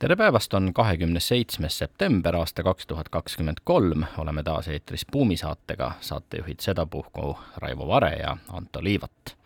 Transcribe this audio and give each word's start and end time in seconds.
tere 0.00 0.16
päevast, 0.16 0.54
on 0.54 0.72
kahekümne 0.74 1.20
seitsmes 1.20 1.78
september 1.78 2.36
aasta 2.36 2.62
kaks 2.62 2.86
tuhat 2.86 3.08
kakskümmend 3.08 3.58
kolm, 3.64 4.04
oleme 4.18 4.42
taas 4.42 4.68
eetris 4.68 5.04
Buumi 5.12 5.36
saatega, 5.36 5.92
saatejuhid 6.00 6.60
sedapuhku 6.60 7.38
Raivo 7.56 7.88
Vare 7.88 8.14
ja 8.16 8.36
Anto 8.48 8.84
Liivat 8.84 9.36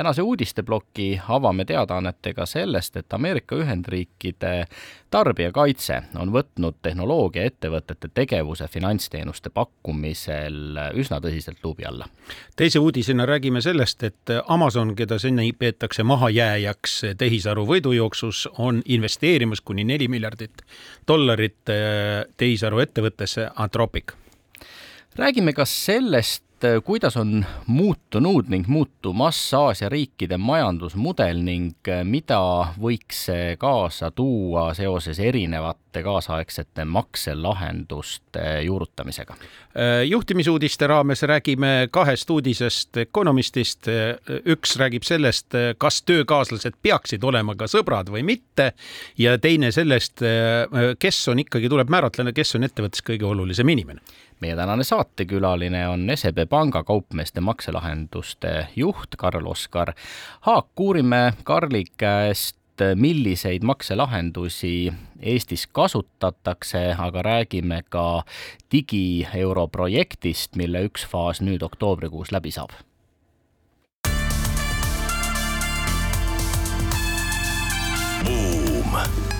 tänase 0.00 0.22
uudisteploki 0.22 1.20
avame 1.28 1.64
teadaannetega 1.64 2.46
sellest, 2.46 2.96
et 2.96 3.12
Ameerika 3.12 3.56
Ühendriikide 3.56 4.64
tarbijakaitse 5.12 5.98
on 6.16 6.32
võtnud 6.32 6.78
tehnoloogiaettevõtete 6.82 8.08
tegevuse 8.14 8.68
finantsteenuste 8.72 9.52
pakkumisel 9.52 10.80
üsna 10.96 11.18
tõsiselt 11.20 11.60
luubi 11.64 11.84
alla. 11.84 12.08
teise 12.56 12.78
uudisena 12.78 13.26
räägime 13.26 13.60
sellest, 13.60 14.02
et 14.02 14.32
Amazon, 14.46 14.94
keda 14.96 15.18
seni 15.18 15.52
peetakse 15.52 16.02
mahajääjaks 16.02 17.00
tehisaru 17.18 17.66
võidujooksus, 17.68 18.46
on 18.58 18.82
investeerimas 18.84 19.60
kuni 19.60 19.84
neli 19.84 20.08
miljardit 20.08 20.64
dollarit 21.08 21.76
tehisaru 22.36 22.78
ettevõttesse 22.78 23.50
Anthropic 23.56 24.16
räägime 25.16 25.52
ka 25.52 25.64
sellest, 25.64 26.44
et 26.60 26.64
äh, 26.64 26.82
kuidas 26.84 27.16
on 27.16 27.44
muutunud 27.66 28.48
ning 28.48 28.66
muutumas 28.68 29.38
Aasia 29.54 29.88
riikide 29.88 30.36
majandusmudel 30.36 31.40
ning 31.40 31.88
äh, 31.88 32.02
mida 32.04 32.40
võiks 32.80 33.24
see 33.30 33.56
kaasa 33.60 34.10
tuua 34.10 34.74
seoses 34.76 35.18
erinevate 35.24 36.02
kaasaegsete 36.04 36.84
makselahenduste 36.84 38.44
juurutamisega? 38.66 39.36
Äh, 39.40 40.04
juhtimisuudiste 40.10 40.86
raames 40.86 41.22
räägime 41.22 41.88
kahest 41.90 42.30
uudisest 42.30 42.96
Economistist. 43.06 43.88
üks 44.46 44.76
räägib 44.76 45.02
sellest, 45.02 45.54
kas 45.78 46.02
töökaaslased 46.02 46.76
peaksid 46.82 47.24
olema 47.24 47.54
ka 47.56 47.68
sõbrad 47.70 48.10
või 48.12 48.22
mitte 48.22 48.72
ja 49.18 49.38
teine 49.38 49.72
sellest, 49.72 50.20
kes 50.98 51.28
on 51.28 51.38
ikkagi, 51.40 51.68
tuleb 51.68 51.88
määratleda, 51.90 52.32
kes 52.36 52.54
on 52.58 52.66
ettevõttes 52.68 53.04
kõige 53.06 53.24
olulisem 53.26 53.68
inimene 53.68 54.00
meie 54.40 54.56
tänane 54.56 54.84
saatekülaline 54.84 55.88
on 55.88 56.10
SEB 56.14 56.36
Panga 56.48 56.82
kaupmeeste 56.84 57.40
makselahenduste 57.40 58.66
juht 58.76 59.16
Karl-Oskar 59.18 59.92
Haak. 60.40 60.80
uurime 60.80 61.32
Karli 61.44 61.84
käest, 61.96 62.56
milliseid 62.94 63.62
makselahendusi 63.62 64.92
Eestis 65.20 65.66
kasutatakse, 65.66 66.94
aga 66.98 67.22
räägime 67.22 67.82
ka 67.88 68.22
digieuro 68.72 69.68
projektist, 69.68 70.56
mille 70.56 70.84
üks 70.88 71.04
faas 71.06 71.40
nüüd 71.40 71.62
oktoobrikuus 71.62 72.32
läbi 72.32 72.50
saab. 72.50 72.72
Boom 78.24 79.39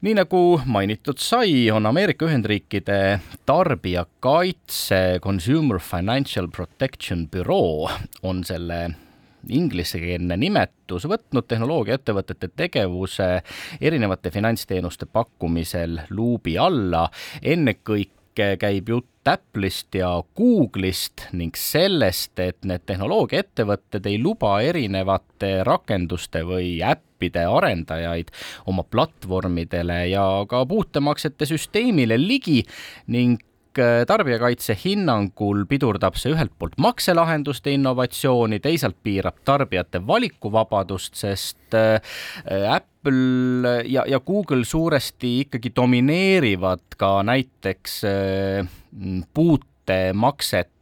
nii 0.00 0.14
nagu 0.16 0.40
mainitud 0.64 1.20
sai, 1.20 1.68
on 1.72 1.84
Ameerika 1.86 2.24
Ühendriikide 2.24 3.20
tarbijakaitse 3.46 5.20
Consumer 5.22 5.80
Financial 5.80 6.48
Protection 6.48 7.26
Bureau 7.28 7.88
on 8.22 8.40
selle 8.44 8.78
ingliskeelne 9.48 10.36
nimetus 10.40 11.04
võtnud 11.08 11.44
tehnoloogiaettevõtete 11.48 12.48
tegevuse 12.56 13.28
erinevate 13.80 14.32
finantsteenuste 14.32 15.08
pakkumisel 15.12 16.00
luubi 16.10 16.56
alla. 16.58 17.08
ennekõike 17.42 18.56
käib 18.60 18.88
jutt 18.88 19.06
Apple'ist 19.28 19.94
ja 19.94 20.08
Google'ist 20.36 21.28
ning 21.36 21.56
sellest, 21.56 22.38
et 22.40 22.64
need 22.64 22.82
tehnoloogiaettevõtted 22.88 24.08
ei 24.08 24.16
luba 24.18 24.56
erinevate 24.64 25.60
rakenduste 25.64 26.42
või 26.48 26.80
äppide 26.80 27.09
arendajaid 27.28 28.32
oma 28.66 28.82
platvormidele 28.82 30.06
ja 30.10 30.24
ka 30.48 30.64
puutemaksete 30.66 31.46
süsteemile 31.46 32.18
ligi 32.20 32.62
ning 33.08 33.38
tarbijakaitse 34.06 34.74
hinnangul 34.74 35.64
pidurdab 35.70 36.16
see 36.18 36.32
ühelt 36.34 36.52
poolt 36.58 36.74
makselahenduste 36.82 37.70
innovatsiooni, 37.76 38.58
teisalt 38.60 38.96
piirab 39.02 39.38
tarbijate 39.46 40.00
valikuvabadust, 40.06 41.14
sest 41.14 41.76
Apple 42.74 43.76
ja, 43.86 44.04
ja 44.10 44.20
Google 44.20 44.64
suuresti 44.64 45.40
ikkagi 45.44 45.72
domineerivad 45.76 46.98
ka 46.98 47.20
näiteks 47.22 48.00
äh, 48.04 48.66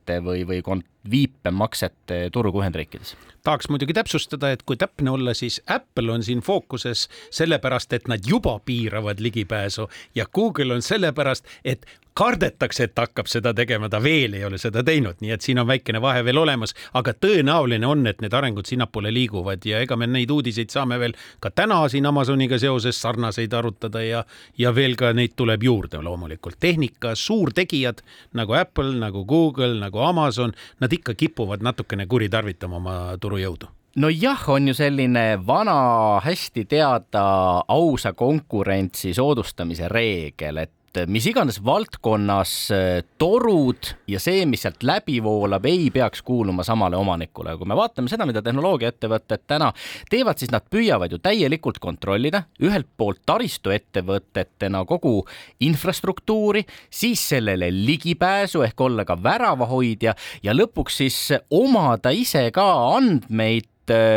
puutemaksete 0.08 0.24
või, 0.24 0.62
või 0.62 0.82
viipemaksete 1.10 2.30
turgu 2.32 2.62
Ühendriikides? 2.62 3.16
Tahaks 3.44 3.68
muidugi 3.68 3.94
täpsustada, 3.94 4.50
et 4.52 4.62
kui 4.62 4.76
täpne 4.76 5.10
olla, 5.10 5.34
siis 5.34 5.60
Apple 5.66 6.12
on 6.12 6.22
siin 6.22 6.40
fookuses 6.40 7.08
sellepärast, 7.30 7.92
et 7.92 8.08
nad 8.08 8.20
juba 8.26 8.58
piiravad 8.64 9.20
ligipääsu 9.20 9.88
ja 10.14 10.26
Google 10.26 10.74
on 10.74 10.82
sellepärast, 10.82 11.46
et 11.64 11.86
kardetakse, 12.18 12.88
et 12.88 12.98
hakkab 12.98 13.28
seda 13.30 13.52
tegema, 13.54 13.88
ta 13.88 14.00
veel 14.02 14.34
ei 14.34 14.44
ole 14.46 14.58
seda 14.58 14.82
teinud, 14.86 15.20
nii 15.22 15.30
et 15.34 15.44
siin 15.44 15.60
on 15.62 15.68
väikene 15.68 16.00
vahe 16.02 16.24
veel 16.26 16.40
olemas, 16.40 16.74
aga 16.98 17.14
tõenäoline 17.14 17.86
on, 17.86 18.06
et 18.10 18.22
need 18.24 18.34
arengud 18.34 18.66
sinnapoole 18.66 19.12
liiguvad 19.14 19.66
ja 19.68 19.82
ega 19.84 19.96
me 19.96 20.08
neid 20.10 20.30
uudiseid 20.34 20.74
saame 20.74 20.98
veel 20.98 21.14
ka 21.40 21.52
täna 21.54 21.80
siin 21.88 22.08
Amazoniga 22.10 22.58
seoses 22.58 22.98
sarnaseid 23.02 23.54
arutada 23.54 24.02
ja, 24.02 24.24
ja 24.58 24.74
veel 24.74 24.96
ka 24.98 25.12
neid 25.14 25.36
tuleb 25.38 25.62
juurde 25.62 26.02
loomulikult. 26.02 26.58
tehnika 26.60 27.14
suurtegijad 27.14 28.02
nagu 28.34 28.58
Apple, 28.58 28.96
nagu 28.98 29.24
Google, 29.24 29.78
nagu 29.78 30.02
Amazon, 30.02 30.52
nad 30.80 30.92
ikka 30.92 31.14
kipuvad 31.14 31.62
natukene 31.62 32.06
kuritarvitama 32.06 32.76
oma 32.82 32.96
turujõudu 33.20 33.70
nojah, 33.98 34.42
on 34.48 34.68
ju 34.68 34.74
selline 34.74 35.38
vana, 35.46 36.20
hästi 36.22 36.64
teada 36.70 37.22
ausa 37.68 38.12
konkurentsi 38.12 39.14
soodustamise 39.14 39.88
reegel, 39.90 40.62
et 40.62 40.77
et 40.96 41.10
mis 41.10 41.26
iganes 41.28 41.58
valdkonnas 41.64 42.52
äh, 42.74 42.86
torud 43.20 43.90
ja 44.08 44.20
see, 44.22 44.44
mis 44.48 44.64
sealt 44.64 44.82
läbi 44.86 45.18
voolab, 45.24 45.66
ei 45.68 45.90
peaks 45.94 46.22
kuuluma 46.26 46.64
samale 46.66 46.96
omanikule. 46.96 47.56
kui 47.58 47.68
me 47.68 47.76
vaatame 47.78 48.10
seda, 48.10 48.26
mida 48.28 48.42
tehnoloogiaettevõtted 48.42 49.44
täna 49.46 49.70
teevad, 50.10 50.40
siis 50.40 50.52
nad 50.54 50.66
püüavad 50.70 51.12
ju 51.12 51.20
täielikult 51.22 51.78
kontrollida 51.82 52.44
ühelt 52.62 52.88
poolt 52.96 53.22
taristuettevõtetena 53.28 54.84
kogu 54.88 55.22
infrastruktuuri, 55.60 56.64
siis 56.90 57.22
sellele 57.34 57.70
ligipääsu 57.72 58.62
ehk 58.66 58.80
olla 58.80 59.04
ka 59.08 59.18
väravahoidja 59.22 60.14
ja 60.42 60.56
lõpuks 60.56 61.02
siis 61.02 61.18
omada 61.50 62.12
ise 62.14 62.48
ka 62.54 62.68
andmeid 62.96 63.68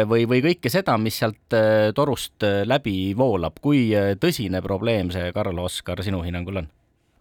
või, 0.07 0.27
või 0.29 0.41
kõike 0.45 0.71
seda, 0.71 0.97
mis 1.01 1.17
sealt 1.21 1.55
äh, 1.57 1.89
torust 1.95 2.43
äh, 2.47 2.61
läbi 2.67 3.13
voolab. 3.17 3.59
kui 3.61 3.89
tõsine 4.19 4.61
probleem 4.61 5.11
see, 5.13 5.31
Karl-Oskar, 5.35 6.03
sinu 6.03 6.23
hinnangul 6.25 6.63
on? 6.63 6.69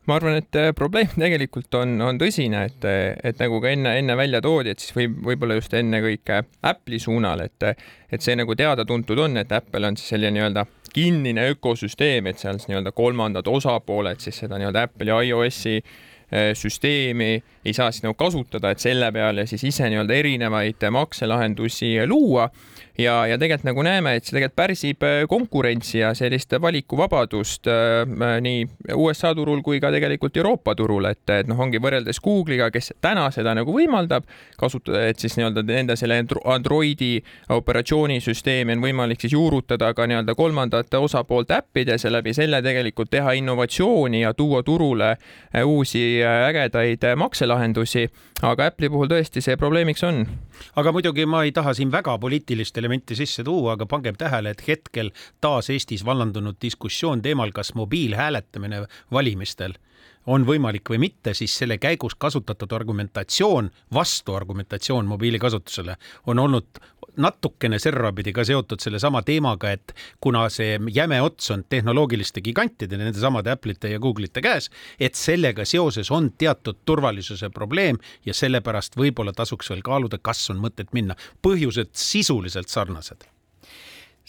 ma 0.08 0.16
arvan, 0.16 0.40
et 0.40 0.56
probleem 0.74 1.12
tegelikult 1.22 1.74
on, 1.78 1.92
on 2.02 2.18
tõsine, 2.18 2.64
et, 2.66 2.86
et 3.22 3.42
nagu 3.42 3.60
ka 3.62 3.70
enne, 3.70 3.92
enne 4.00 4.16
välja 4.18 4.40
toodi, 4.42 4.72
et 4.72 4.82
siis 4.82 4.94
võib, 4.96 5.20
võib-olla 5.28 5.58
just 5.58 5.74
ennekõike 5.76 6.40
Apple'i 6.66 6.98
suunal, 6.98 7.44
et, 7.44 7.68
et 8.10 8.24
see 8.24 8.34
nagu 8.38 8.56
teada-tuntud 8.58 9.20
on, 9.22 9.38
et 9.38 9.52
Apple 9.54 9.86
on 9.86 9.98
siis 10.00 10.14
selline 10.16 10.32
nii-öelda 10.38 10.64
kinnine 10.90 11.44
ökosüsteem, 11.52 12.26
et 12.26 12.42
seal 12.42 12.58
siis 12.58 12.70
nii-öelda 12.72 12.94
kolmandad 12.96 13.46
osapooled 13.46 14.24
siis 14.24 14.40
seda 14.42 14.58
nii-öelda 14.58 14.88
Apple'i 14.88 15.28
iOS-i 15.28 15.76
süsteemi 16.54 17.42
ei 17.64 17.72
saa 17.72 17.90
siis 17.92 18.04
nagu 18.04 18.14
kasutada, 18.14 18.70
et 18.70 18.80
selle 18.80 19.12
peale 19.12 19.46
siis 19.46 19.64
ise 19.68 19.88
nii-öelda 19.90 20.14
erinevaid 20.16 20.90
makselahendusi 20.90 21.96
luua. 22.08 22.48
Ja, 23.00 23.26
ja 23.26 23.38
tegelikult 23.38 23.64
nagu 23.64 23.82
näeme, 23.86 24.12
et 24.18 24.26
see 24.26 24.34
tegelikult 24.34 24.56
pärsib 24.58 25.04
äh, 25.06 25.22
konkurentsi 25.28 26.02
ja 26.02 26.10
sellist 26.16 26.52
valikuvabadust 26.60 27.68
äh, 27.70 28.34
nii 28.44 28.66
USA 28.98 29.30
turul 29.36 29.62
kui 29.64 29.78
ka 29.80 29.88
tegelikult 29.94 30.36
Euroopa 30.36 30.74
turul, 30.76 31.06
et, 31.08 31.22
et 31.32 31.48
noh, 31.48 31.60
ongi 31.64 31.80
võrreldes 31.80 32.20
Google'iga, 32.20 32.68
kes 32.74 32.92
täna 33.00 33.28
seda 33.32 33.54
nagu 33.56 33.72
võimaldab 33.72 34.26
kasutada, 34.60 35.06
et 35.08 35.22
siis 35.22 35.38
nii-öelda 35.38 35.64
nende 35.70 35.96
selle 35.96 36.18
Androidi 36.44 37.22
operatsioonisüsteemi 37.56 38.76
on 38.76 38.84
võimalik 38.84 39.24
siis 39.24 39.32
juurutada 39.32 39.94
ka 39.96 40.04
nii-öelda 40.10 40.36
kolmandate 40.36 41.00
osapoolte 41.00 41.56
äppides 41.56 42.04
ja 42.04 42.12
läbi 42.12 42.34
selle 42.36 42.60
tegelikult 42.62 43.12
teha 43.14 43.32
innovatsiooni 43.38 44.26
ja 44.26 44.34
tuua 44.36 44.60
turule 44.66 45.14
äh, 45.14 45.64
uusi 45.64 46.19
ägedaid 46.24 47.04
makselahendusi. 47.16 48.08
aga 48.42 48.66
Apple'i 48.70 48.90
puhul 48.90 49.08
tõesti 49.10 49.42
see 49.44 49.56
probleemiks 49.56 50.04
on. 50.04 50.26
aga 50.76 50.92
muidugi 50.92 51.26
ma 51.26 51.42
ei 51.44 51.52
taha 51.52 51.74
siin 51.74 51.92
väga 51.92 52.18
poliitilist 52.18 52.78
elementi 52.78 53.16
sisse 53.16 53.44
tuua, 53.44 53.72
aga 53.72 53.86
pangem 53.86 54.16
tähele, 54.16 54.50
et 54.50 54.64
hetkel 54.68 55.10
taas 55.40 55.70
Eestis 55.70 56.04
vallandunud 56.04 56.56
diskussioon 56.62 57.22
teemal, 57.22 57.52
kas 57.52 57.74
mobiilhääletamine 57.74 58.84
valimistel 59.12 59.74
on 60.26 60.44
võimalik 60.46 60.90
või 60.90 61.00
mitte, 61.06 61.34
siis 61.34 61.54
selle 61.62 61.78
käigus 61.78 62.14
kasutatud 62.18 62.72
argumentatsioon, 62.72 63.70
vastuargumentatsioon 63.94 65.06
mobiilikasutusele 65.06 65.96
on 66.26 66.38
olnud 66.38 66.80
natukene 67.16 67.78
servapidi 67.78 68.32
ka 68.32 68.44
seotud 68.46 68.80
sellesama 68.82 69.22
teemaga, 69.26 69.72
et 69.74 69.94
kuna 70.20 70.46
see 70.52 70.78
jäme 70.94 71.20
ots 71.22 71.50
on 71.54 71.64
tehnoloogiliste 71.68 72.42
gigantide, 72.44 72.98
nendesamade 73.00 73.52
Apple'ite 73.52 73.90
ja 73.92 73.98
Google'ite 73.98 74.42
käes, 74.44 74.70
et 75.00 75.18
sellega 75.18 75.64
seoses 75.64 76.10
on 76.10 76.30
teatud 76.38 76.84
turvalisuse 76.84 77.50
probleem 77.50 77.98
ja 78.26 78.34
sellepärast 78.36 78.96
võib-olla 79.00 79.34
tasuks 79.36 79.70
veel 79.72 79.82
kaaluda, 79.82 80.18
kas 80.22 80.48
on 80.50 80.62
mõtet 80.62 80.92
minna. 80.92 81.16
põhjused 81.42 81.90
sisuliselt 81.96 82.68
sarnased 82.68 83.26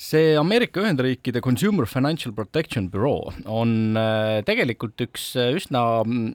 see 0.02 0.36
Ameerika 0.36 0.82
Ühendriikide 0.82 1.42
Consumer 1.42 1.86
Financial 1.86 2.34
Protection 2.34 2.90
Bureau 2.90 3.30
on 3.46 3.98
äh, 3.98 4.40
tegelikult 4.48 5.02
üks 5.06 5.32
äh, 5.38 5.52
üsna 5.60 6.02
mm, 6.02 6.32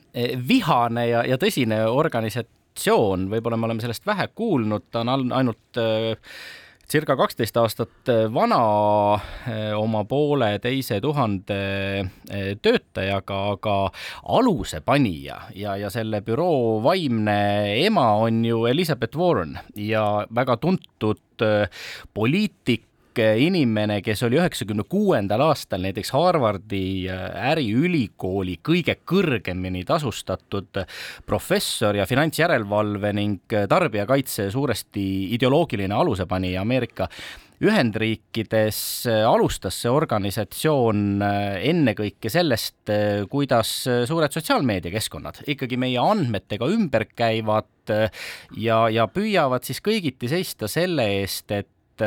vihane 0.46 1.08
ja, 1.08 1.24
ja 1.26 1.38
tõsine 1.40 1.82
organisatsioon, 1.90 3.26
võib-olla 3.32 3.58
me 3.58 3.70
oleme 3.70 3.82
sellest 3.82 4.06
vähe 4.06 4.28
kuulnud, 4.38 4.86
ta 4.94 5.02
on 5.02 5.34
ainult 5.34 5.82
äh, 5.82 6.14
circa 6.86 7.16
kaksteist 7.18 7.56
aastat 7.58 8.10
vana, 8.30 8.60
oma 9.74 10.04
pooleteise 10.06 11.00
tuhande 11.02 11.56
töötajaga, 12.62 13.38
aga 13.56 13.74
alusepanija 14.36 15.40
ja, 15.58 15.74
ja 15.82 15.90
selle 15.90 16.20
büroo 16.22 16.76
vaimne 16.84 17.40
ema 17.80 18.06
on 18.22 18.38
ju 18.46 18.68
Elizabeth 18.70 19.18
Warren 19.18 19.58
ja 19.74 20.04
väga 20.30 20.60
tuntud 20.62 21.46
poliitik, 22.14 22.86
inimene, 23.18 24.00
kes 24.04 24.22
oli 24.26 24.38
üheksakümne 24.40 24.84
kuuendal 24.88 25.42
aastal 25.46 25.82
näiteks 25.84 26.12
Harvardi 26.14 27.08
äh, 27.10 27.24
äriülikooli 27.52 28.58
kõige 28.64 28.98
kõrgemini 29.08 29.84
tasustatud 29.86 30.82
professor 31.26 31.96
ja 31.96 32.06
finantsjärelevalve 32.08 33.12
ning 33.16 33.56
tarbijakaitse 33.68 34.50
suuresti 34.54 35.06
ideoloogiline 35.36 35.94
alusepanija 35.94 36.62
Ameerika 36.62 37.08
Ühendriikides 37.64 38.78
äh, 39.08 39.22
alustas 39.24 39.80
see 39.80 39.92
organisatsioon 39.92 41.02
äh, 41.24 41.40
ennekõike 41.72 42.30
sellest, 42.32 42.92
kuidas 43.32 43.72
suured 44.06 44.36
sotsiaalmeediakeskkonnad 44.36 45.42
ikkagi 45.54 45.80
meie 45.80 45.98
andmetega 46.02 46.68
ümber 46.68 47.06
käivad 47.16 47.96
ja, 48.60 48.80
ja 48.92 49.06
püüavad 49.08 49.64
siis 49.64 49.80
kõigiti 49.84 50.28
seista 50.30 50.68
selle 50.68 51.06
eest, 51.20 51.50
et 51.54 52.02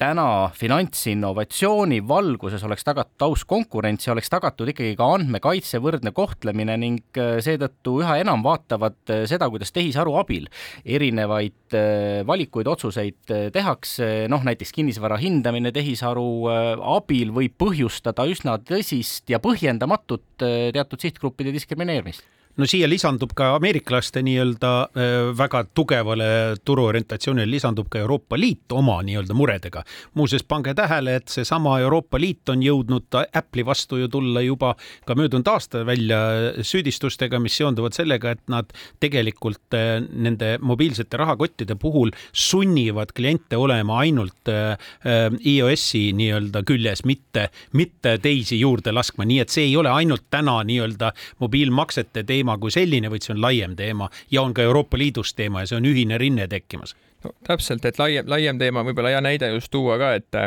täna 0.00 0.48
finantsinnovatsiooni 0.56 1.98
valguses 2.08 2.62
oleks 2.64 2.86
tagatud 2.88 3.24
aus 3.26 3.42
konkurents 3.44 4.06
ja 4.06 4.14
oleks 4.14 4.30
tagatud 4.32 4.70
ikkagi 4.72 4.94
ka 4.96 5.08
andmekaitse 5.18 5.80
võrdne 5.84 6.14
kohtlemine 6.16 6.78
ning 6.80 7.20
eh, 7.20 7.36
seetõttu 7.44 7.98
üha 8.00 8.16
enam 8.22 8.40
vaatavad 8.46 8.96
eh, 9.12 9.26
seda, 9.28 9.50
kuidas 9.52 9.74
tehisaru 9.76 10.16
abil 10.20 10.48
erinevaid 10.88 11.76
valikuid, 12.24 12.68
otsuseid 12.70 13.32
tehakse, 13.52 14.24
noh 14.32 14.40
näiteks 14.46 14.72
kinnisvara 14.72 15.18
hindamine 15.20 15.68
tehisaru 15.76 16.48
abil 16.96 17.34
võib 17.36 17.58
põhjustada 17.60 18.24
üsna 18.30 18.56
tõsist 18.56 19.28
ja 19.28 19.36
põhjendamatut 19.44 20.24
teatud 20.40 21.04
sihtgruppide 21.04 21.52
diskrimineerimist 21.52 22.24
no 22.58 22.66
siia 22.66 22.88
lisandub 22.90 23.32
ka 23.38 23.52
ameeriklaste 23.56 24.22
nii-öelda 24.26 24.70
äh, 24.82 25.30
väga 25.38 25.62
tugevale 25.76 26.28
turuorientatsioonile 26.66 27.50
lisandub 27.50 27.88
ka 27.90 28.02
Euroopa 28.02 28.38
Liit 28.38 28.72
oma 28.74 28.98
nii-öelda 29.06 29.34
muredega. 29.34 29.84
muuseas, 30.14 30.42
pange 30.42 30.74
tähele, 30.74 31.16
et 31.20 31.28
seesama 31.28 31.78
Euroopa 31.80 32.18
Liit 32.20 32.48
on 32.48 32.62
jõudnud 32.62 33.14
Apple'i 33.32 33.64
vastu 33.66 34.00
ju 34.02 34.08
tulla 34.08 34.42
juba 34.42 34.74
ka 35.06 35.14
möödunud 35.14 35.46
aastal 35.48 35.86
välja 35.86 36.18
süüdistustega, 36.62 37.38
mis 37.38 37.56
seonduvad 37.56 37.94
sellega, 37.94 38.34
et 38.34 38.42
nad 38.50 38.72
tegelikult 39.00 39.78
äh, 39.78 40.02
nende 40.02 40.56
mobiilsete 40.58 41.20
rahakottide 41.20 41.78
puhul 41.78 42.10
sunnivad 42.32 43.14
kliente 43.14 43.56
olema 43.56 44.00
ainult 44.02 44.50
äh, 44.50 44.74
iOS-i 45.46 46.10
nii-öelda 46.18 46.64
küljes, 46.66 47.04
mitte, 47.06 47.48
mitte 47.72 48.16
teisi 48.22 48.58
juurde 48.58 48.92
laskma, 48.92 49.28
nii 49.28 49.44
et 49.44 49.54
see 49.54 49.68
ei 49.70 49.76
ole 49.78 49.92
ainult 49.94 50.26
täna 50.30 50.58
nii-öelda 50.66 51.12
mobiilmaksete 51.38 52.26
teema, 52.26 52.47
teema 52.48 52.58
kui 52.58 52.72
selline, 52.72 53.10
vaid 53.10 53.24
see 53.24 53.34
on 53.34 53.42
laiem 53.42 53.76
teema 53.76 54.08
ja 54.30 54.42
on 54.42 54.54
ka 54.54 54.62
Euroopa 54.62 54.98
Liidus 54.98 55.34
teema 55.34 55.60
ja 55.60 55.66
see 55.66 55.76
on 55.76 55.84
ühine 55.84 56.18
rinne 56.18 56.48
tekkimas 56.48 56.96
no 57.24 57.32
täpselt, 57.46 57.84
et 57.84 57.98
laiem, 57.98 58.26
laiem 58.30 58.58
teema, 58.60 58.84
võib-olla 58.86 59.14
hea 59.14 59.22
näide 59.24 59.50
just 59.54 59.72
tuua 59.74 59.98
ka, 60.00 60.12
et 60.18 60.38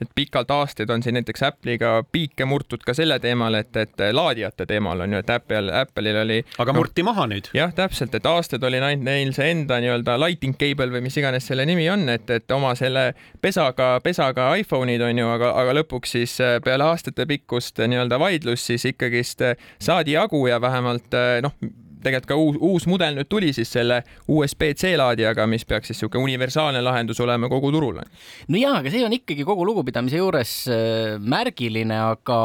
et 0.00 0.10
pikalt 0.14 0.50
aastaid 0.52 0.90
on 0.92 1.02
siin 1.02 1.16
näiteks 1.16 1.42
Apple'iga 1.46 2.02
piike 2.12 2.44
murtud 2.44 2.82
ka 2.84 2.92
selle 2.94 3.16
teemal, 3.22 3.54
et, 3.56 3.76
et 3.80 4.02
laadijate 4.12 4.66
teemal 4.68 5.00
on 5.06 5.14
ju, 5.14 5.20
et 5.22 5.30
Apple, 5.32 5.72
Apple'il 5.72 6.18
oli. 6.20 6.42
aga 6.58 6.74
no, 6.74 6.82
murti 6.82 7.04
maha 7.06 7.24
nüüd. 7.30 7.48
jah, 7.56 7.72
täpselt, 7.74 8.14
et 8.14 8.28
aastaid 8.28 8.64
oli 8.68 8.80
ainult 8.82 9.06
neil 9.06 9.32
see 9.36 9.48
enda 9.54 9.80
nii-öelda 9.80 10.18
lighting 10.20 10.58
cable 10.60 10.90
või 10.92 11.06
mis 11.06 11.16
iganes 11.16 11.48
selle 11.48 11.64
nimi 11.68 11.88
on, 11.92 12.08
et, 12.12 12.28
et 12.30 12.56
oma 12.56 12.74
selle 12.76 13.06
pesaga, 13.40 13.94
pesaga 14.04 14.50
iPhone'id 14.60 15.06
on 15.06 15.22
ju, 15.22 15.32
aga, 15.38 15.54
aga 15.62 15.78
lõpuks 15.80 16.16
siis 16.18 16.36
peale 16.64 16.90
aastate 16.90 17.26
pikkust 17.30 17.80
nii-öelda 17.80 18.20
vaidlust 18.20 18.72
siis 18.72 18.84
ikkagist 18.92 19.46
saadi 19.80 20.18
jagu 20.18 20.44
ja 20.50 20.60
vähemalt 20.60 21.16
noh 21.46 21.56
tegelikult 22.06 22.30
ka 22.30 22.38
uus, 22.40 22.58
uus 22.60 22.86
mudel 22.90 23.18
nüüd 23.18 23.28
tuli 23.30 23.52
siis 23.56 23.70
selle 23.72 24.02
USB-C 24.30 24.94
laadijaga, 24.98 25.46
mis 25.50 25.66
peaks 25.68 25.90
siis 25.90 26.00
niisugune 26.00 26.24
universaalne 26.26 26.82
lahendus 26.84 27.20
olema 27.24 27.48
kogu 27.50 27.72
turul. 27.74 28.00
no 28.48 28.58
jaa, 28.60 28.78
aga 28.80 28.92
see 28.92 29.04
on 29.06 29.14
ikkagi 29.16 29.46
kogu 29.46 29.66
lugupidamise 29.66 30.20
juures 30.20 30.52
äh, 30.70 31.16
märgiline, 31.18 31.98
aga 32.12 32.38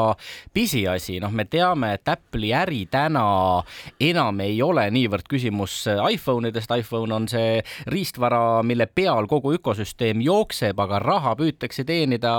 pisiasi, 0.53 1.19
noh, 1.23 1.33
me 1.33 1.45
teame, 1.45 1.93
et 1.97 2.11
Apple'i 2.11 2.53
äri 2.55 2.85
täna 2.91 3.25
enam 3.99 4.39
ei 4.45 4.61
ole 4.63 4.87
niivõrd 4.93 5.27
küsimus 5.31 5.83
äh, 5.91 6.01
iPhone 6.15 6.51
idest, 6.51 6.71
iPhone 6.71 7.15
on 7.15 7.27
see 7.31 7.59
riistvara, 7.91 8.61
mille 8.67 8.87
peal 8.87 9.29
kogu 9.31 9.55
ökosüsteem 9.57 10.23
jookseb, 10.25 10.79
aga 10.79 11.01
raha 11.03 11.35
püütakse 11.39 11.85
teenida 11.87 12.33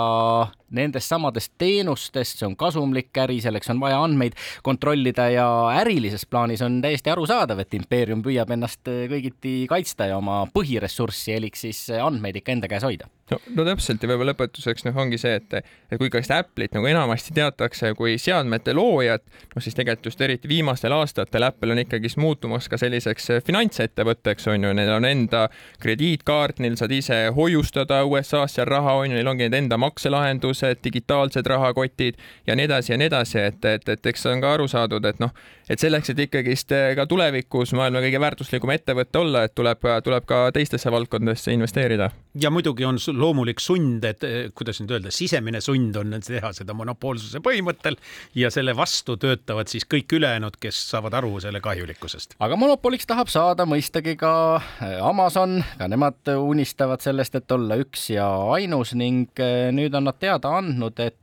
nendest 0.72 1.10
samadest 1.12 1.52
teenustest, 1.60 2.40
see 2.40 2.48
on 2.48 2.56
kasumlik 2.58 3.16
äri, 3.22 3.38
selleks 3.44 3.70
on 3.72 3.80
vaja 3.82 4.00
andmeid 4.02 4.36
kontrollida 4.64 5.28
ja 5.32 5.46
ärilises 5.82 6.24
plaanis 6.28 6.62
on 6.64 6.80
täiesti 6.84 7.11
arusaadav, 7.12 7.62
et 7.62 7.74
impeerium 7.78 8.22
püüab 8.24 8.50
ennast 8.54 8.88
kõigiti 8.88 9.62
kaitsta 9.70 10.10
ja 10.10 10.18
oma 10.20 10.42
põhiressurssi 10.52 11.36
elik 11.36 11.58
siis 11.60 11.84
andmeid 11.96 12.40
ikka 12.40 12.56
enda 12.56 12.70
käes 12.70 12.86
hoida 12.86 13.08
no, 13.30 13.38
no 13.56 13.64
täpselt 13.66 14.02
ja 14.02 14.10
võib-olla 14.10 14.32
lõpetuseks 14.32 14.86
noh, 14.86 14.96
ongi 15.02 15.18
see, 15.20 15.36
et, 15.38 15.54
et 15.90 15.98
kui 16.00 16.08
ikka 16.08 16.22
seda 16.24 16.40
Apple'it 16.42 16.74
nagu 16.76 16.88
enamasti 16.90 17.34
teatakse 17.36 17.92
kui 17.98 18.16
seadmete 18.20 18.74
loojat, 18.76 19.24
noh 19.54 19.64
siis 19.64 19.76
tegelikult 19.78 20.10
just 20.10 20.24
eriti 20.24 20.50
viimastel 20.50 20.94
aastatel 20.96 21.46
Apple 21.46 21.74
on 21.74 21.82
ikkagist 21.82 22.18
muutumas 22.20 22.68
ka 22.70 22.78
selliseks 22.80 23.30
finantsettevõtteks 23.46 24.48
on 24.52 24.68
ju, 24.68 24.74
neil 24.76 24.92
on 24.96 25.06
enda 25.08 25.46
krediitkaart, 25.82 26.62
neil 26.64 26.76
saad 26.80 26.94
ise 26.96 27.20
hoiustada 27.36 28.02
USA-s 28.08 28.58
seal 28.58 28.68
raha 28.68 28.96
on 29.00 29.10
ju, 29.10 29.18
neil 29.18 29.32
ongi 29.32 29.46
need 29.46 29.58
enda 29.64 29.78
makselahendused, 29.80 30.82
digitaalsed 30.84 31.46
rahakotid 31.48 32.20
ja 32.46 32.56
nii 32.58 32.68
edasi 32.68 32.94
ja 32.94 33.00
nii 33.00 33.10
edasi, 33.10 33.38
et, 33.50 33.64
et, 33.64 33.88
et 33.88 34.12
eks 34.12 34.26
on 34.30 34.42
ka 34.42 34.54
aru 34.56 34.68
saadud, 34.70 35.04
et 35.08 35.20
noh, 35.22 35.32
et 35.70 35.80
selleks, 35.80 36.12
et 36.12 36.24
ikkagist 36.26 36.74
ka 36.96 37.06
tulevikus 37.08 37.72
maailma 37.78 38.02
kõige 38.04 38.20
väärtuslikum 38.22 38.72
ettevõte 38.74 39.20
olla, 39.20 39.46
et 39.46 39.54
tuleb, 39.54 39.86
tuleb 40.04 40.26
ka 40.28 40.44
teistesse 40.54 40.90
valdkondadesse 40.92 41.54
investeerida. 41.54 42.10
ja 42.40 42.50
muidugi 42.50 42.84
on 42.84 42.98
sul 42.98 43.11
loomulik 43.16 43.60
sund, 43.62 44.04
et 44.08 44.24
eh, 44.26 44.50
kuidas 44.56 44.80
nüüd 44.82 44.94
öelda, 44.96 45.12
sisemine 45.14 45.60
sund 45.64 45.96
on 46.00 46.16
teha 46.22 46.52
seda 46.56 46.74
monopoolsuse 46.76 47.42
põhimõttel 47.44 47.98
ja 48.38 48.50
selle 48.54 48.74
vastu 48.76 49.16
töötavad 49.20 49.70
siis 49.72 49.86
kõik 49.88 50.12
ülejäänud, 50.18 50.58
kes 50.62 50.78
saavad 50.92 51.16
aru 51.20 51.36
selle 51.44 51.62
kahjulikkusest. 51.64 52.36
aga 52.42 52.58
monopoliks 52.60 53.08
tahab 53.10 53.32
saada 53.32 53.66
mõistagi 53.68 54.16
ka 54.20 54.34
eh, 54.58 54.98
Amazon, 55.02 55.60
ka 55.78 55.90
nemad 55.90 56.32
unistavad 56.36 57.04
sellest, 57.04 57.36
et 57.38 57.56
olla 57.56 57.78
üks 57.80 58.08
ja 58.14 58.28
ainus 58.54 58.96
ning 58.98 59.42
eh, 59.42 59.70
nüüd 59.74 59.94
on 59.98 60.08
nad 60.10 60.20
teada 60.22 60.56
andnud, 60.60 60.98
et 61.00 61.18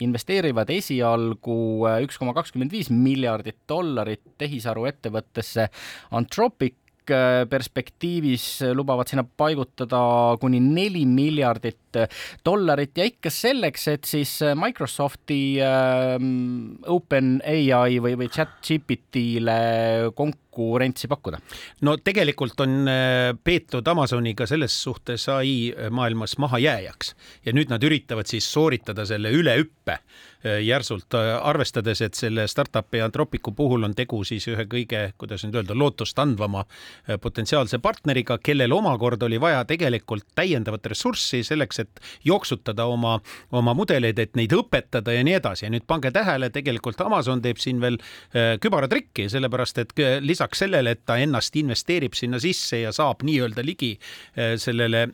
investeerivad 0.00 0.70
esialgu 0.72 1.54
üks 2.00 2.16
koma 2.16 2.32
kakskümmend 2.32 2.72
viis 2.72 2.88
miljardit 2.88 3.58
dollarit 3.68 4.22
tehisaruettevõttesse 4.40 5.66
Anthropic 6.16 6.78
perspektiivis 7.50 8.46
lubavad 8.76 9.08
sinna 9.08 9.24
paigutada 9.24 10.00
kuni 10.40 10.60
neli 10.60 11.04
miljardit 11.06 11.87
dollarit 12.44 12.98
ja 12.98 13.06
ikka 13.08 13.30
selleks, 13.32 13.88
et 13.92 14.08
siis 14.08 14.32
Microsofti 14.58 15.40
äh, 15.64 16.16
OpenAI 16.86 17.98
või, 18.04 18.14
või 18.20 18.30
chat-GPT-le 18.32 19.58
konkurentsi 20.18 21.10
pakkuda? 21.10 21.40
no 21.86 21.96
tegelikult 22.02 22.60
on 22.64 22.80
äh, 22.90 23.32
peetud 23.44 23.88
Amazoniga 23.88 24.46
selles 24.50 24.76
suhtes 24.82 25.28
ai 25.32 25.72
maailmas 25.90 26.38
mahajääjaks 26.38 27.14
ja 27.46 27.54
nüüd 27.56 27.72
nad 27.72 27.84
üritavad 27.84 28.28
siis 28.30 28.48
sooritada 28.52 29.06
selle 29.08 29.32
ülehüppe 29.34 29.98
Äh, 30.44 30.60
järsult, 30.62 31.14
äh, 31.14 31.34
arvestades, 31.42 31.98
et 32.00 32.14
selle 32.14 32.44
startup'i 32.46 33.00
Anthropicu 33.02 33.50
puhul 33.58 33.82
on 33.82 33.94
tegu 33.98 34.20
siis 34.22 34.44
ühe 34.46 34.68
kõige, 34.70 35.00
kuidas 35.18 35.42
nüüd 35.42 35.56
öelda, 35.58 35.74
lootustandvama 35.74 36.60
äh, 36.62 37.16
potentsiaalse 37.18 37.80
partneriga, 37.82 38.36
kellel 38.38 38.70
omakorda 38.76 39.26
oli 39.26 39.40
vaja 39.42 39.64
tegelikult 39.66 40.28
täiendavat 40.38 40.86
ressurssi 40.92 41.42
selleks, 41.42 41.77
selleks, 41.78 41.98
et 41.98 42.26
jooksutada 42.26 42.86
oma, 42.86 43.18
oma 43.52 43.74
mudeleid, 43.74 44.18
et 44.18 44.36
neid 44.36 44.52
õpetada 44.52 45.14
ja 45.14 45.24
nii 45.26 45.38
edasi. 45.38 45.66
Ja 45.66 45.72
nüüd 45.72 45.86
pange 45.86 46.10
tähele, 46.14 46.50
tegelikult 46.54 47.00
Amazon 47.04 47.42
teeb 47.42 47.60
siin 47.62 47.80
veel 47.80 47.98
äh, 47.98 48.56
kübaratrikki, 48.62 49.28
sellepärast 49.32 49.82
et 49.84 49.94
äh, 49.98 50.18
lisaks 50.24 50.64
sellele, 50.64 50.96
et 50.96 51.04
ta 51.06 51.18
ennast 51.18 51.56
investeerib 51.56 52.16
sinna 52.18 52.40
sisse 52.42 52.82
ja 52.82 52.92
saab 52.92 53.22
nii-öelda 53.26 53.62
ligi 53.64 53.90
sellele 54.58 55.04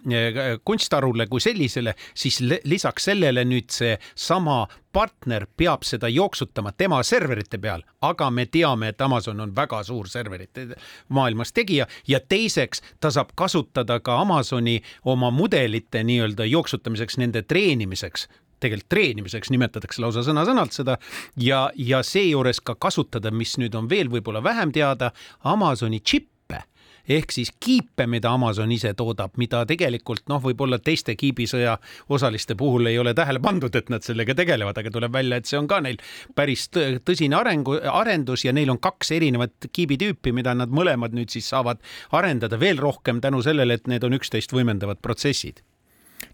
kunstharule 0.64 1.26
kui 1.30 1.40
sellisele, 1.42 1.94
siis 2.14 2.40
lisaks 2.64 3.08
sellele 3.10 3.44
nüüd 3.48 3.72
seesama 3.72 4.64
partner 4.94 5.46
peab 5.56 5.84
seda 5.86 6.08
jooksutama 6.12 6.72
tema 6.76 7.02
serverite 7.06 7.58
peal, 7.58 7.82
aga 8.08 8.30
me 8.30 8.46
teame, 8.46 8.92
et 8.92 9.00
Amazon 9.00 9.40
on 9.40 9.54
väga 9.56 9.82
suur 9.86 10.08
serverite 10.08 10.66
maailmas 11.08 11.52
tegija. 11.52 11.86
Ja 12.08 12.20
teiseks 12.20 12.82
ta 13.00 13.10
saab 13.10 13.34
kasutada 13.34 14.00
ka 14.00 14.20
Amazoni 14.20 14.80
oma 15.04 15.30
mudelite 15.30 16.04
nii-öelda 16.04 16.44
jooksutamiseks, 16.44 17.18
nende 17.18 17.42
treenimiseks. 17.42 18.28
Tegelikult 18.60 18.88
treenimiseks 18.88 19.50
nimetatakse 19.52 20.00
lausa 20.00 20.22
sõna-sõnalt 20.24 20.72
seda. 20.72 20.98
Ja, 21.36 21.66
ja 21.76 22.02
seejuures 22.06 22.62
ka 22.64 22.76
kasutada, 22.80 23.30
mis 23.34 23.58
nüüd 23.60 23.74
on 23.76 23.90
veel 23.90 24.08
võib-olla 24.12 24.42
vähem 24.44 24.72
teada, 24.72 25.10
Amazoni 25.44 26.00
džipp 26.00 26.33
ehk 27.08 27.32
siis 27.32 27.50
kiipe, 27.60 28.06
mida 28.10 28.32
Amazon 28.32 28.72
ise 28.72 28.94
toodab, 28.96 29.34
mida 29.40 29.64
tegelikult 29.68 30.24
noh, 30.30 30.40
võib-olla 30.42 30.78
teiste 30.82 31.16
kiibisõja 31.18 31.76
osaliste 32.14 32.56
puhul 32.58 32.88
ei 32.90 32.98
ole 32.98 33.14
tähele 33.14 33.42
pandud, 33.44 33.74
et 33.76 33.90
nad 33.92 34.04
sellega 34.04 34.36
tegelevad, 34.38 34.78
aga 34.80 34.92
tuleb 34.94 35.12
välja, 35.12 35.40
et 35.40 35.50
see 35.50 35.58
on 35.60 35.68
ka 35.70 35.80
neil 35.84 36.00
päris 36.36 36.68
tõsine 36.72 37.36
arengu, 37.38 37.76
arendus 37.92 38.46
ja 38.46 38.54
neil 38.56 38.72
on 38.72 38.80
kaks 38.82 39.12
erinevat 39.18 39.68
kiibitüüpi, 39.72 40.32
mida 40.36 40.54
nad 40.56 40.72
mõlemad 40.72 41.16
nüüd 41.16 41.32
siis 41.34 41.50
saavad 41.52 41.82
arendada 42.14 42.58
veel 42.60 42.80
rohkem 42.80 43.20
tänu 43.24 43.42
sellele, 43.44 43.78
et 43.78 43.90
need 43.90 44.04
on 44.04 44.16
üksteist 44.16 44.54
võimendavad 44.54 45.02
protsessid. 45.04 45.60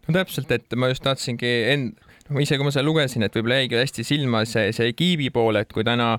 no 0.07 0.15
täpselt, 0.15 0.51
et 0.55 0.79
ma 0.79 0.89
just 0.93 1.03
tahtsingi 1.03 1.51
end-, 1.73 1.99
no 2.31 2.41
ise, 2.41 2.57
kui 2.57 2.67
ma 2.67 2.73
seda 2.75 2.87
lugesin, 2.87 3.27
et 3.27 3.35
võib-olla 3.35 3.61
jäigi 3.65 3.81
hästi 3.81 4.07
silma 4.07 4.45
see, 4.47 4.71
see 4.77 4.95
kiibi 4.95 5.31
pool, 5.35 5.59
et 5.59 5.73
kui 5.73 5.85
täna 5.87 6.15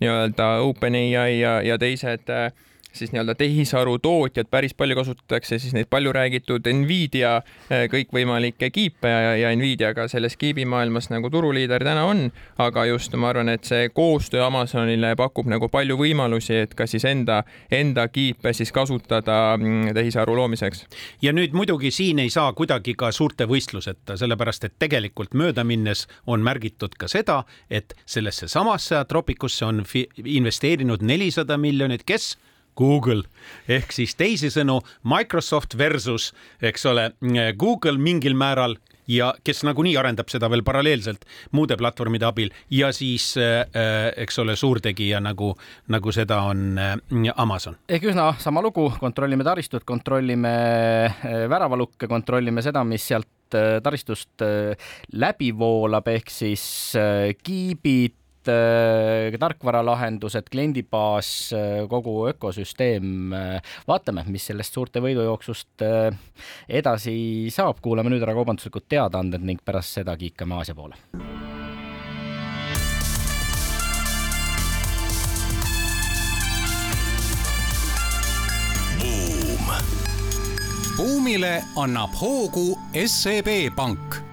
nii-öelda 0.00 0.48
OpenAI 0.66 1.38
ja, 1.40 1.58
ja 1.64 1.78
teised 1.80 2.30
äh, 2.30 2.50
siis 2.96 3.12
nii-öelda 3.12 3.34
tehisaru 3.38 3.98
tootjad 4.02 4.48
päris 4.50 4.74
palju 4.74 4.96
kasutatakse 4.96 5.58
siis 5.58 5.74
neid 5.76 5.88
palju 5.90 6.12
räägitud 6.12 6.66
Nvidia 6.72 7.36
eh, 7.70 7.86
kõikvõimalikke 7.92 8.70
kiipe 8.72 9.10
ja, 9.10 9.34
ja 9.36 9.52
Nvidia 9.56 9.92
ka 9.94 10.08
selles 10.08 10.36
kiibimaailmas 10.40 11.10
nagu 11.12 11.30
turuliider 11.30 11.84
täna 11.84 12.06
on, 12.08 12.26
aga 12.62 12.86
just 12.90 13.14
ma 13.16 13.30
arvan, 13.32 13.50
et 13.52 13.64
see 13.68 13.90
koostöö 13.94 14.44
Amazonile 14.46 15.14
pakub 15.16 15.48
nagu 15.50 15.68
palju 15.72 15.98
võimalusi, 16.00 16.62
et 16.66 16.74
ka 16.78 16.88
siis 16.90 17.04
enda, 17.08 17.42
enda 17.70 18.08
kiipe 18.08 18.52
siis 18.56 18.72
kasutada 18.72 19.56
mm, 19.56 19.92
tehisaru 19.96 20.36
loomiseks. 20.36 20.86
ja 21.22 21.32
nüüd 21.36 21.54
muidugi 21.56 21.90
siin 21.90 22.18
ei 22.24 22.30
saa 22.30 22.52
kuidagi 22.52 22.94
ka 22.98 23.12
suurte 23.12 23.46
võistluseta, 23.48 24.16
sellepärast 24.16 24.64
et 24.64 24.78
tegelikult 24.78 25.34
mööda 25.34 25.64
minnes 25.64 26.06
on 26.26 26.42
märgitud 26.44 26.96
ka 26.98 27.08
seda, 27.08 27.42
et 27.70 27.94
sellesse 28.06 28.48
samasse 28.48 29.04
Tropikusse 29.08 29.64
on 29.64 29.84
investeerinud 30.24 31.02
nelisada 31.02 31.56
miljonit, 31.58 32.04
kes 32.06 32.36
Google 32.76 33.24
ehk 33.68 33.92
siis 33.92 34.14
teisisõnu 34.18 34.80
Microsoft 35.08 35.78
versus, 35.78 36.32
eks 36.62 36.86
ole, 36.86 37.10
Google 37.58 37.98
mingil 37.98 38.36
määral 38.38 38.76
ja 39.08 39.30
kes 39.44 39.62
nagunii 39.66 39.94
arendab 39.98 40.30
seda 40.32 40.50
veel 40.50 40.64
paralleelselt 40.66 41.24
muude 41.56 41.76
platvormide 41.78 42.26
abil 42.28 42.50
ja 42.74 42.90
siis 42.94 43.32
äh, 43.40 43.62
eks 44.16 44.42
ole, 44.42 44.56
suurtegija 44.56 45.20
nagu, 45.22 45.52
nagu 45.92 46.14
seda 46.14 46.42
on 46.50 46.78
äh, 46.78 46.96
Amazon. 47.36 47.78
ehk 47.88 48.10
üsna 48.10 48.32
sama 48.42 48.62
lugu, 48.64 48.88
kontrollime 49.00 49.46
taristut, 49.46 49.86
kontrollime 49.86 50.52
äh, 51.06 51.40
väravalukke, 51.50 52.08
kontrollime 52.10 52.64
seda, 52.66 52.84
mis 52.84 53.06
sealt 53.06 53.30
taristust 53.46 54.42
läbi 55.14 55.52
voolab, 55.54 56.08
ehk 56.10 56.32
siis 56.34 56.64
kiibid 57.46 58.16
tarkvaralahendused, 59.40 60.50
kliendibaas, 60.50 61.30
äh, 61.52 61.88
kogu 61.88 62.28
ökosüsteem. 62.30 63.32
Äh, 63.32 63.74
vaatame, 63.88 64.24
mis 64.32 64.46
sellest 64.50 64.74
suurte 64.74 65.02
võidujooksust 65.04 65.86
äh, 65.86 66.10
edasi 66.68 67.16
saab, 67.54 67.82
kuulame 67.84 68.12
nüüd 68.12 68.24
ära 68.26 68.36
kaubanduslikud 68.36 68.88
teadaanded 68.88 69.44
ning 69.46 69.62
pärast 69.64 70.00
seda 70.00 70.16
kiikame 70.16 70.60
Aasia 70.60 70.74
poole. 70.74 70.96
buumile 80.96 81.58
annab 81.76 82.14
hoogu 82.16 82.78
SEB 83.04 83.48
Pank 83.76 84.25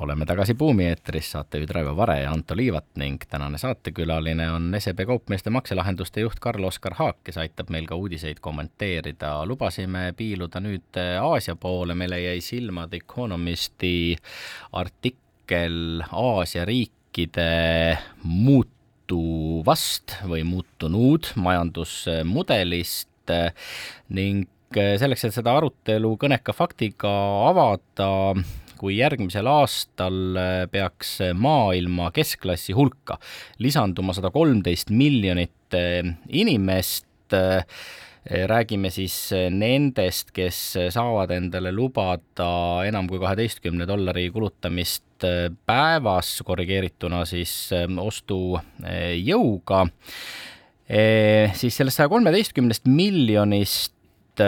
oleme 0.00 0.26
tagasi 0.26 0.54
Buumi 0.54 0.84
eetris, 0.88 1.30
saatejuhid 1.32 1.70
Raivo 1.70 1.96
Vare 1.96 2.20
ja 2.20 2.30
Anto 2.32 2.56
Liivat 2.56 2.96
ning 2.98 3.22
tänane 3.30 3.58
saatekülaline 3.58 4.50
on 4.50 4.74
SEB 4.78 5.04
Kaupmeeste 5.06 5.50
makselahenduste 5.50 6.20
juht 6.20 6.40
Karl-Oskar 6.40 6.94
Haak, 6.98 7.16
kes 7.24 7.38
aitab 7.38 7.70
meil 7.70 7.86
ka 7.86 7.94
uudiseid 7.96 8.40
kommenteerida. 8.42 9.46
lubasime 9.46 10.12
piiluda 10.16 10.60
nüüd 10.60 10.98
Aasia 11.22 11.56
poole, 11.56 11.94
meile 11.94 12.20
jäi 12.20 12.40
silma 12.40 12.88
The 12.88 12.96
Economisti 12.96 14.16
artikkel 14.72 16.02
Aasia 16.10 16.64
riikide 16.64 17.98
muutuvast 18.22 20.16
või 20.26 20.42
muutunud 20.44 21.30
majandusmudelist 21.36 23.08
ning 24.08 24.50
selleks, 24.74 25.24
et 25.24 25.34
seda 25.34 25.54
arutelu 25.56 26.16
kõneka 26.18 26.52
faktiga 26.52 27.10
avada, 27.48 28.34
kui 28.78 28.98
järgmisel 28.98 29.48
aastal 29.50 30.38
äh, 30.38 30.54
peaks 30.70 31.18
maailma 31.38 32.10
keskklassi 32.14 32.74
hulka 32.76 33.18
lisanduma 33.62 34.14
sada 34.16 34.30
kolmteist 34.34 34.92
miljonit 34.94 35.76
äh, 35.76 36.02
inimest, 36.28 37.06
äh, 37.36 37.64
räägime 38.24 38.88
siis 38.88 39.14
nendest, 39.52 40.30
kes 40.32 40.58
saavad 40.94 41.34
endale 41.36 41.74
lubada 41.76 42.46
enam 42.88 43.04
kui 43.10 43.18
kaheteistkümne 43.20 43.84
dollari 43.84 44.30
kulutamist 44.32 45.26
päevas, 45.68 46.30
korrigeerituna 46.48 47.20
siis 47.28 47.52
ostujõuga, 48.00 49.82
siis 51.60 51.76
sellest 51.76 52.00
saja 52.00 52.08
kolmeteistkümnest 52.14 52.88
miljonist 52.88 54.40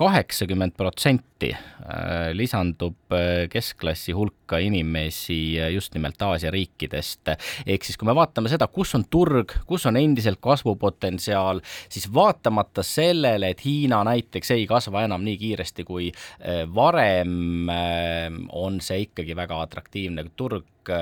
kaheksakümmend 0.00 0.72
protsenti 0.78 1.50
äh, 1.52 2.30
lisandub 2.32 3.12
äh, 3.12 3.44
keskklassi 3.52 4.14
hulka 4.16 4.58
inimesi 4.62 5.60
äh, 5.60 5.68
just 5.74 5.94
nimelt 5.94 6.22
Aasia 6.24 6.50
riikidest. 6.50 7.28
ehk 7.66 7.84
siis, 7.84 7.98
kui 8.00 8.08
me 8.08 8.14
vaatame 8.16 8.48
seda, 8.52 8.68
kus 8.72 8.94
on 8.96 9.04
turg, 9.12 9.52
kus 9.68 9.84
on 9.90 9.98
endiselt 10.00 10.40
kasvupotentsiaal, 10.40 11.60
siis 11.92 12.08
vaatamata 12.14 12.84
sellele, 12.86 13.52
et 13.52 13.64
Hiina 13.64 14.00
näiteks 14.08 14.54
ei 14.56 14.64
kasva 14.70 15.04
enam 15.04 15.24
nii 15.26 15.36
kiiresti 15.40 15.84
kui 15.84 16.08
varem, 16.74 17.68
on 18.56 18.80
see 18.84 19.04
ikkagi 19.04 19.36
väga 19.36 19.60
atraktiivne 19.66 20.24
turg 20.36 20.94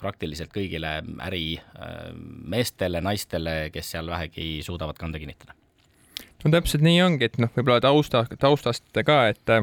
praktiliselt 0.00 0.54
kõigile 0.54 1.00
ärimeestele, 1.26 3.02
naistele, 3.02 3.58
kes 3.74 3.92
seal 3.96 4.14
vähegi 4.14 4.48
suudavad 4.64 5.00
kanda 5.00 5.18
kinnitada 5.18 5.58
no 6.44 6.52
täpselt 6.52 6.84
nii 6.84 7.00
ongi, 7.04 7.30
et 7.30 7.40
noh, 7.42 7.50
võib-olla 7.56 7.80
tausta, 7.84 8.26
taustast 8.40 9.02
ka, 9.04 9.24
et 9.32 9.56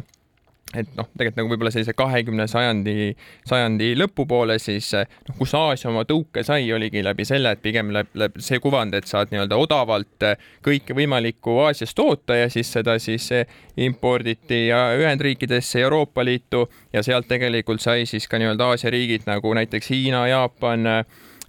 et 0.72 0.92
noh, 0.96 1.08
tegelikult 1.18 1.40
nagu 1.40 1.50
võib-olla 1.52 1.72
sellise 1.74 1.94
kahekümne 1.98 2.46
sajandi, 2.48 3.12
sajandi 3.48 3.90
lõpupoole 4.00 4.56
siis 4.62 4.92
noh, 4.96 5.36
kus 5.40 5.54
Aasia 5.58 5.90
oma 5.90 6.06
tõuke 6.08 6.46
sai, 6.48 6.70
oligi 6.72 7.04
läbi 7.04 7.26
selle, 7.28 7.52
et 7.52 7.64
pigem 7.64 7.92
läbi, 7.92 8.14
läbi 8.24 8.44
see 8.44 8.62
kuvand, 8.64 8.96
et 8.96 9.10
saad 9.10 9.34
nii-öelda 9.34 9.60
odavalt 9.60 10.28
kõike 10.64 10.96
võimalikku 10.96 11.58
Aasiast 11.66 11.98
toota 11.98 12.38
ja 12.40 12.48
siis 12.52 12.72
seda 12.72 12.96
siis 13.04 13.28
imporditi 13.76 14.64
Ühendriikidesse, 14.72 15.82
Euroopa 15.84 16.24
Liitu 16.26 16.64
ja 16.94 17.04
sealt 17.04 17.28
tegelikult 17.32 17.84
sai 17.84 18.08
siis 18.10 18.30
ka 18.32 18.40
nii-öelda 18.40 18.72
Aasia 18.72 18.94
riigid 18.96 19.28
nagu 19.28 19.52
näiteks 19.58 19.92
Hiina, 19.92 20.24
Jaapan 20.32 20.88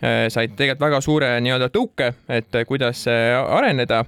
said 0.03 0.57
tegelikult 0.59 0.83
väga 0.83 0.99
suure 1.05 1.29
nii-öelda 1.45 1.69
tõuke, 1.71 2.09
et 2.29 2.57
kuidas 2.67 3.05
areneda. 3.07 4.03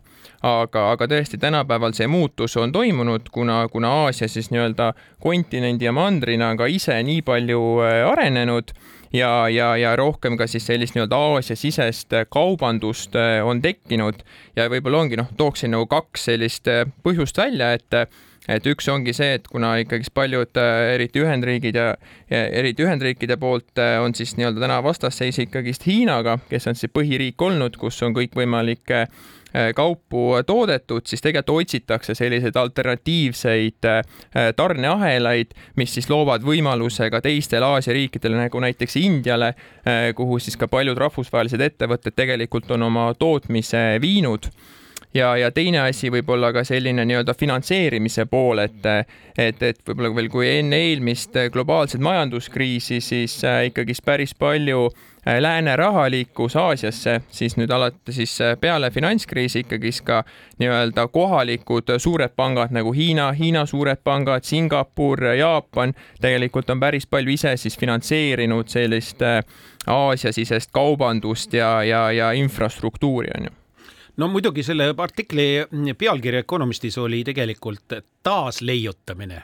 Aga, 0.45 0.91
aga 0.93 1.07
tõesti 1.09 1.39
tänapäeval 1.41 1.95
see 1.97 2.05
muutus 2.11 2.53
on 2.61 2.73
toimunud, 2.73 3.31
kuna, 3.33 3.63
kuna 3.73 3.93
Aasia 4.03 4.27
siis 4.29 4.51
nii-öelda 4.53 4.91
kontinendi 5.25 5.87
ja 5.87 5.93
mandrina 5.97 6.51
on 6.53 6.59
ka 6.61 6.69
ise 6.69 6.99
nii 7.01 7.23
palju 7.25 7.61
äh, 7.81 8.03
arenenud 8.05 8.75
ja, 9.17 9.49
ja, 9.49 9.71
ja 9.81 9.95
rohkem 9.97 10.37
ka 10.37 10.45
siis 10.51 10.67
sellist 10.69 10.99
nii-öelda 10.99 11.17
Aasia-sisest 11.31 12.13
kaubandust 12.29 13.17
äh, 13.17 13.39
on 13.47 13.63
tekkinud. 13.65 14.21
Ja 14.57 14.69
võib-olla 14.69 15.01
ongi 15.07 15.17
noh, 15.17 15.33
tooksin 15.39 15.73
nagu 15.73 15.89
kaks 15.89 16.29
sellist 16.29 16.69
äh, 16.69 16.85
põhjust 17.07 17.41
välja, 17.41 17.73
et 17.79 17.97
et 18.49 18.67
üks 18.69 18.89
ongi 18.93 19.15
see, 19.17 19.39
et 19.39 19.47
kuna 19.49 19.75
ikkagist 19.83 20.15
paljud, 20.15 20.59
eriti 20.95 21.23
Ühendriigid 21.25 21.79
ja, 21.79 21.93
ja 22.31 22.43
eriti 22.61 22.85
Ühendriikide 22.85 23.39
poolt 23.41 23.81
on 24.03 24.15
siis 24.17 24.37
nii-öelda 24.39 24.67
täna 24.67 24.83
vastasseis 24.85 25.39
ikkagist 25.47 25.87
Hiinaga, 25.89 26.39
kes 26.51 26.69
on 26.71 26.79
siis 26.79 26.93
põhiriik 26.93 27.41
olnud, 27.43 27.79
kus 27.81 28.03
on 28.05 28.17
kõikvõimalikke 28.17 29.07
kaupu 29.75 30.43
toodetud, 30.47 31.07
siis 31.07 31.23
tegelikult 31.23 31.63
otsitakse 31.63 32.15
selliseid 32.19 32.57
alternatiivseid 32.59 33.87
tarneahelaid, 34.59 35.55
mis 35.79 35.95
siis 35.95 36.11
loovad 36.11 36.43
võimaluse 36.43 37.07
ka 37.15 37.21
teistele 37.23 37.69
Aasia 37.77 37.95
riikidele 37.95 38.41
nagu 38.41 38.61
näiteks 38.65 38.99
Indiale, 38.99 39.53
kuhu 40.19 40.41
siis 40.43 40.59
ka 40.59 40.67
paljud 40.69 40.99
rahvusvahelised 40.99 41.63
ettevõtted 41.63 42.19
tegelikult 42.19 42.71
on 42.75 42.89
oma 42.91 43.13
tootmise 43.19 44.01
viinud 44.03 44.51
ja, 45.15 45.37
ja 45.37 45.51
teine 45.55 45.81
asi 45.81 46.11
võib-olla 46.13 46.53
ka 46.55 46.65
selline 46.67 47.05
nii-öelda 47.07 47.35
finantseerimise 47.39 48.27
pool, 48.31 48.65
et, 48.65 48.87
et, 49.39 49.63
et 49.63 49.83
võib-olla 49.87 50.13
veel, 50.17 50.31
kui 50.33 50.49
enne 50.51 50.81
eelmist 50.91 51.39
globaalset 51.53 52.03
majanduskriisi, 52.03 53.01
siis 53.01 53.39
äh, 53.47 53.65
ikkagist 53.71 54.05
päris 54.05 54.35
palju 54.35 54.89
äh, 54.91 55.39
lääne 55.41 55.77
raha 55.77 56.09
liikus 56.11 56.57
Aasiasse, 56.57 57.21
siis 57.31 57.57
nüüd 57.61 57.71
alati 57.71 58.13
siis 58.17 58.35
äh, 58.43 58.57
peale 58.61 58.91
finantskriisi 58.91 59.65
ikkagist 59.65 60.05
ka 60.07 60.23
nii-öelda 60.59 61.07
kohalikud 61.15 61.95
suured 61.99 62.35
pangad 62.37 62.75
nagu 62.75 62.93
Hiina, 62.93 63.31
Hiina 63.33 63.67
suured 63.67 64.03
pangad, 64.05 64.45
Singapur, 64.45 65.25
Jaapan 65.39 65.95
tegelikult 66.21 66.71
on 66.71 66.81
päris 66.81 67.07
palju 67.07 67.39
ise 67.39 67.57
siis 67.57 67.79
finantseerinud 67.79 68.69
sellist 68.69 69.23
Aasia-sisest 69.87 70.73
kaubandust 70.73 71.53
ja, 71.53 71.83
ja, 71.85 72.09
ja 72.13 72.33
infrastruktuuri 72.33 73.29
on 73.39 73.51
ju 73.51 73.64
no 74.17 74.29
muidugi 74.29 74.63
selle 74.63 74.91
artikli 74.97 75.47
pealkiri 75.99 76.43
Economistis 76.43 76.99
oli 76.99 77.23
tegelikult 77.25 77.97
taasleiutamine. 78.25 79.43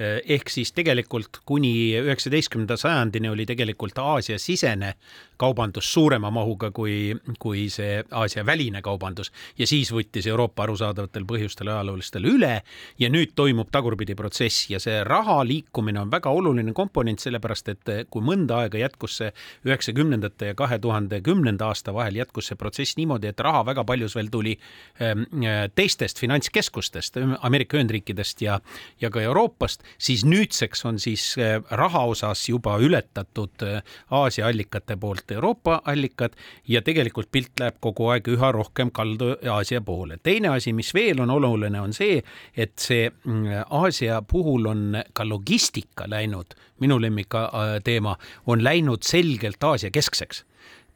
Eh, 0.00 0.22
ehk 0.34 0.48
siis 0.48 0.72
tegelikult 0.72 1.42
kuni 1.46 1.92
üheksateistkümnenda 2.00 2.78
sajandini 2.80 3.28
oli 3.28 3.44
tegelikult 3.46 3.98
Aasia-sisene 4.00 4.94
kaubandus 5.36 5.90
suurema 5.92 6.30
mahuga 6.32 6.70
kui, 6.72 7.12
kui 7.42 7.66
see 7.70 7.98
Aasia-väline 8.00 8.80
kaubandus. 8.82 9.28
Ja 9.58 9.66
siis 9.68 9.90
võttis 9.92 10.26
Euroopa 10.30 10.64
arusaadavatel 10.64 11.26
põhjustel 11.28 11.68
ajaloolistel 11.74 12.24
üle 12.30 12.54
ja 12.98 13.10
nüüd 13.12 13.34
toimub 13.36 13.68
tagurpidi 13.74 14.16
protsess. 14.16 14.70
Ja 14.72 14.80
see 14.80 15.02
raha 15.04 15.42
liikumine 15.44 16.00
on 16.00 16.10
väga 16.14 16.32
oluline 16.32 16.72
komponent, 16.72 17.20
sellepärast 17.20 17.68
et 17.74 17.92
kui 18.10 18.24
mõnda 18.24 18.62
aega 18.62 18.80
jätkus 18.80 19.18
see 19.20 19.28
üheksakümnendate 19.68 20.54
ja 20.54 20.58
kahe 20.58 20.80
tuhande 20.82 21.20
kümnenda 21.20 21.68
aasta 21.68 21.92
vahel 21.92 22.16
jätkus 22.22 22.48
see 22.48 22.58
protsess 22.58 22.96
niimoodi, 22.96 23.28
et 23.28 23.44
raha 23.44 23.60
väga 23.68 23.84
paljus 23.84 24.16
veel 24.16 24.32
tuli 24.32 24.56
ehm, 24.56 25.28
teistest 25.76 26.22
finantskeskustest, 26.22 27.20
Ameerika 27.42 27.76
Ühendriikidest 27.76 28.21
ja, 28.42 28.60
ja 29.00 29.10
ka 29.10 29.20
Euroopast, 29.20 29.82
siis 29.98 30.24
nüüdseks 30.24 30.84
on 30.88 30.98
siis 31.02 31.24
äh, 31.38 31.58
raha 31.70 32.04
osas 32.12 32.48
juba 32.48 32.76
ületatud 32.78 33.64
äh, 33.66 33.82
Aasia 34.10 34.46
allikate 34.46 34.96
poolt 34.96 35.30
Euroopa 35.30 35.80
allikad 35.84 36.36
ja 36.68 36.82
tegelikult 36.82 37.30
pilt 37.32 37.60
läheb 37.60 37.80
kogu 37.80 38.08
aeg 38.12 38.28
üha 38.28 38.52
rohkem 38.52 38.90
kaldu 38.90 39.34
Aasia 39.50 39.80
poole. 39.80 40.18
teine 40.22 40.48
asi, 40.48 40.72
mis 40.72 40.94
veel 40.94 41.20
on 41.20 41.30
oluline, 41.30 41.80
on 41.80 41.92
see, 41.92 42.22
et 42.56 42.78
see 42.78 43.10
mm, 43.10 43.66
Aasia 43.70 44.22
puhul 44.22 44.66
on 44.66 45.02
ka 45.12 45.28
logistika 45.28 46.08
läinud, 46.08 46.54
minu 46.80 47.00
lemmik 47.00 47.34
äh, 47.34 47.76
teema, 47.84 48.16
on 48.46 48.64
läinud 48.64 49.02
selgelt 49.06 49.64
Aasia 49.64 49.90
keskseks 49.90 50.44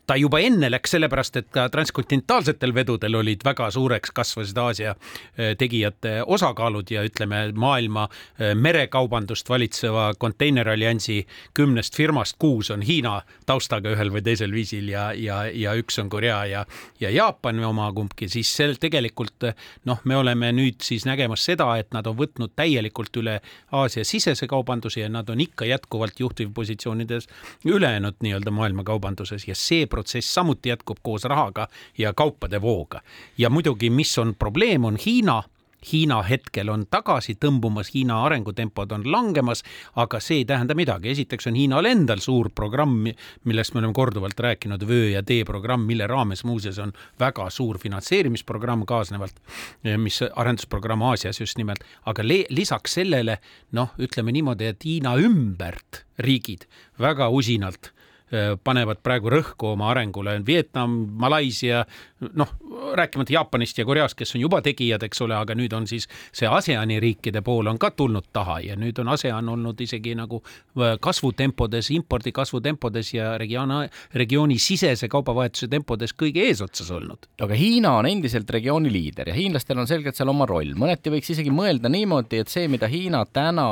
ta 0.07 0.17
juba 0.17 0.39
enne 0.39 0.69
läks 0.71 0.93
sellepärast, 0.95 1.37
et 1.41 1.49
ka 1.55 1.67
transkontinentaalsetel 1.73 2.75
vedudel 2.75 3.19
olid 3.19 3.43
väga 3.45 3.69
suureks 3.75 4.13
kasvasid 4.15 4.59
Aasia 4.59 4.95
eh, 4.95 5.55
tegijate 5.59 6.21
osakaalud 6.23 6.91
ja 6.91 7.03
ütleme, 7.07 7.41
maailma 7.55 8.07
eh, 8.07 8.55
merekaubandust 8.55 9.49
valitseva 9.49 10.13
konteineralliansi 10.19 11.19
kümnest 11.55 11.97
firmast 11.97 12.37
kuus 12.39 12.71
on 12.71 12.85
Hiina 12.87 13.21
taustaga 13.47 13.91
ühel 13.97 14.13
või 14.15 14.23
teisel 14.27 14.55
viisil 14.55 14.93
ja, 14.93 15.09
ja, 15.13 15.43
ja 15.51 15.75
üks 15.79 15.99
on 16.03 16.11
Korea 16.13 16.45
ja, 16.47 16.65
ja 17.01 17.11
Jaapan 17.11 17.65
oma 17.67 17.91
kumbki, 17.97 18.29
siis 18.31 18.53
sel 18.57 18.77
tegelikult 18.81 19.49
noh, 19.91 20.01
me 20.05 20.17
oleme 20.17 20.53
nüüd 20.55 20.87
siis 20.87 21.07
nägemas 21.09 21.45
seda, 21.49 21.73
et 21.81 21.91
nad 21.97 22.07
on 22.07 22.19
võtnud 22.19 22.55
täielikult 22.55 23.17
üle 23.19 23.41
Aasia 23.75 24.07
sisese 24.07 24.47
kaubanduse 24.47 25.03
ja 25.03 25.11
nad 25.11 25.29
on 25.31 25.43
ikka 25.43 25.67
jätkuvalt 25.67 26.21
juhtivpositsioonides 26.21 27.27
ülejäänud 27.67 28.23
nii-öelda 28.23 28.55
maailmakaubanduses 28.55 29.49
ja 29.49 29.59
see 29.59 29.87
protsess 29.97 30.35
samuti 30.37 30.75
jätkub 30.75 31.01
koos 31.03 31.25
rahaga 31.25 31.69
ja 31.99 32.13
kaupade 32.13 32.61
vooga. 32.63 33.01
ja 33.39 33.51
muidugi, 33.51 33.91
mis 33.91 34.19
on 34.19 34.35
probleem, 34.39 34.85
on 34.85 34.99
Hiina 35.07 35.43
Hiina 35.87 36.19
hetkel 36.27 36.71
on 36.73 36.87
tagasi 36.91 37.37
tõmbumas, 37.39 37.93
Hiina 37.95 38.19
arengutempod 38.27 38.91
on 38.97 39.05
langemas, 39.13 39.63
aga 39.95 40.19
see 40.21 40.41
ei 40.41 40.45
tähenda 40.49 40.75
midagi. 40.75 41.11
esiteks 41.11 41.47
on 41.47 41.55
Hiinal 41.55 41.87
endal 41.87 42.19
suur 42.25 42.51
programm, 42.51 43.07
millest 43.45 43.75
me 43.75 43.81
oleme 43.81 43.95
korduvalt 43.95 44.41
rääkinud, 44.41 44.83
vöö 44.89 45.11
ja 45.11 45.23
tee 45.23 45.45
programm, 45.45 45.87
mille 45.87 46.07
raames 46.07 46.45
muuseas 46.45 46.79
on 46.79 46.93
väga 47.21 47.51
suur 47.51 47.79
finantseerimisprogramm 47.79 48.87
kaasnevalt, 48.87 49.39
mis 49.97 50.23
arendusprogramm 50.35 51.03
Aasias 51.03 51.41
just 51.41 51.59
nimelt, 51.59 51.85
aga 52.07 52.25
lisaks 52.27 52.99
sellele 52.99 53.39
noh, 53.73 53.93
ütleme 53.99 54.33
niimoodi, 54.33 54.73
et 54.73 54.85
Hiina 54.85 55.15
ümbert 55.21 56.03
riigid 56.19 56.67
väga 56.99 57.29
usinalt 57.29 57.93
panevad 58.65 58.99
praegu 59.07 59.31
rõhku 59.31 59.73
oma 59.75 59.91
arengule, 59.93 60.41
Vietnam, 60.47 60.97
Malaisia, 61.21 61.85
noh, 62.35 62.49
rääkimata 62.99 63.33
Jaapanist 63.33 63.79
ja 63.79 63.85
Koreast, 63.85 64.17
kes 64.19 64.35
on 64.35 64.41
juba 64.41 64.61
tegijad, 64.65 65.03
eks 65.07 65.21
ole, 65.23 65.37
aga 65.37 65.55
nüüd 65.55 65.73
on 65.77 65.87
siis 65.87 66.09
see 66.35 66.49
ASEAN-i 66.49 66.99
riikide 67.01 67.43
pool 67.47 67.71
on 67.71 67.79
ka 67.79 67.93
tulnud 67.95 68.27
taha 68.35 68.59
ja 68.65 68.77
nüüd 68.79 68.99
on 68.99 69.13
ASEAN 69.15 69.49
olnud 69.53 69.81
isegi 69.81 70.17
nagu 70.19 70.41
äh, 70.43 70.97
kasvutempodes, 71.01 71.91
impordi 71.95 72.33
kasvutempodes 72.35 73.13
ja 73.15 73.37
regioona, 73.39 73.85
regiooni 74.15 74.59
sisese 74.63 75.09
kaubavahetuse 75.13 75.69
tempodes 75.71 76.17
kõige 76.19 76.49
eesotsas 76.49 76.91
olnud. 76.91 77.31
aga 77.41 77.55
Hiina 77.55 77.95
on 78.01 78.11
endiselt 78.11 78.51
regiooni 78.51 78.93
liider 78.93 79.31
ja 79.31 79.37
hiinlastel 79.37 79.79
on 79.79 79.87
selgelt 79.87 80.19
seal 80.19 80.33
oma 80.33 80.49
roll, 80.51 80.75
mõneti 80.75 81.13
võiks 81.15 81.31
isegi 81.37 81.55
mõelda 81.55 81.93
niimoodi, 81.93 82.43
et 82.43 82.51
see, 82.51 82.67
mida 82.69 82.91
Hiina 82.91 83.23
täna 83.31 83.69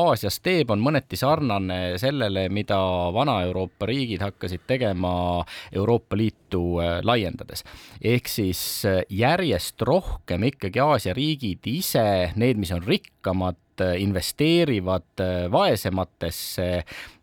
Aasias 0.00 0.40
teeb, 0.40 0.70
on 0.70 0.80
mõneti 0.80 1.18
sarnane 1.20 1.98
sellele, 2.00 2.48
mida 2.48 2.78
Vana-Euroopa 3.12 3.89
riigid 3.90 4.22
hakkasid 4.24 4.64
tegema 4.70 5.44
Euroopa 5.72 6.18
Liitu 6.18 6.80
äh, 6.80 6.98
laiendades. 7.06 7.64
ehk 8.00 8.28
siis 8.28 8.84
äh, 8.88 9.02
järjest 9.10 9.82
rohkem 9.82 10.46
ikkagi 10.50 10.80
Aasia 10.80 11.14
riigid 11.16 11.66
ise, 11.70 12.32
need, 12.36 12.60
mis 12.60 12.72
on 12.76 12.84
rikkamad, 12.86 13.60
äh, 13.80 13.96
investeerivad 14.02 15.24
vaesematesse 15.52 16.68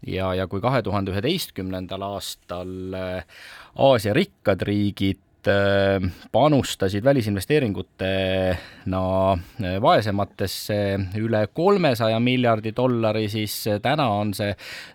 ja, 0.08 0.34
ja 0.34 0.48
kui 0.48 0.62
kahe 0.62 0.82
tuhande 0.82 1.14
üheteistkümnendal 1.14 2.04
aastal 2.08 2.98
Aasia 3.78 4.14
rikkad 4.18 4.66
riigid 4.68 5.27
panustasid 6.32 7.04
välisinvesteeringutena 7.04 8.58
no, 8.92 9.04
vaesematesse 9.82 10.78
üle 11.20 11.44
kolmesaja 11.54 12.20
miljardi 12.24 12.74
dollari, 12.76 13.28
siis 13.32 13.56
täna 13.84 14.08
on 14.20 14.34
see 14.38 14.54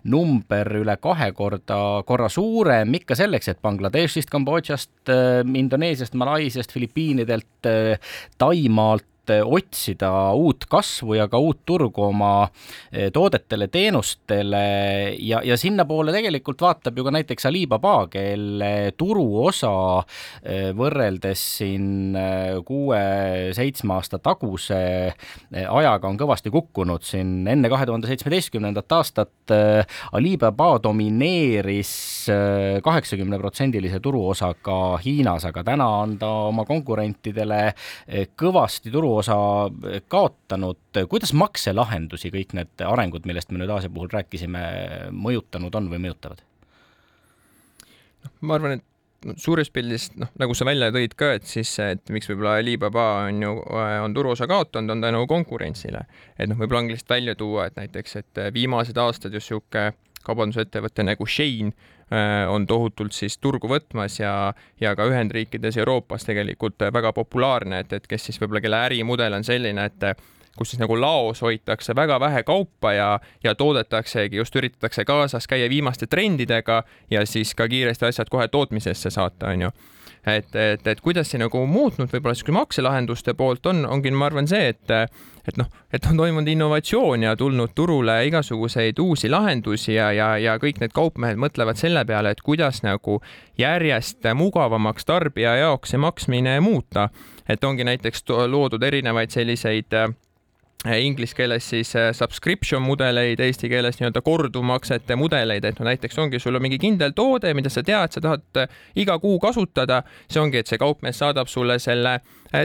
number 0.09 0.69
üle 0.81 0.97
kahe 1.01 1.31
korda, 1.37 1.79
korra 2.07 2.29
suurem, 2.31 2.93
ikka 2.99 3.17
selleks, 3.19 3.49
et 3.53 3.61
Bangladeshist, 3.63 4.31
Kambodžast, 4.33 4.91
äh, 5.09 5.41
Indoneesiast, 5.59 6.13
Malaisiast, 6.19 6.73
Filipiinidelt, 6.73 7.69
äh, 7.69 7.99
Taimaalt 8.37 9.07
et 9.23 9.43
otsida 9.43 10.09
uut 10.35 10.65
kasvu 10.69 11.15
ja 11.15 11.27
ka 11.31 11.39
uut 11.39 11.61
turgu 11.65 12.09
oma 12.09 12.47
eh, 12.91 13.09
toodetele, 13.13 13.69
teenustele 13.71 14.63
ja, 15.19 15.39
ja 15.43 15.57
sinnapoole 15.57 16.11
tegelikult 16.11 16.61
vaatab 16.61 16.97
ju 16.97 17.05
ka 17.07 17.13
näiteks 17.15 17.47
Alibaba, 17.47 18.07
kelle 18.11 18.91
turuosa 18.99 20.03
eh, 20.43 20.71
võrreldes 20.75 21.43
siin 21.59 22.17
eh, 22.19 22.59
kuue-seitsme 22.67 23.95
aasta 23.95 24.19
taguse 24.19 24.81
ajaga 25.53 26.09
on 26.09 26.19
kõvasti 26.19 26.51
kukkunud. 26.51 27.03
Siin 27.07 27.47
enne 27.47 27.71
kahe 27.71 27.87
tuhande 27.87 28.09
seitsmeteistkümnendat 28.11 28.91
aastat 28.97 29.53
Alibaba 30.13 30.77
domineeris 30.83 31.93
kaheksakümneprotsendilise 32.83 33.99
turuosaga 34.03 34.77
Hiinas, 35.03 35.45
aga 35.47 35.63
täna 35.67 35.87
on 36.03 36.17
ta 36.19 36.29
oma 36.49 36.65
konkurentidele 36.67 37.61
kõvasti 38.39 38.91
turu 38.93 39.12
turuosa 39.13 39.35
kaotanud, 40.07 40.79
kuidas 41.09 41.33
makselahendusi 41.37 42.31
kõik 42.33 42.55
need 42.57 42.81
arengud, 42.87 43.27
millest 43.29 43.51
me 43.51 43.61
nüüd 43.61 43.69
Aasia 43.73 43.91
puhul 43.93 44.09
rääkisime, 44.11 44.63
mõjutanud 45.13 45.75
on 45.77 45.91
või 45.91 46.01
mõjutavad? 46.07 46.41
noh, 48.23 48.33
ma 48.41 48.57
arvan, 48.57 48.79
et 48.79 49.37
suures 49.39 49.69
pildis, 49.69 50.09
noh, 50.19 50.31
nagu 50.39 50.55
sa 50.55 50.65
välja 50.65 50.89
tõid 50.95 51.13
ka, 51.19 51.33
et 51.37 51.45
siis, 51.47 51.71
et 51.83 52.09
miks 52.09 52.29
võib-olla 52.31 52.57
Alibaba 52.59 53.05
on 53.27 53.41
ju, 53.43 53.53
on 54.03 54.15
turuosa 54.15 54.47
kaotanud, 54.49 54.95
on 54.95 55.03
tänu 55.03 55.25
konkurentsile. 55.27 56.05
et 56.37 56.49
noh, 56.49 56.57
võib-olla 56.57 56.85
on 56.85 56.93
lihtsalt 56.93 57.17
välja 57.17 57.35
tuua, 57.35 57.67
et 57.67 57.77
näiteks, 57.77 58.15
et 58.23 58.45
viimased 58.55 58.97
aastad 58.97 59.35
just 59.35 59.51
niisugune 59.51 59.91
kaubandusettevõte 60.23 61.03
nagu 61.03 61.27
Äh, 61.27 61.92
on 62.49 62.67
tohutult 62.67 63.15
siis 63.15 63.37
turgu 63.41 63.69
võtmas 63.71 64.19
ja, 64.19 64.53
ja 64.81 64.91
ka 64.95 65.07
Ühendriikides, 65.09 65.77
Euroopas 65.81 66.27
tegelikult 66.27 66.85
väga 66.93 67.13
populaarne, 67.13 67.79
et, 67.83 67.93
et 67.93 68.07
kes 68.07 68.29
siis 68.29 68.37
võib-olla, 68.41 68.61
kelle 68.61 68.81
ärimudel 68.89 69.33
on 69.33 69.45
selline, 69.47 69.87
et 69.89 70.05
kus 70.57 70.73
siis 70.73 70.81
nagu 70.81 70.97
laos 70.99 71.41
hoitakse 71.41 71.95
väga 71.95 72.19
vähe 72.19 72.43
kaupa 72.43 72.93
ja, 72.93 73.09
ja 73.43 73.55
toodetaksegi, 73.55 74.37
just 74.37 74.55
üritatakse 74.55 75.05
kaasas 75.05 75.47
käia 75.49 75.69
viimaste 75.69 76.07
trendidega 76.07 76.83
ja 77.11 77.25
siis 77.25 77.55
ka 77.55 77.67
kiiresti 77.67 78.05
asjad 78.05 78.29
kohe 78.29 78.47
tootmisesse 78.47 79.09
saata, 79.09 79.49
onju 79.55 79.71
et, 80.25 80.55
et, 80.55 80.87
et 80.87 81.01
kuidas 81.01 81.29
see 81.31 81.41
nagu 81.41 81.65
muutnud 81.67 82.11
võib-olla 82.11 82.35
sihuke 82.37 82.55
makselahenduste 82.55 83.35
poolt 83.37 83.65
on, 83.71 83.83
ongi, 83.85 84.11
ma 84.11 84.29
arvan, 84.29 84.47
see, 84.47 84.71
et, 84.71 84.93
et 85.47 85.59
noh, 85.59 85.69
et 85.93 86.05
on 86.09 86.19
toimunud 86.19 86.49
innovatsioon 86.53 87.25
ja 87.27 87.35
tulnud 87.39 87.73
turule 87.75 88.17
igasuguseid 88.29 88.99
uusi 89.03 89.31
lahendusi 89.31 89.97
ja, 89.97 90.11
ja, 90.15 90.33
ja 90.39 90.57
kõik 90.61 90.79
need 90.83 90.95
kaupmehed 90.95 91.39
mõtlevad 91.41 91.79
selle 91.79 92.05
peale, 92.07 92.31
et 92.31 92.41
kuidas 92.41 92.83
nagu 92.85 93.19
järjest 93.59 94.25
mugavamaks 94.35 95.05
tarbija 95.05 95.57
jaoks 95.59 95.93
see 95.93 96.01
maksmine 96.01 96.59
muuta. 96.63 97.09
et 97.49 97.63
ongi 97.63 97.83
näiteks 97.83 98.23
loodud 98.47 98.83
erinevaid 98.83 99.29
selliseid 99.29 99.93
äh, 99.93 100.13
inglise 100.91 101.35
keeles 101.35 101.69
siis 101.69 101.95
äh, 101.95 102.11
subscription 102.15 102.81
mudeleid, 102.83 103.39
eesti 103.39 103.69
keeles 103.71 103.99
nii-öelda 103.99 104.21
korduvmaksete 104.21 105.15
mudeleid, 105.15 105.63
et 105.65 105.79
no 105.79 105.87
näiteks 105.87 106.19
ongi, 106.19 106.39
sul 106.43 106.59
on 106.59 106.65
mingi 106.65 106.79
kindel 106.81 107.15
toode, 107.15 107.53
mida 107.55 107.71
sa 107.71 107.83
tead, 107.87 108.11
sa 108.11 108.23
tahad 108.23 108.61
äh, 108.63 108.79
iga 108.99 109.15
kuu 109.23 109.39
kasutada, 109.43 110.01
see 110.27 110.41
ongi, 110.43 110.59
et 110.59 110.71
see 110.71 110.81
kaupmees 110.81 111.21
saadab 111.23 111.51
sulle 111.51 111.79
selle 111.79 112.19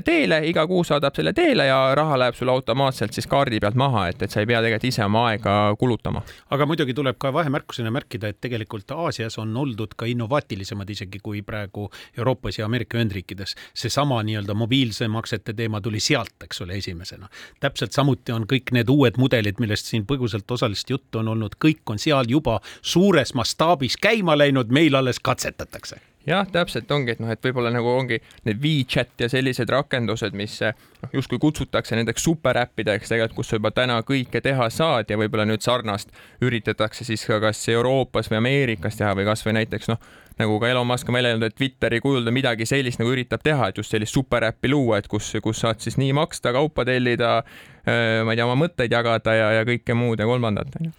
teele, 0.05 0.41
iga 0.49 0.67
kuu 0.69 0.83
saadab 0.85 1.17
selle 1.17 1.33
teele 1.33 1.65
ja 1.69 1.79
raha 1.97 2.19
läheb 2.21 2.37
sul 2.37 2.51
automaatselt 2.53 3.17
siis 3.17 3.27
kaardi 3.27 3.61
pealt 3.61 3.79
maha, 3.79 4.09
et, 4.13 4.23
et 4.23 4.31
sa 4.31 4.43
ei 4.43 4.49
pea 4.49 4.61
tegelikult 4.61 4.89
ise 4.89 5.05
oma 5.05 5.25
aega 5.31 5.55
kulutama. 5.81 6.23
aga 6.51 6.67
muidugi 6.69 6.95
tuleb 6.95 7.17
ka 7.19 7.33
vahemärkusena 7.33 7.93
märkida, 7.95 8.29
et 8.29 8.41
tegelikult 8.41 8.91
Aasias 8.93 9.39
on 9.39 9.57
oldud 9.57 9.97
ka 9.97 10.07
innovaatilisemad 10.07 10.91
isegi 10.91 11.23
kui 11.25 11.43
praegu 11.43 11.89
Euroopas 12.19 12.59
ja 12.59 12.67
Ameerika 12.67 12.99
Ühendriikides. 12.99 13.55
seesama 13.75 14.21
nii-öelda 14.23 14.55
mobiilse 14.55 15.09
maksete 15.09 15.53
teema 15.53 15.81
tuli 15.81 16.01
sealt, 16.01 16.37
eks 16.45 16.61
ole, 16.63 16.77
esimesena. 16.77 17.29
täpselt 17.61 17.93
samuti 17.93 18.33
on 18.33 18.45
kõik 18.53 18.73
need 18.73 18.89
uued 18.93 19.17
mudelid, 19.17 19.57
millest 19.61 19.87
siin 19.87 20.05
põgusalt 20.07 20.51
osaliselt 20.51 20.91
juttu 20.91 21.19
on 21.19 21.29
olnud, 21.29 21.57
kõik 21.65 21.83
on 21.87 21.99
seal 21.99 22.29
juba 22.29 22.61
suures 22.83 23.35
mastaabis 23.35 23.97
käima 23.97 24.37
läinud, 24.39 24.69
meil 24.69 24.95
alles 24.95 25.21
katsetatakse 25.21 26.01
jah, 26.29 26.47
täpselt 26.53 26.91
ongi, 26.93 27.15
et 27.15 27.23
noh, 27.23 27.31
et 27.33 27.43
võib-olla 27.45 27.73
nagu 27.73 27.91
ongi 27.91 28.19
need 28.47 28.61
WeChat 28.63 29.25
ja 29.25 29.29
sellised 29.33 29.71
rakendused, 29.73 30.37
mis 30.39 30.59
noh, 30.63 31.11
justkui 31.15 31.41
kutsutakse 31.43 31.97
nendeks 31.99 32.25
superäppideks 32.27 33.13
tegelikult, 33.13 33.37
kus 33.41 33.53
sa 33.53 33.59
juba 33.61 33.73
täna 33.75 33.99
kõike 34.07 34.43
teha 34.45 34.69
saad 34.73 35.11
ja 35.11 35.19
võib-olla 35.21 35.49
nüüd 35.49 35.65
sarnast 35.65 36.13
üritatakse 36.45 37.07
siis 37.09 37.25
ka 37.29 37.41
kas 37.43 37.63
Euroopas 37.73 38.31
või 38.33 38.43
Ameerikas 38.43 38.99
teha 39.01 39.15
või 39.19 39.29
kasvõi 39.29 39.57
näiteks 39.61 39.93
noh, 39.93 40.01
nagu 40.39 40.59
ka 40.63 40.71
Elon 40.71 40.87
Musk 40.87 41.09
on 41.09 41.19
välja 41.19 41.35
öelnud, 41.35 41.49
et 41.49 41.57
Twitteri 41.59 42.03
kujul 42.05 42.27
ta 42.27 42.35
midagi 42.35 42.67
sellist 42.69 43.01
nagu 43.03 43.15
üritab 43.15 43.43
teha, 43.45 43.71
et 43.71 43.81
just 43.81 43.95
sellist 43.95 44.15
superäppi 44.15 44.71
luua, 44.71 45.01
et 45.01 45.09
kus, 45.11 45.33
kus 45.43 45.65
saad 45.65 45.83
siis 45.83 45.99
nii 45.99 46.13
maksta, 46.19 46.53
kaupa 46.55 46.87
tellida, 46.89 47.41
ma 47.89 48.35
ei 48.35 48.39
tea, 48.39 48.47
oma 48.47 48.59
mõtteid 48.67 48.93
jagada 48.95 49.35
ja, 49.35 49.49
ja 49.59 49.65
kõike 49.69 49.97
muud 49.99 50.21
ja 50.21 50.29
kolmandat, 50.29 50.79
onju 50.79 50.95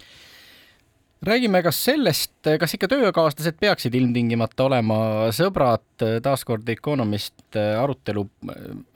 räägime 1.26 1.62
ka 1.62 1.72
sellest, 1.74 2.32
kas 2.60 2.74
ikka 2.76 2.88
töökaaslased 2.90 3.58
peaksid 3.60 3.94
ilmtingimata 3.98 4.68
olema 4.68 5.00
sõbrad, 5.36 5.84
taaskord 6.24 6.68
Economist 6.72 7.56
arutelu 7.56 8.24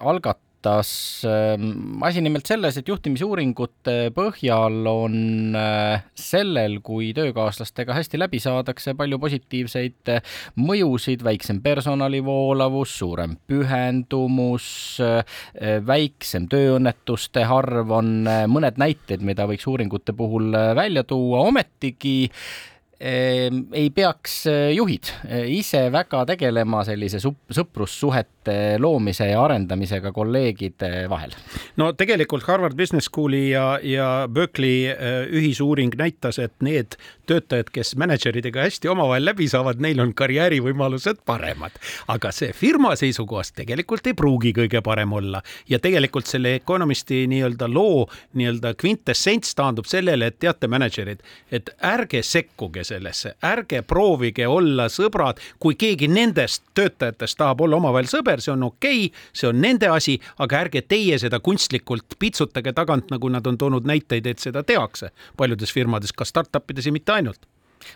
algat-, 0.01 0.44
arutas 0.65 1.25
ähm, 1.25 2.03
asi 2.03 2.21
nimelt 2.21 2.47
selles, 2.47 2.77
et 2.79 2.89
juhtimisuuringute 2.89 4.11
põhjal 4.15 4.87
on 4.89 5.57
äh, 5.57 6.05
sellel, 6.17 6.81
kui 6.85 7.13
töökaaslastega 7.17 7.95
hästi 7.95 8.19
läbi 8.19 8.41
saadakse, 8.41 8.95
palju 8.97 9.19
positiivseid 9.21 10.13
äh, 10.15 10.37
mõjusid, 10.57 11.25
väiksem 11.25 11.61
personalivoolavus, 11.65 12.97
suurem 12.99 13.37
pühendumus, 13.47 14.67
äh, 15.05 15.41
väiksem 15.85 16.49
tööõnnetuste 16.49 17.45
arv 17.45 17.91
on 17.95 18.15
mõned 18.49 18.79
näited, 18.81 19.25
mida 19.25 19.47
võiks 19.49 19.67
uuringute 19.69 20.15
puhul 20.17 20.55
välja 20.77 21.05
tuua, 21.05 21.45
ometigi 21.49 22.31
Ehm, 22.31 22.74
ei 23.01 23.91
peaks 23.95 24.45
eh, 24.47 24.71
juhid 24.75 25.11
eh, 25.29 25.49
ise 25.57 25.89
väga 25.93 26.25
tegelema 26.29 26.85
sellise 26.87 27.19
sõprussuhete 27.21 28.77
loomise 28.79 29.27
ja 29.31 29.41
arendamisega 29.43 30.13
kolleegide 30.15 31.07
vahel? 31.11 31.35
no 31.81 31.91
tegelikult 31.99 32.47
Harvard 32.47 32.77
Business 32.79 33.11
School'i 33.11 33.49
ja, 33.51 33.79
ja 33.83 34.09
Berkeley 34.31 34.87
eh, 34.93 35.27
ühisuuring 35.35 35.97
näitas, 35.99 36.39
et 36.39 36.55
need 36.65 36.99
töötajad, 37.27 37.73
kes 37.75 37.95
mänedžeridega 38.01 38.67
hästi 38.67 38.91
omavahel 38.93 39.27
läbi 39.27 39.49
saavad, 39.51 39.81
neil 39.83 40.01
on 40.05 40.15
karjäärivõimalused 40.15 41.25
paremad. 41.27 41.75
aga 42.09 42.33
see 42.33 42.53
firma 42.55 42.95
seisukohast 42.97 43.57
tegelikult 43.59 44.07
ei 44.07 44.15
pruugi 44.15 44.55
kõige 44.57 44.83
parem 44.85 45.13
olla 45.13 45.43
ja 45.69 45.81
tegelikult 45.83 46.31
selle 46.31 46.55
Economisti 46.55 47.25
nii-öelda 47.31 47.69
loo 47.73 48.07
nii-öelda 48.39 48.75
kvintessents 48.79 49.55
taandub 49.59 49.89
sellele, 49.91 50.31
et 50.31 50.39
teate, 50.39 50.69
mänedžerid, 50.71 51.23
et 51.51 51.71
ärge 51.83 52.23
sekkuge 52.23 52.84
sellesse, 52.85 53.35
ärge 53.45 53.83
proovige 53.83 54.47
olla 54.51 54.89
sõbrad, 54.93 55.41
kui 55.59 55.79
keegi 55.81 56.09
nendest 56.09 56.65
töötajatest 56.75 57.39
tahab 57.41 57.65
olla 57.67 57.81
omavahel 57.81 58.11
sõber, 58.11 58.43
see 58.45 58.53
on 58.55 58.69
okei 58.69 59.07
okay,, 59.09 59.25
see 59.33 59.49
on 59.51 59.61
nende 59.65 59.91
asi, 59.93 60.19
aga 60.45 60.65
ärge 60.67 60.85
teie 60.89 61.19
seda 61.21 61.41
kunstlikult 61.45 62.19
pitsutage 62.19 62.75
tagant, 62.77 63.11
nagu 63.15 63.33
nad 63.33 63.47
on 63.47 63.59
toonud 63.59 63.89
näiteid, 63.89 64.27
et 64.27 64.43
seda 64.43 64.63
tehakse. 64.63 65.11
Paljudes 65.37 65.73
firmades, 65.73 66.13
ka 66.13 66.27
startup 66.29 66.71
ides 66.71 66.87
ja 66.89 66.95
mitte 66.95 67.13
ainult 67.17 67.47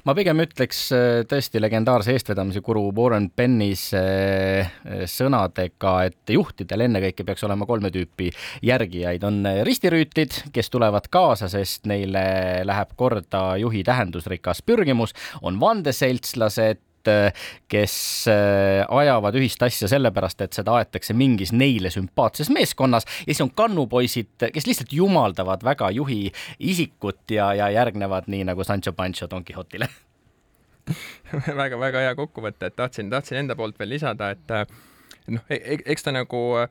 ma 0.08 0.14
pigem 0.16 0.42
ütleks 0.44 0.80
äh, 0.96 1.06
tõesti 1.28 1.62
legendaarse 1.62 2.14
eestvedamise 2.16 2.62
guru 2.64 2.88
Warren 2.96 3.30
Bennise 3.36 4.02
äh, 4.02 5.04
sõnadega, 5.10 5.94
et 6.08 6.34
juhtidel 6.34 6.86
ennekõike 6.88 7.26
peaks 7.28 7.46
olema 7.48 7.68
kolme 7.68 7.92
tüüpi 7.94 8.30
järgijaid. 8.66 9.24
on 9.24 9.44
ristirüütid, 9.66 10.42
kes 10.52 10.70
tulevad 10.70 11.08
kaasa, 11.10 11.48
sest 11.52 11.86
neile 11.90 12.64
läheb 12.68 12.96
korda 12.96 13.56
juhi 13.60 13.84
tähendusrikas 13.86 14.62
pürgimus, 14.66 15.14
on 15.42 15.60
vandeseltslased, 15.60 16.82
Äh, 16.87 16.87
kes 17.68 17.94
äh, 18.32 18.82
ajavad 18.88 19.38
ühist 19.40 19.62
asja 19.64 19.88
sellepärast, 19.90 20.42
et 20.44 20.58
seda 20.58 20.78
aetakse 20.78 21.16
mingis 21.16 21.52
neile 21.52 21.92
sümpaatses 21.94 22.50
meeskonnas 22.54 23.06
ja 23.20 23.32
siis 23.32 23.44
on 23.44 23.52
kannupoisid, 23.56 24.48
kes 24.54 24.68
lihtsalt 24.68 24.92
jumaldavad 24.92 25.64
väga 25.66 25.90
juhi 25.96 26.32
isikut 26.58 27.34
ja, 27.34 27.52
ja 27.54 27.70
järgnevad 27.74 28.28
nii 28.32 28.44
nagu 28.48 28.64
Sancho 28.64 28.92
Pancho 28.92 29.28
Don 29.30 29.46
Quixotile. 29.46 29.88
Väga-väga 31.60 32.06
hea 32.06 32.14
kokkuvõte, 32.16 32.70
et 32.70 32.76
tahtsin, 32.76 33.10
tahtsin 33.12 33.42
enda 33.42 33.56
poolt 33.56 33.78
veel 33.78 33.96
lisada, 33.98 34.30
et 34.32 34.54
noh, 35.28 35.42
e-, 35.50 35.60
e-, 35.60 35.82
eks 35.92 36.06
ta 36.06 36.14
nagu 36.16 36.42
äh, 36.62 36.70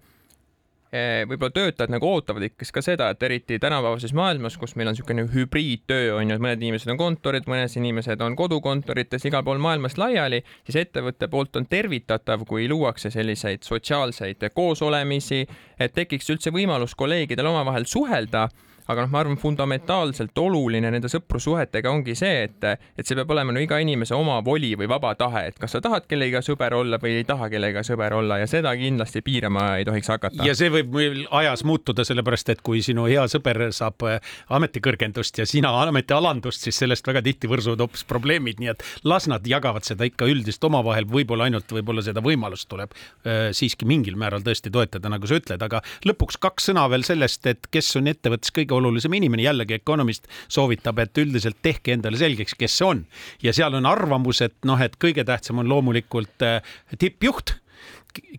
võib-olla 0.91 1.51
töötajad 1.51 1.91
nagu 1.91 2.07
ootavad 2.07 2.45
ikka 2.47 2.67
ka 2.73 2.83
seda, 2.85 3.09
et 3.11 3.23
eriti 3.23 3.59
tänapäevases 3.59 4.13
maailmas, 4.15 4.57
kus 4.57 4.75
meil 4.75 4.87
on 4.87 4.95
niisugune 4.95 5.25
hübriidtöö 5.33 6.15
on 6.15 6.29
ju, 6.29 6.37
et 6.37 6.43
mõned 6.43 6.63
inimesed 6.63 6.91
on 6.93 6.99
kontorid, 6.99 7.49
mõned 7.49 7.75
inimesed 7.75 8.21
on 8.23 8.37
kodukontorites 8.39 9.27
igal 9.27 9.43
pool 9.43 9.59
maailmas 9.63 9.97
laiali, 9.99 10.43
siis 10.63 10.79
ettevõtte 10.85 11.27
poolt 11.27 11.59
on 11.59 11.67
tervitatav, 11.67 12.45
kui 12.47 12.69
luuakse 12.71 13.11
selliseid 13.11 13.67
sotsiaalseid 13.67 14.47
koosolemisi, 14.55 15.43
et 15.79 15.93
tekiks 15.93 16.31
üldse 16.31 16.53
võimalus 16.55 16.95
kolleegidel 16.95 17.51
omavahel 17.51 17.85
suhelda 17.85 18.47
aga 18.87 19.05
noh, 19.05 19.11
ma 19.11 19.21
arvan, 19.23 19.37
fundamentaalselt 19.41 20.37
oluline 20.41 20.91
nende 20.93 21.09
sõprussuhetega 21.11 21.91
ongi 21.91 22.15
see, 22.17 22.47
et, 22.47 22.67
et 22.97 23.07
see 23.07 23.17
peab 23.17 23.31
olema 23.35 23.55
no 23.55 23.63
iga 23.63 23.79
inimese 23.83 24.15
oma 24.15 24.39
voli 24.45 24.73
või 24.79 24.89
vaba 24.91 25.13
tahe, 25.19 25.47
et 25.51 25.59
kas 25.59 25.75
sa 25.75 25.81
tahad 25.83 26.07
kellegagi 26.09 26.51
sõber 26.51 26.77
olla 26.77 26.99
või 27.01 27.17
ei 27.19 27.27
taha 27.27 27.49
kellegagi 27.51 27.91
sõber 27.91 28.15
olla 28.17 28.39
ja 28.41 28.47
seda 28.49 28.73
kindlasti 28.77 29.23
piirama 29.25 29.67
ei 29.81 29.87
tohiks 29.87 30.11
hakata. 30.13 30.45
ja 30.47 30.55
see 30.57 30.71
võib 30.73 30.93
meil 30.95 31.25
ajas 31.41 31.65
muutuda, 31.67 32.05
sellepärast 32.07 32.53
et 32.53 32.63
kui 32.65 32.81
sinu 32.85 33.07
hea 33.09 33.25
sõber 33.31 33.67
saab 33.75 34.07
äh, 34.07 34.19
ametikõrgendust 34.57 35.41
ja 35.41 35.47
sina 35.49 35.73
ametialandust, 35.87 36.63
siis 36.67 36.79
sellest 36.83 37.07
väga 37.07 37.23
tihti 37.25 37.49
võrsuvad 37.51 37.83
hoopis 37.83 38.05
probleemid, 38.07 38.61
nii 38.61 38.71
et 38.73 38.85
las 39.07 39.27
nad 39.31 39.45
jagavad 39.47 39.85
seda 39.87 40.07
ikka 40.07 40.27
üldist 40.29 40.63
omavahel, 40.67 41.07
võib-olla 41.11 41.47
ainult 41.47 41.71
võib-olla 41.71 42.03
seda 42.05 42.23
võimalust 42.23 42.69
tuleb 42.71 42.95
äh, 42.95 43.49
siiski 43.55 43.87
mingil 43.89 44.17
määral 44.19 44.45
tõesti 44.45 44.71
toetada, 44.73 45.11
nagu 45.11 45.27
sa 45.29 45.39
ütled, 45.39 45.63
aga 45.63 45.83
lõpuks 46.07 46.39
kaks 46.41 46.71
sõna 46.71 46.87
veel 46.91 47.05
sellest, 47.07 47.45
et 47.49 47.69
kes 47.71 47.91
on 47.99 48.09
ettevõttes 48.11 48.53
kõige 48.55 48.76
olulisem 48.77 49.13
inimene, 49.17 49.45
jällegi 49.47 49.77
Economist 49.79 50.27
soovitab, 50.47 50.99
et 51.03 51.23
üldiselt 51.23 51.59
tehke 51.61 51.95
endale 51.97 52.19
selgeks, 52.19 52.57
kes 52.57 52.79
see 52.79 52.87
on. 52.87 53.05
ja 53.43 53.53
seal 53.53 53.77
on 53.77 53.85
arvamus, 53.89 54.41
et 54.45 54.57
noh, 54.65 54.81
et 54.81 54.97
kõige 55.01 55.25
tähtsam 55.27 55.63
on 55.63 55.69
loomulikult 55.69 56.45
äh, 56.45 56.61
tippjuht 56.97 57.57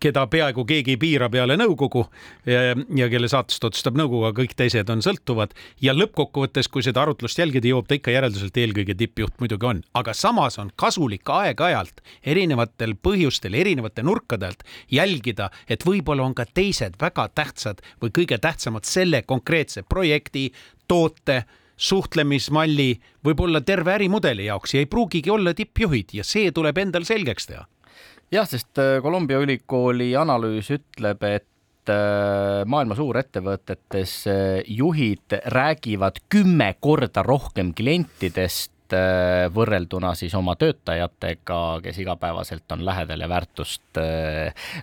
keda 0.01 0.27
peaaegu 0.31 0.65
keegi 0.69 0.95
ei 0.95 1.01
piira 1.01 1.29
peale 1.33 1.57
nõukogu 1.59 2.05
ja, 2.49 2.75
ja 2.75 3.09
kelle 3.13 3.29
saatust 3.31 3.65
otsustab 3.69 3.99
nõukogu, 3.99 4.29
aga 4.29 4.43
kõik 4.43 4.55
teised 4.59 4.91
on 4.93 5.03
sõltuvad. 5.05 5.55
ja 5.81 5.95
lõppkokkuvõttes, 5.97 6.69
kui 6.73 6.83
seda 6.87 7.03
arutlust 7.03 7.39
jälgida, 7.39 7.71
jõuab 7.71 7.89
ta 7.89 7.99
ikka 7.99 8.15
järelduselt, 8.15 8.57
eelkõige 8.57 8.97
tippjuht 8.99 9.39
muidugi 9.43 9.71
on, 9.71 9.83
aga 9.95 10.15
samas 10.15 10.59
on 10.59 10.73
kasulik 10.77 11.29
aeg-ajalt 11.29 12.03
erinevatel 12.23 12.97
põhjustel, 13.03 13.55
erinevate 13.55 14.03
nurkade 14.03 14.51
alt 14.51 14.67
jälgida, 14.91 15.51
et 15.69 15.87
võib-olla 15.87 16.27
on 16.27 16.35
ka 16.35 16.47
teised 16.47 16.99
väga 17.01 17.29
tähtsad 17.35 17.83
või 18.03 18.13
kõige 18.21 18.39
tähtsamad 18.39 18.89
selle 18.89 19.23
konkreetse 19.23 19.83
projekti, 19.89 20.51
toote 20.89 21.45
suhtlemismalli, 21.79 22.93
võib-olla 23.25 23.61
terve 23.63 23.95
ärimudeli 23.95 24.49
jaoks 24.49 24.75
ja 24.75 24.83
ei 24.83 24.91
pruugigi 24.91 25.31
olla 25.31 25.55
tippjuhid 25.55 26.17
ja 26.19 26.25
see 26.27 26.51
tuleb 26.53 26.79
endal 26.83 27.07
selgeks 27.07 27.47
teha 27.47 27.67
jah, 28.31 28.49
sest 28.49 28.79
äh, 28.79 28.99
Columbia 29.03 29.41
ülikooli 29.43 30.13
analüüs 30.19 30.71
ütleb, 30.75 31.23
et 31.29 31.93
äh, 31.93 32.65
maailma 32.69 32.97
suurettevõtetes 32.99 34.17
äh, 34.31 34.41
juhid 34.67 35.39
räägivad 35.55 36.21
kümme 36.33 36.75
korda 36.81 37.25
rohkem 37.27 37.75
klientidest 37.77 38.75
võrrelduna 39.53 40.15
siis 40.17 40.33
oma 40.33 40.55
töötajatega, 40.57 41.59
kes 41.85 41.99
igapäevaselt 42.01 42.73
on 42.73 42.87
lähedal 42.89 43.21
ja 43.21 43.27
väärtust 43.29 44.01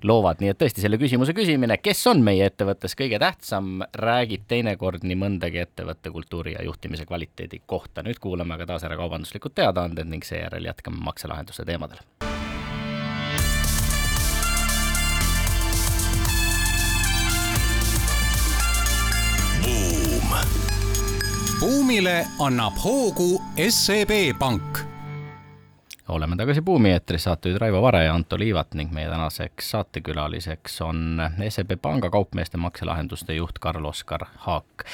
loovad, 0.06 0.44
nii 0.44 0.52
et 0.54 0.60
tõesti 0.62 0.84
selle 0.84 1.00
küsimuse 1.02 1.34
küsimine, 1.34 1.80
kes 1.82 2.04
on 2.12 2.22
meie 2.22 2.46
ettevõttes 2.46 2.94
kõige 2.94 3.18
tähtsam, 3.18 3.82
räägib 3.98 4.46
teinekord 4.46 5.10
nii 5.10 5.18
mõndagi 5.24 5.64
ettevõtte 5.64 6.14
kultuuri 6.14 6.54
ja 6.54 6.62
juhtimise 6.70 7.10
kvaliteedi 7.10 7.64
kohta. 7.66 8.06
nüüd 8.06 8.22
kuulame 8.22 8.60
aga 8.60 8.70
taas 8.76 8.86
ära 8.86 9.02
kaubanduslikud 9.02 9.58
teadaanded 9.58 10.14
ning 10.14 10.30
seejärel 10.30 10.70
jätkame 10.70 11.02
makselahenduste 11.02 11.66
teemadel 11.66 12.06
buumile 21.60 22.28
annab 22.40 22.74
hoogu 22.84 23.42
SEB 23.70 24.38
Pank. 24.40 24.78
oleme 26.08 26.36
tagasi 26.36 26.62
Buumi 26.62 26.92
eetris, 26.92 27.24
saatejuhid 27.24 27.62
Raivo 27.62 27.82
Vare 27.82 28.04
ja 28.04 28.14
Anto 28.14 28.40
Liivat 28.40 28.74
ning 28.74 28.92
meie 28.92 29.08
tänaseks 29.10 29.70
saatekülaliseks 29.72 30.82
on 30.82 31.22
SEB 31.50 31.72
Panga 31.82 32.10
kaupmeeste 32.10 32.58
makselahenduste 32.58 33.34
juht 33.34 33.60
Karl-Oskar 33.60 34.26
Haak. 34.36 34.86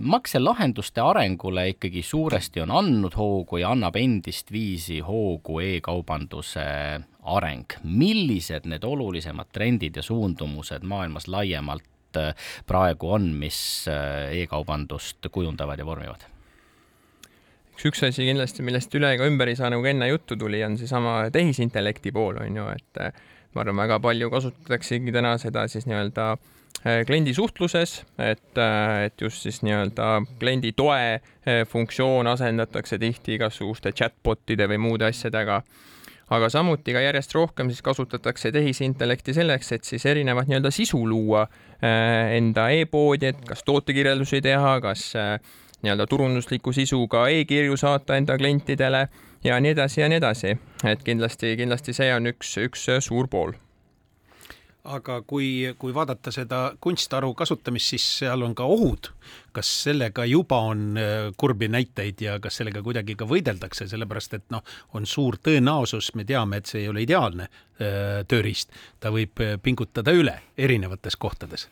makselahenduste 0.00 1.00
arengule 1.00 1.68
ikkagi 1.68 2.02
suuresti 2.02 2.60
on 2.60 2.70
andnud 2.70 3.16
hoogu 3.16 3.56
ja 3.56 3.70
annab 3.70 3.96
endist 3.96 4.52
viisi 4.52 5.00
hoogu 5.00 5.60
e-kaubanduse 5.60 7.00
areng. 7.22 7.66
millised 7.82 8.64
need 8.64 8.84
olulisemad 8.84 9.46
trendid 9.52 9.96
ja 9.96 10.02
suundumused 10.02 10.82
maailmas 10.82 11.28
laiemalt 11.28 11.97
Äh, 12.16 12.34
praegu 12.66 13.12
on, 13.12 13.28
mis 13.36 13.60
äh, 13.90 14.32
e-kaubandust 14.40 15.28
kujundavad 15.32 15.78
ja 15.78 15.86
vormivad? 15.86 16.24
üks, 17.78 17.84
üks 17.90 18.00
asi 18.08 18.24
kindlasti, 18.26 18.64
millest 18.66 18.94
üle 18.98 19.12
ega 19.14 19.26
ümber 19.28 19.50
ei 19.52 19.58
saa, 19.58 19.68
nagu 19.70 19.84
enne 19.86 20.08
juttu 20.08 20.34
tuli, 20.40 20.62
on 20.66 20.78
seesama 20.80 21.28
tehisintellekti 21.34 22.10
pool, 22.16 22.40
on 22.42 22.56
ju, 22.56 22.64
et 22.72 23.02
äh, 23.04 23.26
ma 23.52 23.62
arvan, 23.62 23.76
väga 23.84 24.00
palju 24.02 24.30
kasutataksegi 24.32 25.14
täna 25.14 25.36
seda 25.38 25.66
siis 25.70 25.86
nii-öelda 25.88 26.36
kliendi 26.78 27.32
suhtluses, 27.34 27.96
et, 28.22 28.58
et 29.02 29.22
just 29.22 29.42
siis 29.42 29.56
nii-öelda 29.66 30.08
kliendi 30.38 30.70
toe 30.78 31.18
funktsioon 31.66 32.28
asendatakse 32.30 33.00
tihti 33.02 33.34
igasuguste 33.34 33.90
chatbot'ide 33.98 34.68
või 34.70 34.78
muude 34.84 35.08
asjadega 35.08 35.62
aga 36.30 36.48
samuti 36.52 36.92
ka 36.92 37.02
järjest 37.04 37.34
rohkem 37.34 37.70
siis 37.72 37.82
kasutatakse 37.82 38.52
tehisintellekti 38.52 39.34
selleks, 39.36 39.72
et 39.72 39.84
siis 39.84 40.06
erinevat 40.06 40.48
nii-öelda 40.48 40.72
sisu 40.74 41.00
luua 41.08 41.42
äh, 41.42 42.34
enda 42.36 42.68
e-poodi, 42.74 43.32
et 43.32 43.40
kas 43.48 43.64
tootekirjeldusi 43.64 44.42
teha, 44.44 44.74
kas 44.84 45.12
äh, 45.16 45.38
nii-öelda 45.82 46.06
turundusliku 46.10 46.72
sisuga 46.72 47.28
e-kirju 47.28 47.76
saata 47.76 48.16
enda 48.16 48.36
klientidele 48.38 49.08
ja 49.44 49.60
nii 49.60 49.76
edasi 49.76 50.00
ja 50.00 50.08
nii 50.08 50.20
edasi. 50.20 50.58
et 50.84 51.02
kindlasti, 51.06 51.56
kindlasti 51.56 51.96
see 51.96 52.12
on 52.14 52.34
üks, 52.34 52.56
üks 52.66 52.90
suur 53.00 53.28
pool 53.28 53.56
aga 54.88 55.20
kui, 55.26 55.48
kui 55.78 55.94
vaadata 55.94 56.32
seda 56.34 56.60
kunstharu 56.80 57.32
kasutamist, 57.38 57.92
siis 57.92 58.06
seal 58.20 58.42
on 58.46 58.54
ka 58.58 58.66
ohud. 58.68 59.12
kas 59.52 59.70
sellega 59.82 60.22
juba 60.28 60.58
on 60.70 60.98
äh, 61.00 61.32
kurbi 61.36 61.66
näiteid 61.68 62.20
ja 62.22 62.36
kas 62.40 62.60
sellega 62.60 62.82
kuidagi 62.82 63.16
ka 63.18 63.26
võideldakse, 63.26 63.88
sellepärast 63.90 64.36
et 64.36 64.44
noh, 64.54 64.62
on 64.94 65.06
suur 65.06 65.38
tõenäosus, 65.42 66.12
me 66.14 66.24
teame, 66.24 66.60
et 66.60 66.70
see 66.70 66.84
ei 66.84 66.88
ole 66.88 67.02
ideaalne 67.02 67.48
äh, 67.48 68.22
tööriist, 68.28 68.70
ta 69.00 69.10
võib 69.14 69.42
äh, 69.42 69.56
pingutada 69.62 70.14
üle 70.14 70.36
erinevates 70.56 71.16
kohtades. 71.16 71.68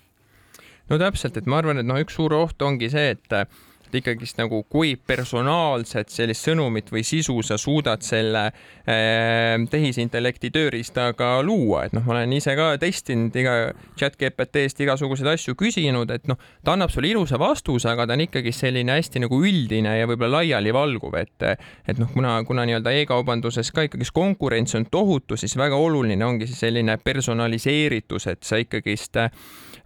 no 0.90 0.98
täpselt, 0.98 1.36
et 1.36 1.46
ma 1.46 1.60
arvan, 1.62 1.78
et 1.78 1.86
noh, 1.86 2.00
üks 2.02 2.18
suur 2.18 2.34
oht 2.34 2.62
ongi 2.62 2.90
see, 2.90 3.14
et 3.14 3.38
et 3.86 3.98
ikkagist 4.00 4.38
nagu 4.40 4.62
kui 4.70 4.94
personaalset 4.96 6.10
sellist 6.12 6.46
sõnumit 6.46 6.90
või 6.92 7.04
sisu 7.06 7.38
sa 7.46 7.58
suudad 7.60 8.02
selle 8.06 8.46
äh, 8.48 9.56
tehisintellekti 9.70 10.50
tööriistaga 10.54 11.36
luua, 11.46 11.86
et 11.86 11.96
noh, 11.96 12.04
ma 12.06 12.16
olen 12.16 12.36
ise 12.36 12.56
ka 12.58 12.72
testinud 12.82 13.36
iga 13.36 13.56
chat 13.98 14.18
GPT-st 14.20 14.82
igasuguseid 14.86 15.30
asju 15.34 15.56
küsinud, 15.58 16.10
et 16.14 16.26
noh, 16.30 16.40
ta 16.64 16.74
annab 16.76 16.92
sulle 16.94 17.10
ilusa 17.12 17.38
vastuse, 17.40 17.88
aga 17.92 18.08
ta 18.08 18.16
on 18.16 18.26
ikkagi 18.26 18.54
selline 18.54 18.96
hästi 18.98 19.22
nagu 19.26 19.40
üldine 19.42 19.96
ja 20.00 20.08
võib-olla 20.08 20.42
laialivalguv, 20.42 21.18
et 21.22 21.46
et 21.46 21.98
noh, 22.00 22.10
kuna, 22.12 22.38
kuna 22.48 22.64
nii-öelda 22.66 22.92
e-kaubanduses 23.02 23.70
ka 23.74 23.86
ikkagist 23.86 24.14
konkurents 24.16 24.74
on 24.78 24.86
tohutu, 24.90 25.38
siis 25.38 25.56
väga 25.58 25.78
oluline 25.78 26.24
ongi 26.26 26.48
siis 26.48 26.64
selline 26.66 26.96
personaliseeritus, 27.02 28.26
et 28.32 28.42
sa 28.46 28.58
ikkagist 28.60 29.20
äh, 29.20 29.30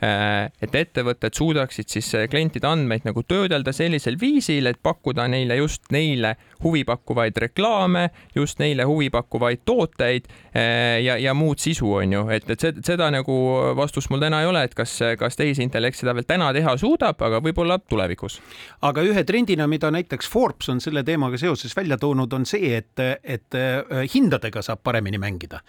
et 0.00 0.74
ettevõtted 0.74 1.36
suudaksid 1.36 1.90
siis 1.92 2.08
äh, 2.16 2.26
klientide 2.30 2.68
andmeid 2.70 3.04
nagu 3.08 3.22
töödelda 3.26 3.72
sellisel 3.90 4.16
viisil, 4.20 4.70
et 4.70 4.78
pakkuda 4.82 5.26
neile 5.28 5.56
just 5.58 5.90
neile 5.92 6.36
huvipakkuvaid 6.62 7.36
reklaame, 7.44 8.06
just 8.34 8.60
neile 8.62 8.86
huvipakkuvaid 8.88 9.64
tooteid 9.64 10.28
äh, 10.30 11.02
ja, 11.04 11.16
ja 11.18 11.34
muud 11.34 11.58
sisu, 11.58 11.90
on 12.00 12.12
ju, 12.12 12.22
et, 12.30 12.48
et 12.50 12.84
seda 12.86 13.10
nagu 13.12 13.34
vastust 13.76 14.10
mul 14.10 14.22
täna 14.22 14.42
ei 14.44 14.50
ole, 14.50 14.62
et 14.68 14.76
kas, 14.78 14.96
kas 15.18 15.36
tehisintellekt 15.40 15.98
seda 16.00 16.14
veel 16.16 16.28
täna 16.28 16.52
teha 16.56 16.76
suudab, 16.80 17.20
aga 17.26 17.42
võib-olla 17.44 17.80
tulevikus. 17.82 18.40
aga 18.86 19.04
ühe 19.04 19.24
trendina, 19.26 19.66
mida 19.66 19.90
näiteks 19.90 20.30
Forbes 20.30 20.70
on 20.72 20.80
selle 20.80 21.02
teemaga 21.04 21.38
seoses 21.38 21.76
välja 21.76 21.98
toonud, 21.98 22.32
on 22.32 22.46
see, 22.46 22.72
et, 22.76 23.04
et 23.24 23.60
hindadega 24.14 24.62
saab 24.62 24.84
paremini 24.84 25.18
mängida. 25.18 25.60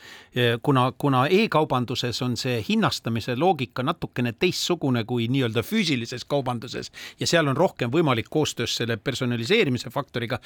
kuna, 0.62 0.92
kuna 0.98 1.26
e-kaubanduses 1.28 2.22
on 2.22 2.38
see 2.38 2.62
hinnastamise 2.70 3.36
loogika 3.36 3.84
natuke 3.84 4.12
natukene 4.12 4.34
teistsugune 4.40 5.04
kui 5.06 5.28
nii-öelda 5.32 5.64
füüsilises 5.64 6.26
kaubanduses 6.28 6.92
ja 7.20 7.28
seal 7.28 7.48
on 7.48 7.58
rohkem 7.58 7.92
võimalik 7.92 8.11
koostöös 8.30 8.76
selle 8.76 8.98
personaliseerimise 8.98 9.90
faktoriga 9.90 10.40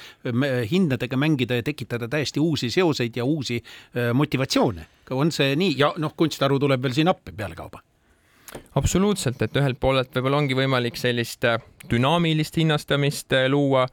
hindadega 0.70 1.16
mängida 1.16 1.58
ja 1.58 1.62
tekitada 1.62 2.08
täiesti 2.08 2.40
uusi 2.40 2.70
seoseid 2.70 3.16
ja 3.16 3.24
uusi 3.24 3.62
motivatsioone. 4.14 4.86
on 5.10 5.32
see 5.32 5.56
nii 5.56 5.74
ja 5.78 5.92
noh, 5.98 6.14
kunstiharu 6.16 6.58
tuleb 6.58 6.82
veel 6.82 6.92
siin 6.92 7.08
appi 7.08 7.32
pealekauba 7.32 7.80
absoluutselt, 8.74 9.40
et 9.42 9.56
ühelt 9.56 9.80
poolelt 9.80 10.14
võib-olla 10.14 10.42
ongi 10.42 10.56
võimalik 10.56 10.98
sellist 11.00 11.44
äh, 11.48 11.62
dünaamilist 11.90 12.58
hinnastamist 12.60 13.34
äh, 13.36 13.46
luua, 13.52 13.86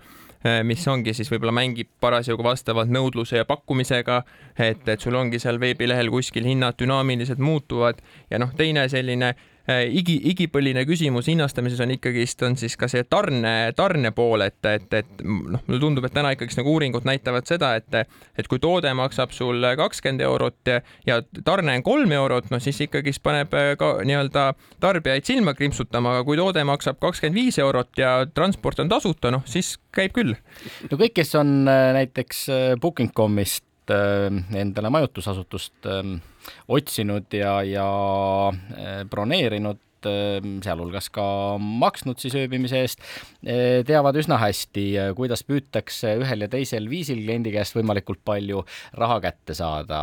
äh, 0.45 0.61
mis 0.67 0.85
ongi 0.87 1.13
siis 1.15 1.31
võib-olla 1.31 1.55
mängib 1.55 1.89
parasjagu 2.03 2.45
vastavalt 2.45 2.91
nõudluse 2.93 3.41
ja 3.41 3.47
pakkumisega, 3.49 4.21
et, 4.57 4.85
et 4.87 5.01
sul 5.01 5.17
ongi 5.19 5.41
seal 5.41 5.59
veebilehel 5.61 6.11
kuskil 6.13 6.47
hinnad 6.47 6.77
dünaamiliselt 6.79 7.41
muutuvad 7.43 8.03
ja 8.31 8.41
noh, 8.41 8.53
teine 8.57 8.87
selline 8.91 9.33
Äh, 9.33 9.49
igi, 9.69 10.15
igipõline 10.33 10.83
küsimus 10.87 11.29
hinnastamises 11.31 11.79
on 11.83 11.93
ikkagist, 11.95 12.41
on 12.43 12.57
siis 12.59 12.75
ka 12.79 12.89
see 12.91 13.05
tarne, 13.07 13.71
tarne 13.77 14.11
pool, 14.15 14.43
et, 14.43 14.59
et, 14.67 14.87
et 14.99 15.23
noh, 15.23 15.61
mulle 15.67 15.79
tundub, 15.79 16.07
et 16.07 16.15
täna 16.15 16.33
ikkagist 16.35 16.59
nagu 16.59 16.73
uuringud 16.73 17.07
näitavad 17.07 17.47
seda, 17.47 17.73
et, 17.79 18.17
et 18.37 18.49
kui 18.51 18.59
toode 18.63 18.91
maksab 18.97 19.31
sul 19.35 19.63
kakskümmend 19.79 20.25
eurot 20.27 20.71
ja, 20.73 20.81
ja 21.07 21.21
tarne 21.45 21.77
on 21.79 21.85
kolm 21.85 22.11
eurot, 22.15 22.51
no 22.51 22.59
siis 22.63 22.81
ikkagist 22.83 23.23
paneb 23.23 23.55
äh, 23.55 23.73
ka 23.79 23.95
nii-öelda 24.03 24.49
tarbijaid 24.83 25.27
silma 25.27 25.55
krimpsutama, 25.55 26.17
aga 26.17 26.27
kui 26.27 26.39
toode 26.39 26.65
maksab 26.67 26.99
kakskümmend 27.03 27.39
viis 27.39 27.59
eurot 27.63 27.95
ja 27.99 28.15
transport 28.35 28.83
on 28.83 28.91
tasuta, 28.91 29.31
noh 29.31 29.47
siis 29.47 29.77
käib 29.95 30.15
küll. 30.17 30.35
no 30.89 30.99
kõik, 30.99 31.15
kes 31.21 31.35
on 31.39 31.61
äh, 31.71 31.93
näiteks 32.01 32.47
Booking.com'ist 32.81 33.63
endale 33.83 34.87
majutusasutust 34.95 35.87
ähm, 35.91 36.13
otsinud 36.67 37.33
ja, 37.33 37.61
ja 37.63 37.87
äh, 38.51 39.03
broneerinud 39.09 39.79
sealhulgas 40.03 41.09
ka 41.13 41.25
maksnud 41.59 42.19
siis 42.21 42.35
ööbimise 42.37 42.81
eest, 42.83 43.03
eh, 43.45 43.81
teavad 43.87 44.17
üsna 44.19 44.37
hästi, 44.41 44.85
eh, 44.97 45.11
kuidas 45.17 45.43
püütakse 45.47 46.15
ühel 46.21 46.45
ja 46.45 46.49
teisel 46.51 46.89
viisil 46.91 47.21
kliendi 47.23 47.53
käest 47.53 47.75
võimalikult 47.77 48.21
palju 48.25 48.63
raha 48.99 49.19
kätte 49.23 49.55
saada. 49.57 50.01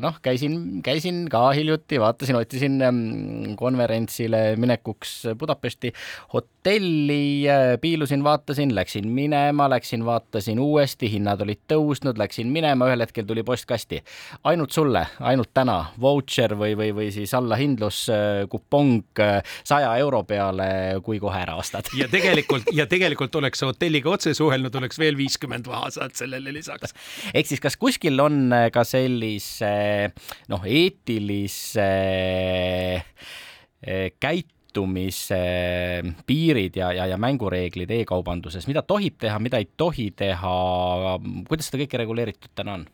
noh, 0.00 0.18
käisin, 0.22 0.82
käisin 0.82 1.28
ka 1.30 1.50
hiljuti, 1.56 1.98
vaatasin, 2.00 2.36
otsisin 2.36 2.80
ehm, 2.82 3.54
konverentsile 3.56 4.56
minekuks 4.60 5.34
Budapesti 5.38 5.92
hotelli, 6.32 7.46
eh, 7.46 7.76
piilusin, 7.80 8.24
vaatasin, 8.24 8.74
läksin 8.74 9.08
minema, 9.08 9.68
läksin, 9.70 10.04
vaatasin 10.04 10.60
uuesti, 10.60 11.10
hinnad 11.12 11.40
olid 11.44 11.62
tõusnud, 11.70 12.18
läksin 12.18 12.50
minema, 12.52 12.88
ühel 12.90 13.04
hetkel 13.06 13.24
tuli 13.24 13.42
postkasti. 13.42 14.02
ainult 14.44 14.72
sulle, 14.72 15.06
ainult 15.20 15.50
täna, 15.54 15.86
vautšer 16.00 16.56
või, 16.58 16.74
või, 16.76 16.90
või 16.94 17.10
siis 17.12 17.34
allahindlus, 17.34 18.06
kupong 18.50 19.04
saja 19.64 19.92
euro 20.02 20.22
peale, 20.28 20.68
kui 21.04 21.20
kohe 21.22 21.40
ära 21.40 21.56
ostad. 21.60 21.88
ja 21.98 22.08
tegelikult, 22.10 22.70
ja 22.72 22.86
tegelikult 22.90 23.34
oleks 23.40 23.62
sa 23.62 23.70
hotelliga 23.70 24.12
otse 24.14 24.34
suhelnud, 24.36 24.74
oleks 24.80 25.00
veel 25.00 25.18
viiskümmend 25.18 25.68
maha 25.70 25.90
saanud 25.94 26.18
sellele 26.18 26.54
lisaks. 26.54 26.94
ehk 27.32 27.50
siis, 27.50 27.62
kas 27.62 27.78
kuskil 27.80 28.20
on 28.20 28.52
ka 28.74 28.84
sellise 28.88 29.74
noh, 30.52 30.64
eetilise 30.64 31.90
eh, 33.84 34.10
käitumise 34.20 35.40
piirid 36.26 36.76
ja, 36.80 36.90
ja, 36.96 37.08
ja 37.12 37.20
mängureeglid 37.20 37.90
e-kaubanduses, 38.00 38.66
mida 38.70 38.82
tohib 38.86 39.18
teha, 39.22 39.38
mida 39.42 39.60
ei 39.62 39.68
tohi 39.76 40.10
teha, 40.16 40.58
kuidas 41.48 41.70
seda 41.70 41.84
kõike 41.84 42.04
reguleeritud 42.04 42.52
täna 42.56 42.80
on? 42.80 42.86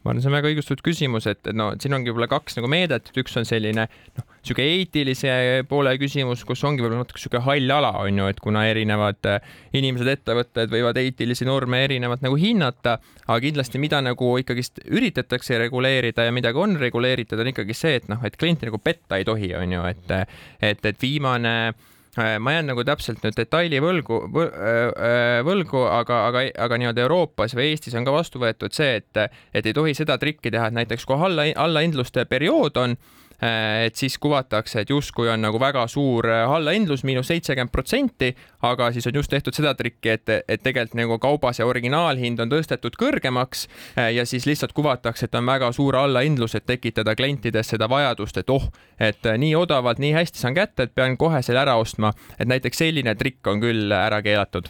Ma 0.00 0.12
arvan, 0.12 0.22
see 0.22 0.30
on 0.30 0.36
väga 0.38 0.48
õigustatud 0.48 0.80
küsimus, 0.84 1.26
et 1.28 1.50
no 1.52 1.70
siin 1.80 1.92
ongi 1.92 2.08
võib-olla 2.08 2.30
kaks 2.30 2.56
nagu 2.56 2.70
meedet, 2.72 3.10
et 3.10 3.18
üks 3.20 3.36
on 3.36 3.44
selline 3.48 3.84
noh, 3.84 4.24
sihuke 4.40 4.64
eetilise 4.64 5.34
poole 5.68 5.92
küsimus, 6.00 6.46
kus 6.48 6.64
ongi 6.64 6.80
võib-olla 6.80 7.02
natuke 7.02 7.20
sihuke 7.20 7.42
hall 7.44 7.74
ala 7.76 7.92
on 8.00 8.22
ju, 8.22 8.30
et 8.32 8.40
kuna 8.40 8.64
erinevad 8.70 9.28
äh, 9.28 9.52
inimesed, 9.76 10.08
ettevõtted 10.14 10.72
võivad 10.72 10.96
eetilisi 11.02 11.48
norme 11.48 11.82
erinevalt 11.84 12.24
nagu 12.24 12.40
hinnata, 12.40 12.96
aga 13.26 13.38
kindlasti, 13.44 13.82
mida 13.82 14.00
nagu 14.04 14.32
ikkagist 14.40 14.80
üritatakse 14.88 15.60
reguleerida 15.60 16.24
ja 16.24 16.34
mida 16.34 16.54
ka 16.56 16.64
on 16.64 16.78
reguleeritud, 16.80 17.44
on 17.44 17.52
ikkagi 17.52 17.76
see, 17.76 18.00
et 18.00 18.08
noh, 18.08 18.24
et 18.24 18.40
klienti 18.40 18.70
nagu 18.70 18.80
petta 18.80 19.20
ei 19.20 19.28
tohi, 19.28 19.52
on 19.58 19.76
ju, 19.76 19.86
et, 19.92 20.18
et, 20.64 20.92
et 20.94 21.04
viimane 21.04 21.56
äh, 21.68 21.88
ma 22.16 22.56
jään 22.56 22.66
nagu 22.72 22.84
täpselt 22.86 23.22
nüüd 23.22 23.36
detaili 23.38 23.78
võlgu, 23.82 24.20
äh, 24.42 25.38
võlgu, 25.46 25.84
aga, 25.86 26.24
aga, 26.30 26.44
aga 26.66 26.80
nii-öelda 26.80 27.06
Euroopas 27.06 27.54
või 27.54 27.70
Eestis 27.70 27.94
on 27.94 28.08
ka 28.08 28.14
vastu 28.14 28.42
võetud 28.42 28.74
see, 28.74 28.98
et, 28.98 29.24
et 29.54 29.66
ei 29.66 29.76
tohi 29.76 29.94
seda 29.94 30.18
trikki 30.18 30.50
teha, 30.50 30.70
et 30.70 30.78
näiteks 30.80 31.06
kui 31.06 31.18
alla, 31.18 31.46
allahindluste 31.54 32.26
periood 32.30 32.80
on, 32.82 32.96
Äh, 32.98 33.19
et 33.42 33.96
siis 33.96 34.18
kuvatakse, 34.18 34.82
et 34.82 34.90
justkui 34.90 35.28
on 35.32 35.40
nagu 35.40 35.60
väga 35.60 35.86
suur 35.88 36.28
äh, 36.28 36.44
allahindlus, 36.50 37.04
miinus 37.08 37.30
seitsekümmend 37.30 37.72
protsenti, 37.72 38.34
aga 38.66 38.90
siis 38.92 39.06
on 39.08 39.16
just 39.20 39.32
tehtud 39.32 39.56
seda 39.56 39.72
trikki, 39.74 40.12
et, 40.16 40.34
et 40.48 40.62
tegelikult 40.62 40.98
nagu 41.00 41.18
kauba 41.22 41.54
see 41.56 41.64
originaalhind 41.64 42.42
on 42.44 42.52
tõstetud 42.52 42.98
kõrgemaks 43.00 43.66
äh, 43.96 44.10
ja 44.16 44.26
siis 44.28 44.46
lihtsalt 44.48 44.76
kuvatakse, 44.76 45.28
et 45.28 45.40
on 45.40 45.48
väga 45.48 45.72
suur 45.76 45.96
allahindlus, 45.96 46.58
et 46.58 46.68
tekitada 46.68 47.16
klientides 47.16 47.72
seda 47.74 47.88
vajadust, 47.88 48.42
et 48.42 48.52
oh, 48.52 48.68
et 49.00 49.24
nii 49.24 49.54
odavalt, 49.56 50.00
nii 50.02 50.12
hästi 50.18 50.40
saan 50.42 50.56
kätte, 50.56 50.88
et 50.88 50.94
pean 50.94 51.16
kohe 51.20 51.42
selle 51.42 51.64
ära 51.64 51.78
ostma, 51.80 52.12
et 52.38 52.48
näiteks 52.48 52.84
selline 52.84 53.16
trikk 53.16 53.46
on 53.48 53.62
küll 53.64 53.92
ära 53.96 54.20
keelatud 54.24 54.68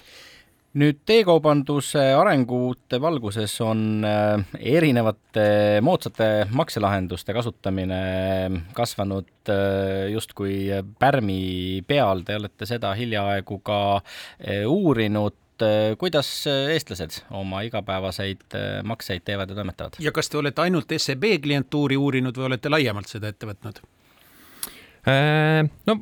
nüüd 0.78 1.10
e-kaubanduse 1.10 2.02
arengute 2.14 3.00
valguses 3.02 3.56
on 3.64 4.04
äh, 4.06 4.44
erinevate 4.76 5.80
moodsate 5.82 6.46
makselahenduste 6.54 7.34
kasutamine 7.34 7.98
kasvanud 8.76 9.50
äh, 9.50 10.06
justkui 10.14 10.70
pärmi 11.00 11.82
peal, 11.88 12.22
te 12.26 12.38
olete 12.38 12.68
seda 12.70 12.92
hiljaaegu 12.98 13.60
ka 13.66 13.80
äh, 13.98 14.66
uurinud 14.66 15.36
kuidas 16.00 16.28
eestlased 16.48 17.18
oma 17.36 17.58
igapäevaseid 17.66 18.54
makseid 18.88 19.26
teevad 19.26 19.50
ja 19.52 19.58
toimetavad? 19.58 19.98
ja 20.00 20.12
kas 20.16 20.32
te 20.32 20.38
olete 20.40 20.62
ainult 20.64 20.94
SEB 20.96 21.26
klientuuri 21.44 21.98
uurinud 22.00 22.38
või 22.40 22.46
olete 22.46 22.72
laiemalt 22.72 23.12
seda 23.12 23.28
ette 23.28 23.44
võtnud? 23.50 23.82
no 25.84 25.98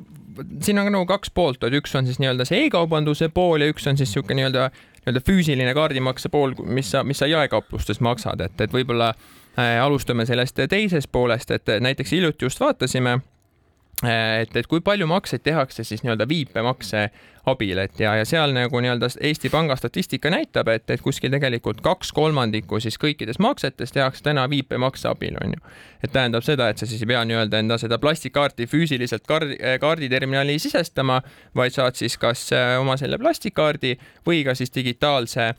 siin 0.62 0.78
on 0.78 0.92
nagu 0.92 1.06
kaks 1.08 1.30
poolt, 1.34 1.64
et 1.64 1.74
üks 1.78 1.94
on 1.98 2.06
siis 2.08 2.20
nii-öelda 2.22 2.46
see 2.48 2.66
e-kaubanduse 2.66 3.30
pool 3.34 3.64
ja 3.64 3.70
üks 3.72 3.86
on 3.90 3.98
siis 3.98 4.10
niisugune 4.10 4.40
nii-öelda, 4.40 4.68
nii-öelda 5.02 5.24
füüsiline 5.26 5.74
kaardimakse 5.76 6.30
pool, 6.32 6.54
mis 6.64 6.92
sa, 6.94 7.04
mis 7.04 7.20
sa 7.20 7.28
jaekauplustes 7.30 8.02
maksad, 8.04 8.42
et, 8.44 8.60
et 8.60 8.74
võib-olla 8.74 9.12
äh, 9.14 9.78
alustame 9.82 10.26
sellest 10.28 10.60
teisest 10.70 11.12
poolest, 11.12 11.50
et 11.54 11.74
näiteks 11.80 12.14
hiljuti 12.16 12.48
just 12.48 12.60
vaatasime 12.60 13.18
äh, 13.18 14.44
et, 14.44 14.56
et 14.56 14.70
kui 14.70 14.84
palju 14.84 15.08
makseid 15.10 15.44
tehakse 15.46 15.84
siis 15.84 16.04
nii-öelda 16.04 16.28
viipemakse 16.28 17.08
abil, 17.50 17.78
et 17.82 18.00
ja, 18.00 18.14
ja 18.18 18.24
seal 18.28 18.52
nagu 18.54 18.80
nii-öelda 18.82 19.10
Eesti 19.28 19.50
Panga 19.52 19.76
statistika 19.76 20.30
näitab, 20.32 20.68
et, 20.72 20.88
et 20.90 21.02
kuskil 21.02 21.32
tegelikult 21.32 21.80
kaks 21.84 22.12
kolmandikku 22.16 22.80
siis 22.82 22.98
kõikidest 23.00 23.42
maksetest 23.42 23.96
tehakse 23.96 24.24
täna 24.26 24.46
viipemakse 24.50 25.08
abil, 25.10 25.36
on 25.42 25.56
ju. 25.56 25.74
et 26.04 26.12
tähendab 26.14 26.46
seda, 26.46 26.68
et 26.68 26.78
sa 26.78 26.86
siis 26.86 27.02
ei 27.02 27.10
pea 27.10 27.22
nii-öelda 27.28 27.62
enda 27.62 27.78
seda 27.80 27.98
plastikkaarti 28.02 28.68
füüsiliselt 28.70 29.26
kaardi, 29.28 29.58
kaarditerminali 29.80 30.58
sisestama, 30.62 31.20
vaid 31.56 31.76
saad 31.76 31.98
siis 31.98 32.18
kas 32.20 32.48
äh, 32.56 32.76
oma 32.80 32.96
selle 33.00 33.18
plastikkaardi 33.18 33.94
või 34.26 34.42
ka 34.46 34.54
siis 34.58 34.74
digitaalse 34.74 35.46
äh, 35.48 35.54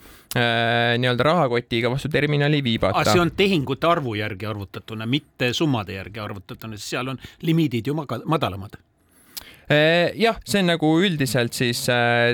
nii-öelda 0.97 1.29
rahakotiga 1.31 1.91
vastu 1.91 2.11
terminali 2.13 2.63
viibata. 2.63 3.05
see 3.11 3.21
on 3.21 3.31
tehingute 3.37 3.87
arvu 3.87 4.15
järgi 4.19 4.45
arvutatuna, 4.45 5.05
mitte 5.05 5.53
summade 5.53 5.97
järgi 5.97 6.19
arvutatuna, 6.19 6.77
sest 6.77 6.95
seal 6.95 7.15
on 7.15 7.19
limiidid 7.41 7.87
ju 7.87 7.97
madalamad 7.97 8.77
Eh, 8.77 8.88
jah, 9.69 10.39
see 10.45 10.63
on 10.63 10.73
nagu 10.73 10.89
üldiselt 11.03 11.53
siis 11.57 11.85
äh, 11.93 12.33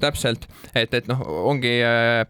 täpselt, 0.00 0.48
et, 0.74 0.94
et 0.94 1.08
noh, 1.10 1.20
ongi 1.52 1.78
äh, 1.84 2.24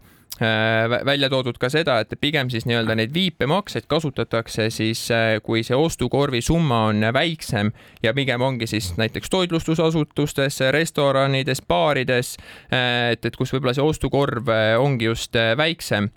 välja 1.07 1.31
toodud 1.33 1.57
ka 1.57 1.69
seda, 1.73 1.95
et 2.03 2.11
pigem 2.21 2.51
siis 2.53 2.67
nii-öelda 2.69 2.93
neid 2.99 3.13
viipemakseid 3.15 3.87
kasutatakse 3.89 4.67
siis, 4.69 5.07
kui 5.43 5.63
see 5.65 5.79
ostukorvi 5.79 6.43
summa 6.45 6.83
on 6.91 7.07
väiksem 7.13 7.71
ja 8.03 8.13
pigem 8.13 8.43
ongi 8.45 8.67
siis 8.69 8.91
näiteks 8.99 9.33
toitlustusasutustes, 9.33 10.59
restoranides, 10.75 11.63
baarides, 11.65 12.35
et, 12.69 13.25
et 13.25 13.39
kus 13.39 13.55
võib-olla 13.55 13.73
see 13.73 13.87
ostukorv 13.87 14.53
ongi 14.77 15.09
just 15.09 15.39
väiksem 15.57 16.11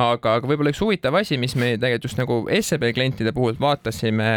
aga, 0.00 0.36
aga 0.38 0.48
võib-olla 0.48 0.72
üks 0.72 0.80
huvitav 0.82 1.16
asi, 1.20 1.36
mis 1.40 1.54
me 1.58 1.74
tegelikult 1.76 2.08
just 2.08 2.20
nagu 2.20 2.38
SEB 2.52 2.88
klientide 2.96 3.34
puhul 3.36 3.58
vaatasime, 3.60 4.30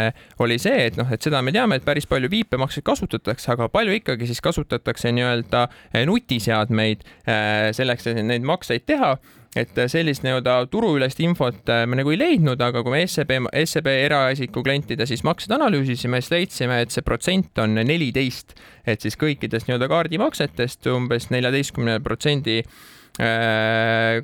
oli 0.44 0.58
see, 0.62 0.90
et 0.90 0.98
noh, 1.00 1.08
et 1.12 1.22
seda 1.22 1.42
me 1.44 1.54
teame, 1.54 1.78
et 1.78 1.86
päris 1.86 2.08
palju 2.08 2.30
viipemakseid 2.32 2.84
kasutatakse, 2.86 3.50
aga 3.54 3.70
palju 3.72 3.96
ikkagi 4.00 4.28
siis 4.28 4.42
kasutatakse 4.44 5.12
nii-öelda 5.16 5.66
eh, 5.92 6.04
nutiseadmeid 6.08 7.06
eh, 7.06 7.72
selleks, 7.76 8.12
et 8.12 8.22
neid 8.24 8.46
makseid 8.46 8.86
teha. 8.88 9.16
Et 9.56 9.78
sellist 9.88 10.20
nii-öelda 10.20 10.66
turuülest 10.68 11.20
infot 11.24 11.70
eh, 11.72 11.86
me 11.88 11.96
nagu 11.96 12.12
ei 12.12 12.18
leidnud, 12.20 12.60
aga 12.60 12.82
kui 12.84 12.92
me 12.92 12.98
SEB, 13.08 13.30
SEB 13.64 13.88
eraisiku 13.88 14.60
klientide 14.66 15.06
siis 15.08 15.24
maksed 15.24 15.54
analüüsisime, 15.56 16.20
siis 16.20 16.34
leidsime, 16.34 16.82
et 16.84 16.92
see 16.92 17.06
protsent 17.06 17.62
on 17.64 17.78
neliteist, 17.80 18.52
et 18.84 19.00
siis 19.00 19.16
kõikidest 19.16 19.70
nii-öelda 19.70 19.88
kaardimaksetest 19.88 20.90
umbes 20.92 21.30
neljateistkümne 21.32 21.96
protsendi 22.04 22.60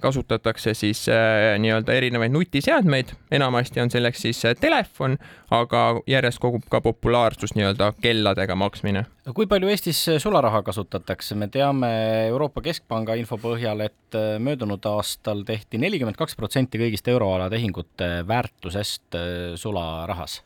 kasutatakse 0.00 0.74
siis 0.74 1.06
äh, 1.08 1.54
nii-öelda 1.58 1.94
erinevaid 1.96 2.32
nutiseadmeid, 2.34 3.14
enamasti 3.32 3.80
on 3.80 3.90
selleks 3.90 4.20
siis 4.26 4.44
äh, 4.44 4.56
telefon, 4.60 5.16
aga 5.50 6.02
järjest 6.06 6.42
kogub 6.42 6.66
ka 6.70 6.82
populaarsust 6.84 7.56
nii-öelda 7.56 7.92
kelladega 8.04 8.56
maksmine. 8.58 9.06
kui 9.34 9.48
palju 9.48 9.72
Eestis 9.72 10.04
sularaha 10.18 10.62
kasutatakse, 10.62 11.34
me 11.34 11.48
teame 11.48 11.92
Euroopa 12.28 12.60
Keskpanga 12.60 13.16
info 13.16 13.40
põhjal, 13.40 13.86
et 13.88 14.20
möödunud 14.38 14.84
aastal 14.92 15.44
tehti 15.48 15.80
nelikümmend 15.80 16.20
kaks 16.20 16.36
protsenti 16.36 16.80
kõigist 16.82 17.08
euroala 17.08 17.48
tehingute 17.50 18.14
väärtusest 18.28 19.16
sularahas 19.56 20.42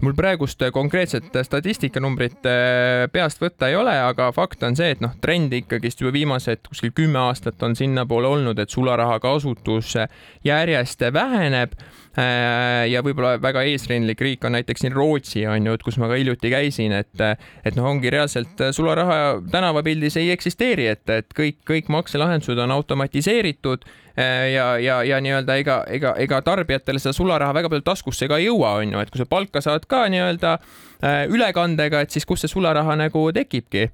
mul 0.00 0.14
praegust 0.16 0.62
konkreetset 0.72 1.34
statistikanumbrit 1.44 2.46
äh, 2.48 3.06
peast 3.12 3.40
võtta 3.42 3.68
ei 3.70 3.76
ole, 3.76 3.92
aga 3.92 4.30
fakt 4.32 4.62
on 4.66 4.76
see, 4.78 4.94
et 4.94 5.02
noh, 5.04 5.14
trend 5.20 5.52
ikkagist 5.56 6.00
juba 6.00 6.14
viimased 6.16 6.66
kuskil 6.68 6.94
kümme 6.96 7.20
aastat 7.26 7.62
on 7.66 7.76
sinnapoole 7.76 8.28
olnud, 8.28 8.58
et 8.58 8.70
sularaha 8.70 9.20
kasutus 9.20 9.96
järjest 10.44 11.04
väheneb. 11.12 11.76
äh, 11.76 12.09
ja 12.16 13.02
võib-olla 13.06 13.36
väga 13.38 13.62
eesrindlik 13.70 14.20
riik 14.24 14.44
on 14.44 14.56
näiteks 14.56 14.82
siin 14.82 14.94
Rootsi 14.96 15.44
on 15.46 15.68
ju, 15.68 15.76
et 15.76 15.84
kus 15.86 15.98
ma 16.02 16.08
ka 16.10 16.18
hiljuti 16.18 16.50
käisin, 16.50 16.90
et 16.96 17.22
et 17.22 17.76
noh, 17.78 17.86
ongi 17.86 18.10
reaalselt 18.10 18.64
sularaha 18.74 19.38
tänavapildis 19.52 20.18
ei 20.18 20.32
eksisteeri, 20.34 20.88
et, 20.90 21.04
et 21.14 21.30
kõik, 21.36 21.60
kõik 21.70 21.92
makselahendused 21.94 22.58
on 22.58 22.74
automatiseeritud 22.74 23.86
Äh, 24.20 24.52
ja, 24.52 24.78
ja, 24.78 25.02
ja 25.06 25.20
nii-öelda 25.22 25.54
ega, 25.62 25.76
ega, 25.88 26.12
ega 26.18 26.40
tarbijatele 26.42 26.98
seda 27.00 27.14
sularaha 27.14 27.54
väga 27.54 27.70
palju 27.70 27.84
taskusse 27.86 28.26
ka 28.28 28.40
ei 28.40 28.48
jõua, 28.48 28.74
on 28.82 28.96
ju, 28.96 29.02
et 29.02 29.12
kui 29.12 29.20
sa 29.20 29.26
palka 29.28 29.62
saad 29.64 29.86
ka 29.88 30.02
nii-öelda 30.10 30.56
äh, 30.58 31.20
ülekandega, 31.30 32.02
et 32.02 32.12
siis 32.12 32.26
kust 32.28 32.44
see 32.44 32.50
sularaha 32.50 32.98
nagu 32.98 33.22
tekibki 33.36 33.86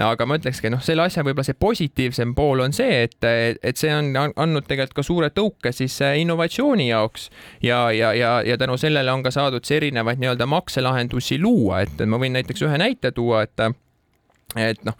aga 0.00 0.26
ma 0.26 0.38
ütlekski, 0.40 0.70
noh, 0.72 0.80
selle 0.84 1.04
asja 1.04 1.24
võib-olla 1.26 1.44
see 1.44 1.58
positiivsem 1.60 2.34
pool 2.36 2.64
on 2.64 2.72
see, 2.76 3.02
et, 3.06 3.18
et 3.60 3.78
see 3.78 3.92
on 3.92 4.12
andnud 4.16 4.64
tegelikult 4.68 4.96
ka 4.96 5.04
suure 5.06 5.28
tõuke 5.34 5.72
siis 5.76 5.98
äh, 6.04 6.16
innovatsiooni 6.22 6.88
jaoks. 6.88 7.28
Ja, 7.64 7.84
ja, 7.92 8.12
ja, 8.16 8.38
ja 8.46 8.58
tänu 8.60 8.78
sellele 8.80 9.12
on 9.12 9.24
ka 9.24 9.32
saadud 9.34 9.66
see 9.68 9.82
erinevaid 9.82 10.22
nii-öelda 10.22 10.48
makselahendusi 10.48 11.40
luua, 11.42 11.82
et 11.84 12.04
ma 12.08 12.20
võin 12.20 12.38
näiteks 12.38 12.64
ühe 12.64 12.78
näite 12.80 13.12
tuua, 13.12 13.44
et, 13.44 13.66
et 14.56 14.88
noh 14.88 14.96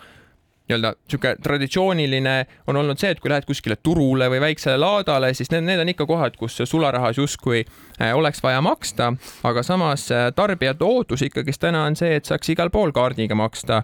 nii-öelda 0.73 0.93
niisugune 0.95 1.37
traditsiooniline 1.43 2.35
on 2.71 2.77
olnud 2.77 3.01
see, 3.01 3.11
et 3.13 3.21
kui 3.21 3.31
lähed 3.33 3.47
kuskile 3.49 3.77
turule 3.83 4.29
või 4.31 4.41
väiksele 4.45 4.79
laadale, 4.81 5.33
siis 5.35 5.51
need, 5.53 5.67
need 5.67 5.83
on 5.83 5.91
ikka 5.93 6.07
kohad, 6.07 6.37
kus 6.39 6.61
sularahas 6.65 7.19
justkui 7.19 7.65
äh, 7.65 8.13
oleks 8.17 8.43
vaja 8.43 8.63
maksta, 8.65 9.13
aga 9.49 9.65
samas 9.67 10.09
äh, 10.13 10.31
tarbijate 10.37 10.85
ootus 10.85 11.25
ikkagist 11.27 11.63
täna 11.65 11.85
on 11.89 11.99
see, 11.99 12.15
et 12.17 12.29
saaks 12.29 12.55
igal 12.55 12.71
pool 12.71 12.95
kaardiga 12.95 13.35
maksta 13.39 13.83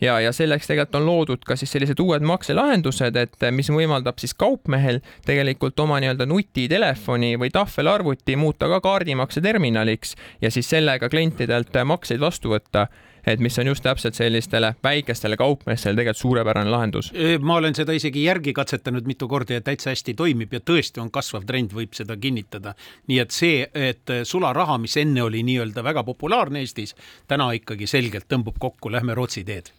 ja, 0.00 0.20
ja 0.20 0.32
selleks 0.32 0.66
tegelikult 0.66 1.00
on 1.00 1.06
loodud 1.06 1.44
ka 1.46 1.56
siis 1.56 1.72
sellised 1.74 2.00
uued 2.02 2.24
makselahendused, 2.26 3.16
et 3.16 3.42
äh, 3.42 3.54
mis 3.54 3.70
võimaldab 3.72 4.20
siis 4.20 4.34
kaupmehel 4.38 5.00
tegelikult 5.26 5.80
oma 5.80 6.00
nii-öelda 6.02 6.26
nutitelefoni 6.28 7.34
või 7.40 7.52
tahvelarvuti 7.54 8.36
muuta 8.36 8.68
ka 8.68 8.80
kaardimakseterminaliks 8.84 10.16
ja 10.42 10.50
siis 10.54 10.70
sellega 10.70 11.08
klientidelt 11.08 11.76
makseid 11.84 12.20
vastu 12.20 12.54
võtta 12.54 12.88
et 13.32 13.40
mis 13.40 13.58
on 13.58 13.66
just 13.66 13.82
täpselt 13.84 14.14
sellistele 14.14 14.74
väikestele 14.84 15.36
kaupmeestele 15.36 15.96
tegelikult 15.96 16.20
suurepärane 16.20 16.70
lahendus. 16.70 17.12
ma 17.40 17.56
olen 17.56 17.74
seda 17.74 17.92
isegi 17.92 18.24
järgi 18.24 18.52
katsetanud 18.52 19.06
mitu 19.06 19.28
korda 19.28 19.58
ja 19.58 19.60
täitsa 19.60 19.90
hästi 19.90 20.14
toimib 20.14 20.52
ja 20.52 20.60
tõesti 20.60 21.02
on 21.02 21.10
kasvav 21.10 21.44
trend, 21.46 21.74
võib 21.74 21.92
seda 21.96 22.16
kinnitada. 22.16 22.74
nii 23.06 23.18
et 23.18 23.34
see, 23.34 23.66
et 23.74 24.14
sularaha, 24.24 24.78
mis 24.78 24.96
enne 24.96 25.22
oli 25.22 25.42
nii-öelda 25.42 25.84
väga 25.84 26.04
populaarne 26.04 26.64
Eestis, 26.64 26.94
täna 27.28 27.50
ikkagi 27.52 27.86
selgelt 27.86 28.28
tõmbub 28.28 28.58
kokku, 28.58 28.92
lähme 28.92 29.14
Rootsi 29.14 29.44
teed 29.44 29.72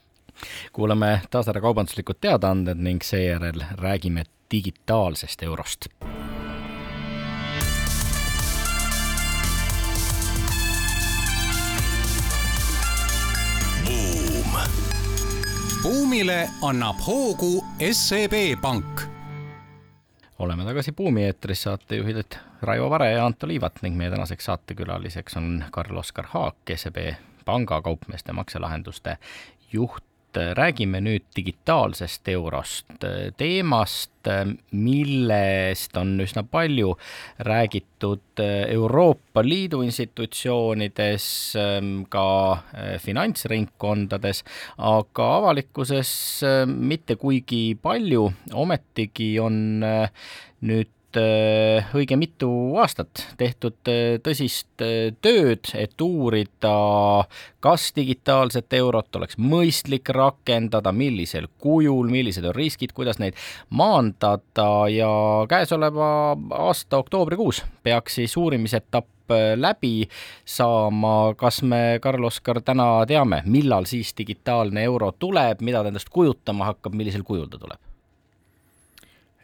kuulame 0.74 1.22
taas 1.32 1.48
ära 1.48 1.62
kaubanduslikud 1.62 2.22
teadaanded 2.22 2.78
ning 2.78 3.04
seejärel 3.04 3.64
räägime 3.78 4.24
digitaalsest 4.52 5.44
eurost. 5.44 5.88
Boom.. 13.86 14.80
buumile 15.84 16.50
annab 16.62 16.96
hoogu 17.08 17.66
SEB 17.92 18.62
Pank. 18.62 19.02
Oleme 20.40 20.64
tagasi 20.64 20.92
Buumi 20.92 21.24
eetris, 21.24 21.64
saatejuhid 21.64 22.36
Raivo 22.62 22.90
Vare 22.90 23.12
ja 23.12 23.26
Anto 23.26 23.48
Liivat 23.48 23.82
ning 23.82 23.98
meie 23.98 24.12
tänaseks 24.12 24.46
saatekülaliseks 24.46 25.38
on 25.38 25.64
Karl-Oskar 25.72 26.26
Haak, 26.34 26.56
SEB 26.76 26.98
panga 27.46 27.82
kaupmeeste 27.82 28.34
makselahenduste 28.34 29.18
juht 29.74 30.09
räägime 30.38 31.02
nüüd 31.02 31.26
digitaalsest 31.36 32.28
eurost, 32.30 33.06
teemast, 33.38 34.12
millest 34.72 35.98
on 35.98 36.14
üsna 36.22 36.44
palju 36.44 36.94
räägitud 37.48 38.44
Euroopa 38.44 39.44
Liidu 39.44 39.82
institutsioonides, 39.86 41.26
ka 42.14 42.28
finantsringkondades, 43.06 44.44
aga 44.78 45.32
avalikkuses 45.40 46.14
mitte 46.68 47.16
kuigi 47.16 47.64
palju, 47.82 48.28
ometigi 48.54 49.34
on 49.42 49.60
nüüd 49.80 50.90
Äh, 50.90 50.99
õige 51.18 52.18
mitu 52.20 52.50
aastat 52.78 53.24
tehtud 53.40 53.90
äh, 53.90 54.18
tõsist 54.24 54.84
äh, 54.86 55.10
tööd, 55.22 55.72
et 55.74 56.02
uurida, 56.02 56.74
kas 57.64 57.90
digitaalset 57.96 58.74
eurot 58.78 59.16
oleks 59.18 59.40
mõistlik 59.42 60.12
rakendada, 60.14 60.94
millisel 60.94 61.50
kujul, 61.58 62.12
millised 62.12 62.46
on 62.46 62.56
riskid, 62.56 62.94
kuidas 62.94 63.20
neid 63.20 63.38
maandada 63.70 64.70
ja 64.94 65.12
käesoleva 65.50 66.38
aasta 66.60 67.02
oktoobrikuus 67.02 67.64
peaks 67.84 68.20
siis 68.22 68.38
uurimisetapp 68.38 69.08
läbi 69.56 70.08
saama, 70.46 71.36
kas 71.38 71.62
me, 71.62 72.00
Karl-Oskar, 72.02 72.64
täna 72.66 73.06
teame, 73.10 73.44
millal 73.46 73.86
siis 73.86 74.16
digitaalne 74.18 74.84
euro 74.90 75.12
tuleb, 75.12 75.62
mida 75.62 75.84
ta 75.86 75.94
endast 75.94 76.10
kujutama 76.10 76.72
hakkab, 76.72 76.98
millisel 76.98 77.26
kujul 77.28 77.46
ta 77.50 77.62
tuleb? 77.62 77.89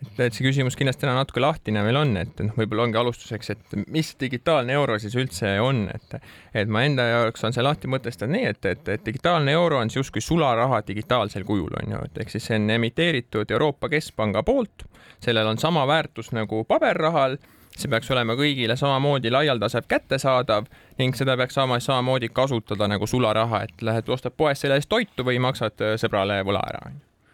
Et, 0.01 0.19
et 0.27 0.35
see 0.35 0.45
küsimus 0.45 0.77
kindlasti 0.77 1.05
täna 1.05 1.15
natuke 1.17 1.41
lahtine 1.43 1.83
meil 1.85 1.99
on, 1.99 2.13
et 2.19 2.43
noh, 2.43 2.53
võib-olla 2.59 2.85
ongi 2.87 2.99
alustuseks, 2.99 3.51
et 3.53 3.75
mis 3.93 4.11
digitaalne 4.19 4.75
euro 4.75 4.97
siis 5.01 5.15
üldse 5.19 5.55
on, 5.63 5.85
et 5.93 6.17
et 6.55 6.71
ma 6.71 6.85
enda 6.87 7.07
jaoks 7.09 7.47
on 7.47 7.55
see 7.55 7.65
lahti 7.65 7.89
mõtestada 7.91 8.31
nii, 8.31 8.51
et, 8.53 8.69
et, 8.71 8.93
et 8.95 9.05
digitaalne 9.05 9.55
euro 9.55 9.79
on 9.81 9.91
justkui 9.91 10.23
sularaha 10.23 10.81
digitaalsel 10.87 11.47
kujul 11.47 11.75
on 11.81 11.97
ju, 11.97 12.03
et 12.09 12.23
ehk 12.23 12.35
siis 12.35 12.47
see 12.51 12.59
on 12.59 12.69
emiteeritud 12.77 13.51
Euroopa 13.51 13.89
Keskpanga 13.91 14.43
poolt, 14.47 14.87
sellel 15.23 15.47
on 15.47 15.61
sama 15.61 15.87
väärtus 15.89 16.31
nagu 16.35 16.63
paberrahal 16.67 17.39
see 17.75 17.91
peaks 17.91 18.11
olema 18.13 18.37
kõigile 18.39 18.77
samamoodi 18.79 19.31
laialdaselt 19.33 19.87
kättesaadav 19.91 20.69
ning 20.99 21.17
seda 21.17 21.35
peaks 21.39 21.57
saama 21.57 21.79
samamoodi 21.83 22.31
kasutada 22.31 22.87
nagu 22.87 23.07
sularaha, 23.07 23.65
et 23.67 23.83
lähed 23.83 24.09
ostad 24.15 24.37
poes 24.37 24.63
selle 24.63 24.79
eest 24.79 24.89
toitu 24.91 25.27
või 25.27 25.41
maksad 25.43 25.83
sõbrale 25.99 26.39
võla 26.47 26.63
ära 26.71 26.87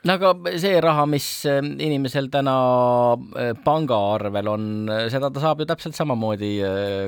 no 0.07 0.15
aga 0.17 0.57
see 0.61 0.79
raha, 0.81 1.05
mis 1.09 1.27
äh, 1.49 1.59
inimesel 1.61 2.29
täna 2.33 2.55
äh, 3.13 3.51
pangaarvel 3.65 4.49
on, 4.49 4.63
äh, 4.89 5.05
seda 5.13 5.29
ta 5.33 5.43
saab 5.43 5.61
ju 5.61 5.69
täpselt 5.69 5.97
samamoodi 5.97 6.53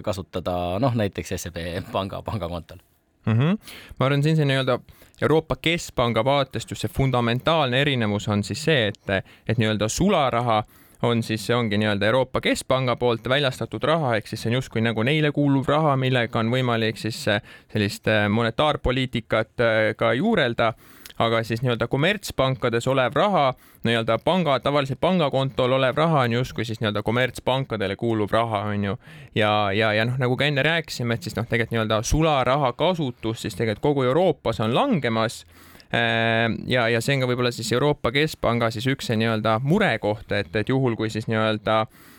kasutada, 0.05 0.77
noh 0.83 0.97
näiteks 0.99 1.35
SEB 1.37 1.57
panga 1.91 2.21
pangakontol 2.25 2.77
mm. 3.25 3.33
-hmm. 3.33 3.57
ma 3.99 4.05
arvan, 4.05 4.23
siin 4.23 4.37
see 4.37 4.45
nii-öelda 4.45 4.79
Euroopa 5.21 5.55
Keskpanga 5.55 6.25
vaatest 6.25 6.71
just 6.71 6.81
see 6.81 6.93
fundamentaalne 6.93 7.81
erinevus 7.81 8.27
on 8.27 8.43
siis 8.43 8.63
see, 8.63 8.87
et, 8.87 9.25
et 9.47 9.57
nii-öelda 9.57 9.87
sularaha 9.87 10.63
on 11.03 11.23
siis, 11.23 11.45
see 11.45 11.55
ongi 11.55 11.77
nii-öelda 11.77 12.05
Euroopa 12.05 12.41
Keskpanga 12.41 12.95
poolt 12.95 13.29
väljastatud 13.29 13.83
raha, 13.83 14.15
ehk 14.15 14.27
siis 14.27 14.41
see 14.41 14.51
on 14.51 14.61
justkui 14.61 14.81
nagu 14.81 15.03
neile 15.03 15.31
kuuluv 15.31 15.67
raha, 15.67 15.97
millega 15.97 16.39
on 16.39 16.51
võimalik 16.51 16.97
siis 16.97 17.25
sellist 17.25 18.07
monetaarpoliitikat 18.29 19.65
ka 19.97 20.13
juurelda 20.13 20.73
aga 21.19 21.43
siis 21.43 21.61
nii-öelda 21.61 21.87
kommertspankades 21.87 22.87
olev 22.87 23.15
raha, 23.15 23.53
nii-öelda 23.85 24.17
panga, 24.25 24.57
tavaliselt 24.59 24.99
pangakontol 25.01 25.75
olev 25.77 25.97
raha 25.97 26.23
on 26.27 26.37
justkui 26.39 26.65
siis 26.65 26.81
nii-öelda 26.81 27.03
kommertspankadele 27.03 27.95
kuuluv 27.95 28.31
raha, 28.31 28.63
on 28.73 28.83
ju. 28.83 28.97
ja, 29.35 29.71
ja, 29.71 29.93
ja 29.93 30.05
noh, 30.05 30.17
nagu 30.17 30.37
ka 30.37 30.45
enne 30.45 30.63
rääkisime, 30.63 31.13
et 31.13 31.23
siis 31.23 31.35
noh, 31.37 31.47
tegelikult 31.49 31.75
nii-öelda 31.77 32.01
sularaha 32.03 32.73
kasutus 32.73 33.41
siis 33.41 33.55
tegelikult 33.55 33.83
kogu 33.83 34.03
Euroopas 34.03 34.59
on 34.59 34.75
langemas 34.75 35.43
äh, 35.93 36.49
ja, 36.67 36.87
ja 36.89 37.01
see 37.01 37.17
on 37.17 37.25
ka 37.25 37.31
võib-olla 37.33 37.53
siis 37.53 37.71
Euroopa 37.73 38.11
Keskpanga 38.11 38.71
siis 38.71 38.87
üks 38.89 39.11
see 39.11 39.19
nii-öelda 39.21 39.59
murekoht, 39.63 40.31
et, 40.31 40.55
et 40.55 40.69
juhul, 40.69 40.97
kui 40.99 41.13
siis 41.13 41.29
nii-öelda 41.29 41.81
äh, 41.81 42.09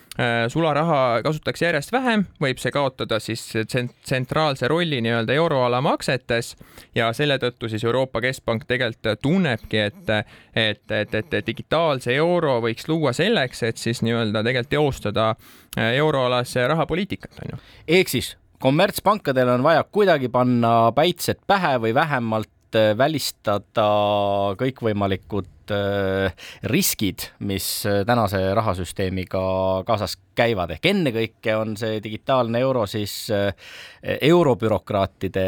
sularaha 0.47 1.21
kasutatakse 1.23 1.65
järjest 1.65 1.91
vähem, 1.91 2.21
võib 2.41 2.59
see 2.61 2.71
kaotada 2.71 3.19
siis 3.19 3.41
tsentraalse 3.67 4.67
rolli 4.71 5.01
nii-öelda 5.03 5.35
euroala 5.35 5.81
maksetes 5.83 6.53
ja 6.95 7.09
selle 7.13 7.35
tõttu 7.41 7.67
siis 7.71 7.83
Euroopa 7.83 8.21
Keskpank 8.23 8.63
tegelikult 8.69 9.19
tunnebki, 9.21 9.81
et, 9.89 10.13
et, 10.55 10.91
et, 10.91 11.17
et 11.19 11.35
digitaalse 11.47 12.15
euro 12.15 12.61
võiks 12.63 12.87
luua 12.87 13.11
selleks, 13.15 13.63
et 13.67 13.81
siis 13.81 13.99
nii-öelda 14.05 14.43
tegelikult 14.45 14.71
teostada 14.71 15.29
äh, 15.33 15.93
euroalas 15.99 16.55
rahapoliitikat, 16.55 17.41
on 17.43 17.53
ju. 17.53 17.61
ehk 17.99 18.11
siis 18.15 18.35
kommertspankadel 18.63 19.51
on 19.57 19.63
vaja 19.63 19.83
kuidagi 19.83 20.29
panna 20.31 20.91
päitsed 20.95 21.43
pähe 21.47 21.75
või 21.83 21.93
vähemalt 21.95 22.79
äh, 22.79 22.93
välistada 22.97 23.89
kõikvõimalikud 24.61 25.51
Äh, 25.71 26.33
riskid, 26.63 27.19
mis 27.39 27.85
äh, 27.85 28.05
tänase 28.05 28.53
rahasüsteemiga 28.53 29.39
kaasas 29.87 30.17
käivad, 30.37 30.75
ehk 30.75 30.85
ennekõike 30.91 31.55
on 31.57 31.73
see 31.79 31.97
digitaalne 32.03 32.59
euro 32.61 32.83
siis 32.89 33.13
äh, 33.33 33.49
eurobürokraatide 34.03 35.45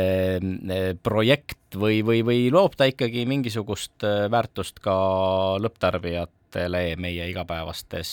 projekt 1.03 1.77
või, 1.77 1.99
või, 2.05 2.23
või 2.25 2.47
loob 2.53 2.77
ta 2.79 2.87
ikkagi 2.89 3.27
mingisugust 3.29 4.05
väärtust 4.31 4.81
ka 4.81 4.95
lõpptarbijatele 5.61 6.83
meie 6.97 7.29
igapäevastes 7.29 8.11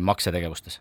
maksetegevustes? 0.00 0.80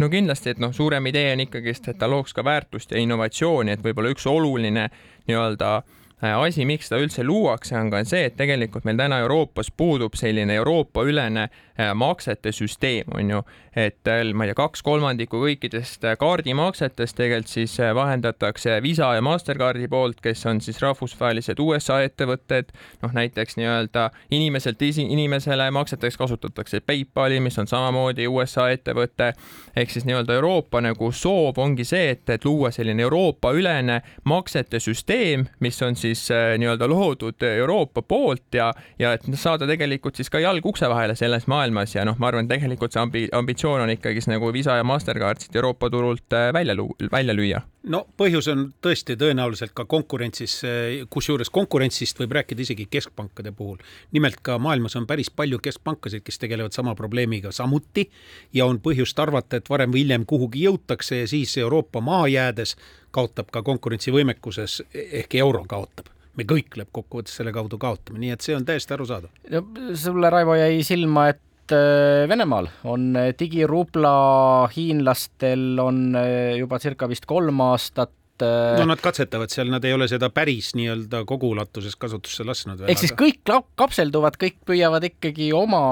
no 0.00 0.08
kindlasti, 0.12 0.52
et 0.52 0.60
noh, 0.60 0.72
suurem 0.76 1.06
idee 1.08 1.32
on 1.32 1.46
ikkagist, 1.46 1.88
et 1.88 1.98
ta 2.00 2.10
looks 2.10 2.36
ka 2.36 2.44
väärtust 2.44 2.92
ja 2.92 3.00
innovatsiooni, 3.00 3.72
et 3.72 3.84
võib-olla 3.84 4.12
üks 4.12 4.28
oluline 4.28 4.88
nii-öelda 5.28 5.74
Äh, 5.80 6.01
asi, 6.22 6.64
miks 6.68 6.86
seda 6.88 7.00
üldse 7.02 7.24
luuakse, 7.26 7.74
on 7.78 7.90
ka 7.90 8.04
see, 8.06 8.28
et 8.28 8.36
tegelikult 8.38 8.86
meil 8.86 9.00
täna 9.00 9.18
Euroopas 9.24 9.72
puudub 9.74 10.14
selline 10.18 10.54
Euroopa-ülene 10.60 11.48
äh, 11.48 11.62
maksete 11.94 12.52
süsteem, 12.52 13.10
on 13.14 13.30
ju, 13.30 13.42
et 13.76 14.08
äh, 14.08 14.22
ma 14.34 14.44
ei 14.46 14.52
tea, 14.52 14.58
kaks 14.58 14.82
kolmandikku 14.86 15.40
kõikidest 15.42 16.04
kaardimaksetest 16.20 17.16
tegelikult 17.18 17.52
siis 17.52 17.74
vahendatakse 17.94 18.78
Visa 18.82 19.08
ja 19.16 19.22
Mastercardi 19.24 19.88
poolt, 19.90 20.20
kes 20.22 20.46
on 20.46 20.60
siis 20.60 20.80
rahvusvahelised 20.82 21.60
USA 21.60 22.00
ettevõtted, 22.06 22.70
noh 23.02 23.14
näiteks 23.16 23.56
nii-öelda 23.58 24.10
inimeselt 24.30 24.82
inimesele 24.82 25.70
makseteks 25.70 26.16
kasutatakse 26.20 26.80
PayPali, 26.80 27.40
mis 27.40 27.58
on 27.58 27.68
samamoodi 27.70 28.28
USA 28.28 28.68
ettevõte, 28.72 29.32
ehk 29.76 29.90
siis 29.90 30.06
nii-öelda 30.08 30.36
Euroopa 30.38 30.80
nagu 30.84 31.12
soov 31.12 31.58
ongi 31.62 31.84
see, 31.88 32.12
et, 32.16 32.24
et 32.30 32.44
luua 32.44 32.70
selline 32.74 33.02
Euroopa-ülene 33.02 34.00
maksete 34.28 34.80
süsteem, 34.80 35.46
mis 35.60 35.82
on 35.82 35.96
siis 35.96 36.28
äh, 36.30 36.54
nii-öelda 36.60 36.88
loodud 36.88 37.42
Euroopa 37.42 38.02
poolt 38.02 38.54
ja, 38.54 38.72
ja 38.98 39.16
et 39.16 39.26
saada 39.34 39.66
tegelikult 39.66 40.16
siis 40.16 40.30
ka 40.30 40.40
jalg 40.42 40.66
ukse 40.66 40.88
vahele 40.88 41.16
selles 41.18 41.46
maailmas 41.50 41.71
ja 41.94 42.04
noh, 42.04 42.18
ma 42.18 42.30
arvan, 42.30 42.48
tegelikult 42.48 42.94
see 42.94 43.02
ambi-, 43.02 43.28
ambitsioon 43.32 43.84
on 43.84 43.92
ikkagist 43.94 44.30
nagu 44.30 44.52
Visa 44.52 44.76
ja 44.78 44.84
Mastercard 44.84 45.42
siit 45.42 45.56
Euroopa 45.56 45.90
turult 45.90 46.32
äh, 46.36 46.52
välja 46.52 46.76
lu-, 46.78 46.94
välja 47.12 47.34
lüüa 47.34 47.62
no 47.90 48.04
põhjus 48.18 48.48
on 48.52 48.68
tõesti 48.84 49.16
tõenäoliselt 49.18 49.74
ka 49.74 49.84
konkurentsis, 49.90 50.60
kusjuures 51.10 51.50
konkurentsist 51.50 52.20
võib 52.20 52.36
rääkida 52.38 52.62
isegi 52.62 52.86
keskpankade 52.90 53.52
puhul. 53.52 53.78
nimelt 54.12 54.40
ka 54.42 54.58
maailmas 54.58 54.96
on 54.96 55.06
päris 55.06 55.30
palju 55.30 55.58
keskpankasid, 55.58 56.22
kes 56.22 56.38
tegelevad 56.38 56.72
sama 56.72 56.94
probleemiga 56.94 57.52
samuti 57.52 58.08
ja 58.52 58.66
on 58.66 58.80
põhjust 58.80 59.18
arvata, 59.18 59.58
et 59.58 59.70
varem 59.70 59.92
või 59.92 60.04
hiljem 60.04 60.26
kuhugi 60.26 60.66
jõutakse 60.66 61.22
ja 61.22 61.28
siis 61.28 61.56
Euroopa 61.58 62.00
maha 62.00 62.28
jäädes 62.28 62.76
kaotab 63.10 63.50
ka 63.52 63.62
konkurentsivõimekuses 63.62 64.82
ehk 64.94 65.34
euro 65.42 65.64
kaotab 65.68 66.12
me 66.36 66.46
kõik 66.48 66.76
lõppkokkuvõttes 66.80 67.34
selle 67.36 67.52
kaudu 67.52 67.78
kaotame, 67.80 68.20
nii 68.22 68.32
et 68.32 68.44
see 68.44 68.54
on 68.56 68.64
täiesti 68.64 68.94
arusaadav. 68.94 69.32
no 69.52 69.64
sulle, 69.98 70.30
Raivo, 70.32 70.54
jäi 70.56 70.82
silma, 70.86 71.28
et 71.28 71.40
Äh, 71.72 72.28
Venemaal 72.28 72.68
on 72.84 73.12
äh, 73.16 73.32
digirubla, 73.38 74.68
hiinlastel 74.72 75.78
on 75.80 76.10
äh, 76.16 76.58
juba 76.60 76.80
circa 76.82 77.08
vist 77.10 77.28
kolm 77.28 77.62
aastat 77.64 78.12
no 78.42 78.86
nad 78.88 78.98
katsetavad 78.98 79.52
seal, 79.52 79.68
nad 79.70 79.84
ei 79.86 79.92
ole 79.94 80.08
seda 80.10 80.26
päris 80.34 80.72
nii-öelda 80.74 81.20
kogu 81.28 81.52
ulatuses 81.52 81.94
kasutusse 82.00 82.42
lasknud. 82.42 82.80
ehk 82.90 82.98
siis 82.98 83.12
kõik 83.14 83.44
kapselduvad, 83.78 84.34
kõik 84.40 84.56
püüavad 84.66 85.04
ikkagi 85.06 85.52
oma 85.54 85.82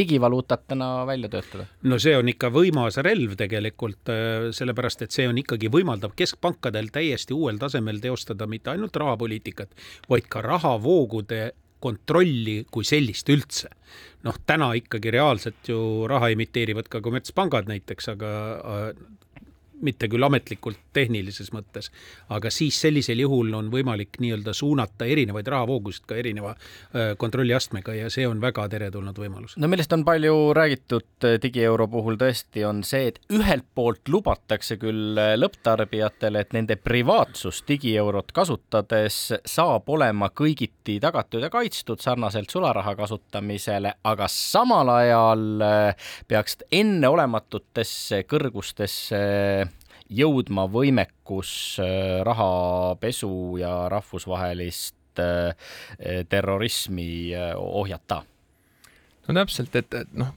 digivaluutat 0.00 0.64
täna 0.72 0.88
välja 1.06 1.30
töötada? 1.30 1.68
no 1.86 2.00
see 2.02 2.16
on 2.18 2.32
ikka 2.32 2.50
võimas 2.50 2.98
relv 3.06 3.36
tegelikult, 3.38 4.10
sellepärast 4.58 5.06
et 5.06 5.14
see 5.14 5.28
on 5.30 5.38
ikkagi 5.38 5.70
võimaldab 5.70 6.16
keskpankadel 6.18 6.90
täiesti 6.90 7.36
uuel 7.36 7.62
tasemel 7.62 8.02
teostada 8.02 8.50
mitte 8.50 8.74
ainult 8.74 8.98
rahapoliitikat, 8.98 9.76
vaid 10.10 10.26
ka 10.32 10.42
rahavoogude 10.42 11.52
kontrolli 11.80 12.64
kui 12.70 12.86
sellist 12.86 13.28
üldse. 13.32 13.70
noh, 14.22 14.36
täna 14.46 14.74
ikkagi 14.76 15.14
reaalselt 15.14 15.68
ju 15.68 16.06
raha 16.10 16.28
emiteerivad 16.34 16.90
ka 16.92 17.00
kommertspangad 17.00 17.70
näiteks, 17.70 18.10
aga 18.12 18.30
mitte 19.82 20.08
küll 20.10 20.24
ametlikult 20.24 20.78
tehnilises 20.96 21.50
mõttes, 21.54 21.90
aga 22.32 22.50
siis 22.52 22.78
sellisel 22.82 23.22
juhul 23.22 23.52
on 23.56 23.70
võimalik 23.72 24.18
nii-öelda 24.22 24.54
suunata 24.56 25.06
erinevaid 25.08 25.48
rahavoogusid 25.50 26.06
ka 26.08 26.18
erineva 26.20 26.52
äh, 26.54 27.12
kontrolliastmega 27.20 27.94
ja 27.96 28.10
see 28.12 28.26
on 28.28 28.40
väga 28.42 28.66
teretulnud 28.72 29.18
võimalus. 29.18 29.56
no 29.56 29.70
millest 29.70 29.92
on 29.96 30.04
palju 30.04 30.34
räägitud 30.56 31.26
äh, 31.26 31.38
digieuro 31.42 31.88
puhul 31.88 32.18
tõesti, 32.20 32.64
on 32.66 32.82
see, 32.86 33.10
et 33.12 33.20
ühelt 33.32 33.66
poolt 33.74 34.08
lubatakse 34.08 34.76
küll 34.80 35.18
äh, 35.18 35.34
lõpptarbijatele, 35.38 36.44
et 36.44 36.54
nende 36.56 36.76
privaatsus 36.76 37.62
digieurot 37.68 38.32
kasutades 38.36 39.20
saab 39.46 39.88
olema 39.88 40.30
kõigiti 40.34 40.98
tagatud 41.02 41.46
ja 41.46 41.50
kaitstud 41.52 42.02
sarnaselt 42.02 42.50
sularaha 42.50 42.96
kasutamisele, 42.98 43.94
aga 44.04 44.28
samal 44.30 44.88
ajal 44.96 45.46
peaks 46.28 46.58
enneolematutesse 46.74 48.24
kõrgustesse 48.30 49.20
jõudma 50.10 50.66
võimekus 50.70 51.52
äh, 51.82 52.20
rahapesu 52.26 53.58
ja 53.60 53.74
rahvusvahelist 53.92 55.22
äh, 55.22 55.70
terrorismi 56.28 57.10
äh, 57.34 57.52
ohjata? 57.56 58.22
no 59.28 59.36
täpselt, 59.36 59.76
et, 59.78 59.94
et 59.94 60.16
noh, 60.18 60.32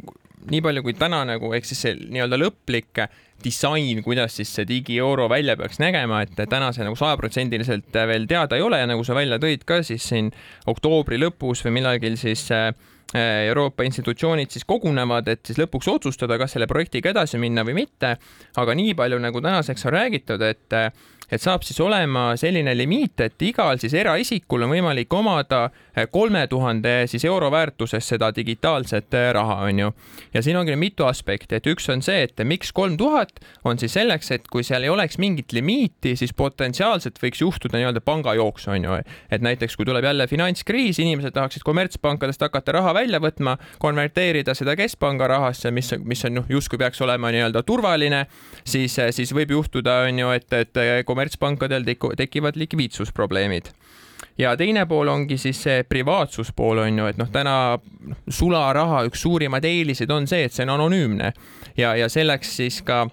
nii 0.51 0.61
palju 0.61 0.83
kui 0.85 0.95
täna 0.97 1.23
nagu 1.27 1.53
ehk 1.55 1.67
siis 1.67 1.85
see 1.85 1.95
nii-öelda 2.03 2.37
lõplik 2.39 3.05
disain, 3.43 3.99
kuidas 4.05 4.37
siis 4.37 4.51
see 4.55 4.67
digieuro 4.67 5.27
välja 5.31 5.55
peaks 5.59 5.79
nägema, 5.81 6.21
et 6.23 6.37
täna 6.49 6.71
see 6.75 6.85
nagu 6.85 6.97
sajaprotsendiliselt 6.99 7.95
veel 8.11 8.27
teada 8.29 8.59
ei 8.59 8.65
ole 8.65 8.79
ja 8.79 8.87
nagu 8.89 9.03
sa 9.07 9.17
välja 9.17 9.39
tõid 9.41 9.65
ka 9.67 9.81
siis 9.83 10.05
siin 10.11 10.31
oktoobri 10.69 11.19
lõpus 11.21 11.63
või 11.65 11.79
millalgi 11.79 12.13
siis 12.19 12.45
äh, 12.55 12.71
Euroopa 13.13 13.85
institutsioonid 13.85 14.49
siis 14.49 14.65
kogunevad, 14.65 15.27
et 15.29 15.41
siis 15.45 15.59
lõpuks 15.61 15.89
otsustada, 15.91 16.37
kas 16.41 16.55
selle 16.55 16.67
projektiga 16.69 17.11
edasi 17.13 17.37
minna 17.41 17.61
või 17.67 17.75
mitte. 17.83 18.15
aga 18.57 18.75
nii 18.75 18.95
palju 18.97 19.19
nagu 19.21 19.41
tänaseks 19.41 19.85
on 19.85 19.93
räägitud, 19.93 20.41
et 20.41 20.77
et 21.31 21.41
saab 21.41 21.63
siis 21.65 21.79
olema 21.83 22.33
selline 22.39 22.73
limiit, 22.77 23.19
et 23.23 23.45
igal 23.47 23.79
siis 23.81 23.93
eraisikul 23.97 24.65
on 24.65 24.73
võimalik 24.73 25.13
omada 25.13 25.65
eh, 25.95 26.07
kolme 26.11 26.45
tuhande 26.51 27.03
siis 27.11 27.25
euro 27.25 27.49
väärtuses 27.53 28.07
seda 28.13 28.31
digitaalset 28.35 29.13
eh, 29.17 29.29
raha, 29.35 29.59
on 29.67 29.79
ju. 29.79 29.91
ja 30.33 30.43
siin 30.43 30.57
ongi 30.59 30.75
mitu 30.79 31.07
aspekti, 31.07 31.57
et 31.57 31.67
üks 31.69 31.89
on 31.93 32.03
see, 32.05 32.25
et 32.27 32.43
miks 32.47 32.73
kolm 32.75 32.97
tuhat, 32.97 33.39
on 33.63 33.79
siis 33.79 33.95
selleks, 33.97 34.31
et 34.35 34.47
kui 34.51 34.65
seal 34.67 34.83
ei 34.83 34.91
oleks 34.93 35.17
mingit 35.21 35.53
limiiti, 35.55 36.15
siis 36.19 36.33
potentsiaalselt 36.37 37.19
võiks 37.21 37.41
juhtuda 37.41 37.79
nii-öelda 37.79 38.03
pangajooks, 38.05 38.67
on 38.73 38.89
ju. 38.89 38.99
et 39.31 39.45
näiteks 39.45 39.77
kui 39.77 39.87
tuleb 39.87 40.05
jälle 40.05 40.27
finantskriis, 40.27 40.99
inimesed 40.99 41.33
tahaksid 41.35 41.65
kommertspankadest 41.65 42.41
hakata 42.45 42.77
raha 42.79 42.93
välja 42.93 43.21
võtma, 43.23 43.57
konverteerida 43.79 44.55
seda 44.57 44.75
keskpanga 44.79 45.27
rahasse, 45.29 45.71
mis, 45.71 45.93
mis 46.03 46.25
on 46.27 46.39
noh, 46.41 46.49
justkui 46.49 46.81
peaks 46.81 47.01
olema 47.01 47.31
nii-öelda 47.33 47.63
turvaline, 47.67 48.25
siis, 48.65 48.97
siis 49.15 49.33
võib 49.35 49.53
juhtuda, 49.55 50.03
on 50.09 50.19
ju, 50.19 50.31
et, 50.35 50.49
et 50.53 50.83
kommertspankadel 51.13 51.85
tekivad 52.17 52.59
likviidsusprobleemid. 52.59 53.71
Ja 54.37 54.55
teine 54.57 54.85
pool 54.89 55.07
ongi 55.07 55.37
siis 55.37 55.59
see 55.61 55.83
privaatsuspool 55.85 56.81
on 56.87 56.99
ju, 56.99 57.09
et 57.11 57.19
noh, 57.21 57.29
täna 57.29 57.55
sularaha 58.29 59.03
üks 59.07 59.21
suurimaid 59.25 59.65
eeliseid 59.67 60.11
on 60.11 60.25
see, 60.27 60.47
et 60.47 60.55
see 60.55 60.65
on 60.65 60.73
anonüümne. 60.77 61.33
Ja, 61.77 61.93
ja 61.95 62.09
selleks 62.09 62.55
siis 62.57 62.81
ka 62.85 63.05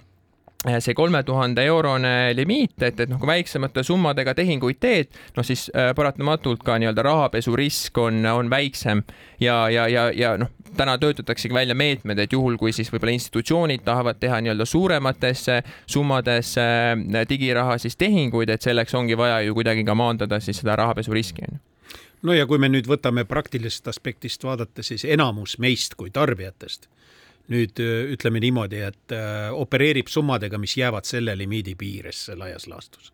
see 0.61 0.95
kolme 0.95 1.23
tuhande 1.25 1.65
eurone 1.65 2.33
limiit, 2.37 2.77
et, 2.83 3.01
et 3.01 3.09
noh, 3.09 3.19
kui 3.21 3.31
väiksemate 3.31 3.83
summadega 3.87 4.35
tehinguid 4.37 4.81
teed, 4.81 5.15
noh 5.37 5.47
siis 5.47 5.69
äh, 5.73 5.95
paratamatult 5.97 6.65
ka 6.67 6.77
nii-öelda 6.81 7.05
rahapesurisk 7.07 7.99
on, 7.99 8.21
on 8.29 8.51
väiksem. 8.53 9.03
Ja, 9.41 9.63
ja, 9.73 9.87
ja, 9.89 10.11
ja 10.13 10.35
noh, 10.41 10.53
täna 10.77 10.99
töötataksegi 11.01 11.55
välja 11.55 11.75
meetmed, 11.75 12.21
et 12.21 12.37
juhul, 12.37 12.59
kui 12.61 12.75
siis 12.77 12.93
võib-olla 12.93 13.17
institutsioonid 13.17 13.87
tahavad 13.89 14.21
teha 14.21 14.43
nii-öelda 14.45 14.69
suurematesse 14.69 15.63
summadesse 15.89 16.69
äh, 16.93 17.27
digiraha 17.29 17.79
siis 17.81 17.97
tehinguid, 17.97 18.53
et 18.53 18.63
selleks 18.63 18.95
ongi 18.95 19.17
vaja 19.17 19.41
ju 19.47 19.57
kuidagi 19.57 19.87
ka 19.89 19.97
maandada 19.97 20.43
siis 20.45 20.61
seda 20.61 20.77
rahapesuriski, 20.83 21.49
on 21.49 21.57
ju. 21.57 21.65
No 22.21 22.35
ja 22.37 22.45
kui 22.45 22.61
me 22.61 22.69
nüüd 22.69 22.85
võtame 22.85 23.25
praktilisest 23.25 23.87
aspektist 23.89 24.45
vaadata, 24.45 24.85
siis 24.85 25.07
enamus 25.09 25.57
meist 25.57 25.97
kui 25.97 26.13
tarbijatest 26.13 26.91
nüüd 27.51 27.81
ütleme 28.15 28.41
niimoodi, 28.43 28.83
et 28.87 29.15
opereerib 29.59 30.11
summadega, 30.11 30.59
mis 30.59 30.77
jäävad 30.79 31.09
selle 31.09 31.35
limiidi 31.39 31.75
piiresse 31.79 32.37
laias 32.39 32.69
laastus. 32.71 33.13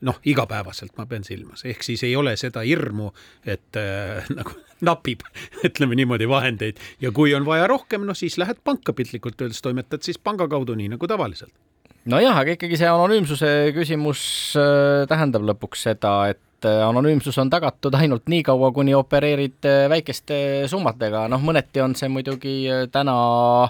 noh, 0.00 0.18
igapäevaselt 0.30 0.94
ma 0.94 1.08
pean 1.10 1.24
silmas, 1.26 1.64
ehk 1.66 1.82
siis 1.82 2.04
ei 2.06 2.12
ole 2.16 2.36
seda 2.38 2.62
hirmu, 2.62 3.08
et 3.42 3.78
äh, 3.80 4.26
nagu 4.38 4.54
napib, 4.84 5.24
ütleme 5.66 5.98
niimoodi, 5.98 6.28
vahendeid. 6.30 6.78
Ja 7.02 7.10
kui 7.14 7.34
on 7.34 7.46
vaja 7.46 7.66
rohkem, 7.66 8.04
no 8.06 8.14
siis 8.14 8.38
lähed 8.38 8.60
panka 8.64 8.94
piltlikult 8.94 9.40
öeldes, 9.42 9.62
toimetad 9.64 10.06
siis 10.06 10.20
panga 10.22 10.46
kaudu, 10.48 10.76
nii 10.78 10.92
nagu 10.94 11.10
tavaliselt. 11.10 11.54
nojah, 12.08 12.38
aga 12.40 12.54
ikkagi 12.54 12.78
see 12.80 12.88
anonüümsuse 12.88 13.48
küsimus 13.76 14.20
äh, 14.56 15.02
tähendab 15.10 15.42
lõpuks 15.50 15.82
seda, 15.90 16.12
et 16.30 16.40
et 16.58 16.66
äh, 16.66 16.88
anonüümsus 16.88 17.38
on 17.38 17.50
tagatud 17.50 17.94
ainult 17.94 18.26
nii 18.28 18.42
kaua, 18.42 18.72
kuni 18.74 18.94
opereerid 18.94 19.66
äh, 19.68 19.86
väikeste 19.90 20.66
summadega, 20.70 21.26
noh, 21.30 21.42
mõneti 21.42 21.82
on 21.82 21.94
see 21.98 22.10
muidugi 22.10 22.58
äh, 22.70 22.86
täna 22.92 23.68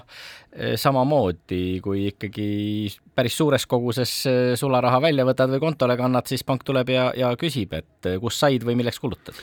samamoodi, 0.49 1.77
kui 1.85 2.07
ikkagi 2.09 2.89
päris 3.13 3.35
suures 3.37 3.67
koguses 3.69 4.11
sularaha 4.57 4.97
välja 5.03 5.21
võtad 5.27 5.51
või 5.53 5.61
kontole 5.61 5.93
kannad, 5.93 6.25
siis 6.25 6.41
pank 6.43 6.65
tuleb 6.65 6.89
ja, 6.89 7.03
ja 7.13 7.29
küsib, 7.37 7.75
et 7.77 8.09
kus 8.17 8.39
said 8.41 8.65
või 8.65 8.79
milleks 8.79 8.97
kulutad. 8.99 9.37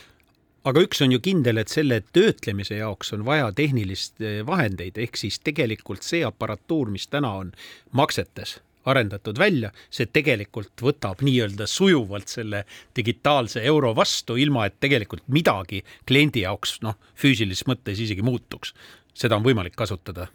Aga 0.67 0.83
üks 0.83 1.05
on 1.07 1.15
ju 1.15 1.23
kindel, 1.23 1.63
et 1.63 1.71
selle 1.71 2.01
töötlemise 2.11 2.81
jaoks 2.81 3.15
on 3.15 3.23
vaja 3.25 3.53
tehnilist 3.55 4.19
vahendeid, 4.51 4.99
ehk 4.99 5.23
siis 5.23 5.39
tegelikult 5.47 6.03
see 6.03 6.27
aparatuur, 6.27 6.91
mis 6.91 7.07
täna 7.07 7.37
on 7.39 7.55
maksetes 7.95 8.59
arendatud 8.87 9.39
välja, 9.39 9.73
see 9.91 10.09
tegelikult 10.13 10.83
võtab 10.83 11.23
nii-öelda 11.27 11.67
sujuvalt 11.71 12.33
selle 12.33 12.65
digitaalse 12.97 13.63
euro 13.67 13.93
vastu, 13.97 14.37
ilma 14.37 14.67
et 14.67 14.79
tegelikult 14.81 15.27
midagi 15.33 15.83
kliendi 16.07 16.47
jaoks 16.47 16.79
noh, 16.87 16.99
füüsilises 17.19 17.67
mõttes 17.71 18.01
isegi 18.03 18.23
muutuks. 18.23 18.75
seda 19.15 19.37
on 19.37 19.45
võimalik 19.45 19.77
kasutada 19.77 20.29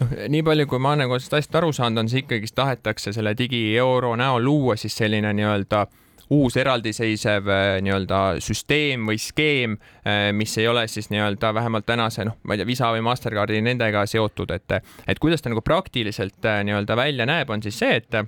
noh, 0.00 0.12
nii 0.28 0.42
palju, 0.42 0.66
kui 0.66 0.78
ma 0.78 0.94
nagu 0.96 1.18
sellest 1.18 1.40
asjast 1.40 1.58
aru 1.60 1.72
saanud, 1.72 2.04
on 2.04 2.08
see 2.08 2.22
ikkagist 2.24 2.54
tahetakse 2.54 3.12
selle 3.12 3.34
digieuro 3.38 4.16
näol 4.16 4.44
luua 4.44 4.76
siis 4.76 4.96
selline 4.96 5.32
nii-öelda 5.32 5.82
äh, 5.86 5.98
uus 6.30 6.56
eraldiseisev 6.56 7.48
äh, 7.48 7.78
nii-öelda 7.84 8.20
süsteem 8.44 9.08
või 9.08 9.18
skeem, 9.20 9.78
äh, 10.06 10.28
mis 10.36 10.56
ei 10.58 10.68
ole 10.68 10.86
siis 10.88 11.10
nii-öelda 11.12 11.54
vähemalt 11.54 11.86
tänase 11.88 12.26
noh, 12.28 12.38
ma 12.42 12.54
ei 12.54 12.62
tea, 12.62 12.68
Visa 12.68 12.92
või 12.94 13.04
Mastercardi 13.06 13.60
nendega 13.64 14.04
seotud, 14.06 14.54
et, 14.54 14.78
et 15.06 15.22
kuidas 15.22 15.42
ta 15.42 15.52
nagu 15.52 15.64
praktiliselt 15.64 16.44
äh, 16.48 16.62
nii-öelda 16.66 16.96
välja 16.96 17.28
näeb, 17.28 17.50
on 17.50 17.62
siis 17.64 17.78
see, 17.82 18.00
et 18.02 18.22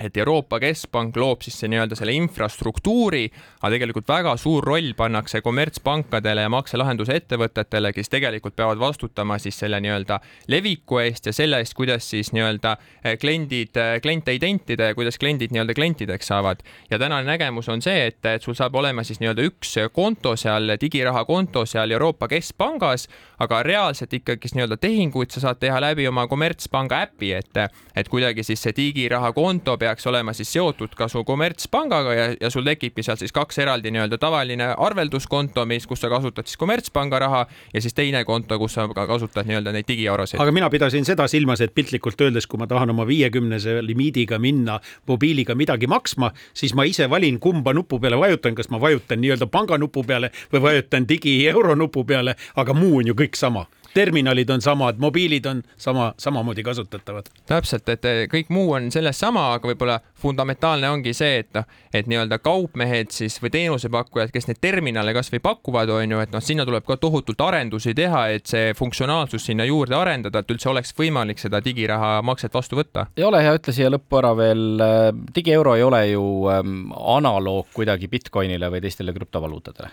et 0.00 0.16
Euroopa 0.16 0.60
Keskpank 0.62 1.16
loob 1.18 1.42
siis 1.42 1.58
see 1.58 1.70
nii-öelda 1.72 1.96
selle 1.98 2.14
infrastruktuuri, 2.14 3.24
aga 3.60 3.70
tegelikult 3.74 4.08
väga 4.08 4.34
suur 4.38 4.64
roll 4.64 4.92
pannakse 4.96 5.40
kommertspankadele 5.42 6.44
ja 6.46 6.52
makselahenduse 6.52 7.16
ettevõtetele, 7.18 7.92
kes 7.96 8.12
tegelikult 8.12 8.56
peavad 8.56 8.78
vastutama 8.80 9.38
siis 9.42 9.58
selle 9.58 9.80
nii-öelda 9.82 10.20
leviku 10.48 11.00
eest 11.02 11.26
ja 11.26 11.34
selle 11.34 11.58
eest, 11.62 11.74
kuidas 11.78 12.06
siis 12.10 12.30
nii-öelda 12.36 12.76
eh, 13.02 13.18
kliendid, 13.18 13.74
eh, 13.76 13.98
kliente 14.02 14.34
identida 14.34 14.92
ja 14.92 14.98
kuidas 14.98 15.18
kliendid 15.18 15.54
nii-öelda 15.54 15.74
klientideks 15.74 16.30
saavad. 16.30 16.62
ja 16.90 16.98
tänane 16.98 17.26
nägemus 17.26 17.68
on 17.68 17.82
see, 17.82 18.06
et, 18.06 18.24
et 18.26 18.42
sul 18.42 18.54
saab 18.54 18.74
olema 18.78 19.02
siis 19.04 19.20
nii-öelda 19.20 19.46
üks 19.50 19.74
konto 19.92 20.36
seal, 20.36 20.76
digiraha 20.80 21.24
konto 21.24 21.66
seal 21.66 21.90
Euroopa 21.90 22.28
Keskpangas, 22.28 23.08
aga 23.38 23.62
reaalselt 23.62 24.14
ikkagi 24.14 24.54
nii-öelda 24.54 24.78
tehinguid 24.80 25.34
sa 25.34 25.40
saad 25.40 25.58
teha 25.60 25.80
läbi 25.82 26.06
oma 26.08 26.26
kommertspanga 26.30 27.02
äpi, 27.08 27.32
et, 27.34 27.62
et 27.96 28.08
kuidagi 28.08 28.46
siis 28.46 28.62
see 28.62 28.76
digiraha 28.76 29.32
konto 29.34 29.76
peab 29.78 29.87
peaks 29.88 30.06
olema 30.06 30.34
siis 30.36 30.50
seotud 30.52 30.92
ka 30.96 31.08
su 31.08 31.24
kommertspangaga 31.24 32.14
ja, 32.14 32.26
ja 32.40 32.50
sul 32.52 32.66
tekibki 32.66 33.02
seal 33.04 33.16
siis 33.20 33.32
kaks 33.32 33.58
eraldi 33.64 33.92
nii-öelda 33.94 34.18
tavaline 34.20 34.72
arvelduskonto, 34.76 35.64
mis, 35.68 35.86
kus 35.88 36.02
sa 36.04 36.10
kasutad 36.12 36.48
siis 36.48 36.60
kommertspanga 36.60 37.18
raha 37.24 37.44
ja 37.74 37.82
siis 37.82 37.96
teine 37.96 38.24
konto, 38.28 38.58
kus 38.60 38.76
sa 38.76 38.86
ka 38.92 39.06
kasutad 39.08 39.48
nii-öelda 39.48 39.72
neid 39.72 39.88
digieurosid. 39.88 40.40
aga 40.40 40.52
mina 40.52 40.68
pidasin 40.70 41.08
seda 41.08 41.28
silmas, 41.28 41.62
et 41.64 41.74
piltlikult 41.74 42.20
öeldes, 42.20 42.46
kui 42.46 42.60
ma 42.60 42.68
tahan 42.68 42.92
oma 42.92 43.06
viiekümnese 43.08 43.80
limiidiga 43.86 44.38
minna 44.42 44.78
mobiiliga 45.08 45.56
midagi 45.58 45.88
maksma, 45.88 46.32
siis 46.54 46.74
ma 46.74 46.84
ise 46.88 47.08
valin, 47.10 47.40
kumba 47.40 47.72
nupu 47.76 48.00
peale 48.00 48.20
vajutan, 48.20 48.54
kas 48.58 48.70
ma 48.74 48.80
vajutan 48.82 49.22
nii-öelda 49.24 49.48
panganupu 49.48 50.04
peale 50.04 50.32
või 50.52 50.64
vajutan 50.68 51.08
digieuro 51.08 51.74
nupu 51.78 52.04
peale, 52.04 52.36
aga 52.56 52.76
muu 52.76 53.00
on 53.00 53.12
ju 53.12 53.18
kõik 53.18 53.38
sama 53.38 53.66
terminalid 53.94 54.50
on 54.50 54.62
samad, 54.62 54.98
mobiilid 54.98 55.46
on 55.46 55.62
sama, 55.76 56.12
samamoodi 56.18 56.62
kasutatavad. 56.62 57.30
täpselt, 57.46 57.88
et 57.88 58.04
kõik 58.32 58.50
muu 58.54 58.72
on 58.76 58.90
sellest 58.92 59.20
sama, 59.20 59.52
aga 59.56 59.70
võib-olla 59.70 59.98
fundamentaalne 60.18 60.90
ongi 60.90 61.14
see, 61.16 61.42
et 61.42 61.50
noh, 61.56 61.66
et 61.94 62.08
nii-öelda 62.10 62.38
kaupmehed 62.42 63.12
siis 63.14 63.38
või 63.42 63.52
teenusepakkujad, 63.54 64.32
kes 64.34 64.48
neid 64.50 64.60
terminale 64.60 65.14
kasvõi 65.16 65.40
pakuvad, 65.44 65.90
on 65.94 66.16
ju, 66.16 66.20
et 66.24 66.34
noh, 66.34 66.44
sinna 66.44 66.66
tuleb 66.68 66.86
ka 66.88 66.98
tohutult 67.00 67.40
arendusi 67.48 67.94
teha, 67.96 68.26
et 68.36 68.46
see 68.50 68.74
funktsionaalsus 68.78 69.48
sinna 69.50 69.66
juurde 69.68 69.96
arendada, 69.98 70.42
et 70.42 70.52
üldse 70.54 70.70
oleks 70.72 70.94
võimalik 70.98 71.40
seda 71.42 71.62
digiraha 71.64 72.18
makset 72.26 72.54
vastu 72.54 72.78
võtta. 72.80 73.08
ja 73.16 73.28
ole 73.28 73.42
hea, 73.44 73.56
ütle 73.58 73.74
siia 73.74 73.90
lõppu 73.92 74.20
ära 74.20 74.34
veel, 74.38 74.68
äh, 74.84 75.08
digieuro 75.34 75.74
ei 75.78 75.86
ole 75.86 76.04
ju 76.10 76.26
ähm, 76.52 76.92
analoog 77.18 77.72
kuidagi 77.74 78.08
Bitcoinile 78.08 78.70
või 78.72 78.84
teistele 78.84 79.16
krüptovaluutadele 79.16 79.90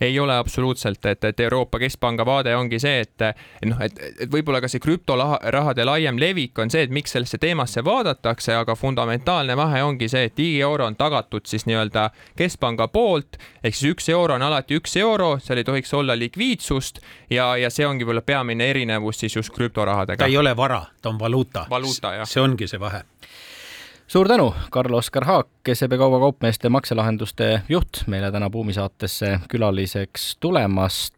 ei 0.00 0.18
ole 0.20 0.36
absoluutselt, 0.36 1.04
et, 1.06 1.24
et 1.24 1.40
Euroopa 1.40 1.78
Keskpanga 1.78 2.26
vaade 2.26 2.54
ongi 2.56 2.78
see, 2.82 3.00
et, 3.00 3.24
noh, 3.66 3.80
et, 3.84 3.98
et 4.20 4.32
võib-olla 4.32 4.60
ka 4.60 4.70
see 4.70 4.82
krüptorahade 4.82 5.86
laiem 5.86 6.20
levik 6.20 6.58
on 6.58 6.72
see, 6.72 6.86
et 6.86 6.94
miks 6.94 7.16
sellesse 7.16 7.38
teemasse 7.42 7.84
vaadatakse, 7.84 8.54
aga 8.54 8.76
fundamentaalne 8.76 9.56
vahe 9.56 9.82
ongi 9.86 10.08
see, 10.12 10.28
et 10.30 10.36
digieuro 10.36 10.86
on 10.86 10.96
tagatud 10.96 11.46
siis 11.48 11.66
nii-öelda 11.66 12.10
keskpanga 12.36 12.88
poolt, 12.92 13.40
ehk 13.62 13.76
siis 13.76 13.94
üks 13.94 14.10
euro 14.12 14.36
on 14.36 14.46
alati 14.46 14.78
üks 14.80 14.96
euro, 15.00 15.36
seal 15.42 15.62
ei 15.62 15.68
tohiks 15.68 15.94
olla 15.94 16.18
likviidsust 16.18 17.00
ja, 17.30 17.54
ja 17.56 17.70
see 17.72 17.86
ongi 17.86 18.04
võib-olla 18.04 18.24
peamine 18.26 18.70
erinevus 18.70 19.24
siis 19.24 19.36
just 19.36 19.54
krüptorahadega. 19.56 20.20
ta 20.24 20.30
ei 20.30 20.36
ole 20.36 20.56
vara, 20.56 20.84
ta 21.02 21.12
on 21.12 21.20
valuuta. 21.20 21.66
valuuta, 21.70 22.18
see 22.24 22.42
ongi 22.42 22.68
see 22.70 22.80
vahe 22.80 23.04
suur 24.06 24.28
tänu, 24.28 24.54
Karl-Oskar 24.70 25.24
Haak, 25.24 25.48
SEB 25.74 25.96
Kauba 25.98 26.18
Kaupmeeste 26.18 26.68
makselahenduste 26.68 27.62
juht, 27.68 28.04
meile 28.06 28.30
täna 28.32 28.50
Buumi 28.50 28.72
saatesse 28.72 29.38
külaliseks 29.48 30.36
tulemast. 30.40 31.14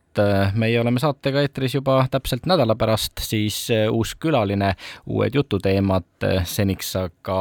meie 0.55 0.80
oleme 0.80 0.99
saatega 0.99 1.45
eetris 1.45 1.74
juba 1.74 2.01
täpselt 2.11 2.47
nädala 2.47 2.74
pärast, 2.74 3.20
siis 3.22 3.68
uus 3.91 4.16
külaline, 4.18 4.72
uued 5.07 5.34
jututeemad, 5.34 6.26
seniks 6.45 6.97
aga 6.97 7.39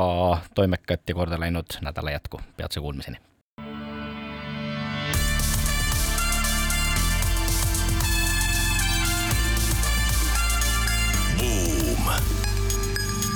toimekat 0.55 1.01
ja 1.09 1.15
korda 1.15 1.39
läinud 1.39 1.79
nädala 1.81 2.11
jätku. 2.11 2.41
peatse 2.57 2.79
kuulmiseni. 2.79 3.26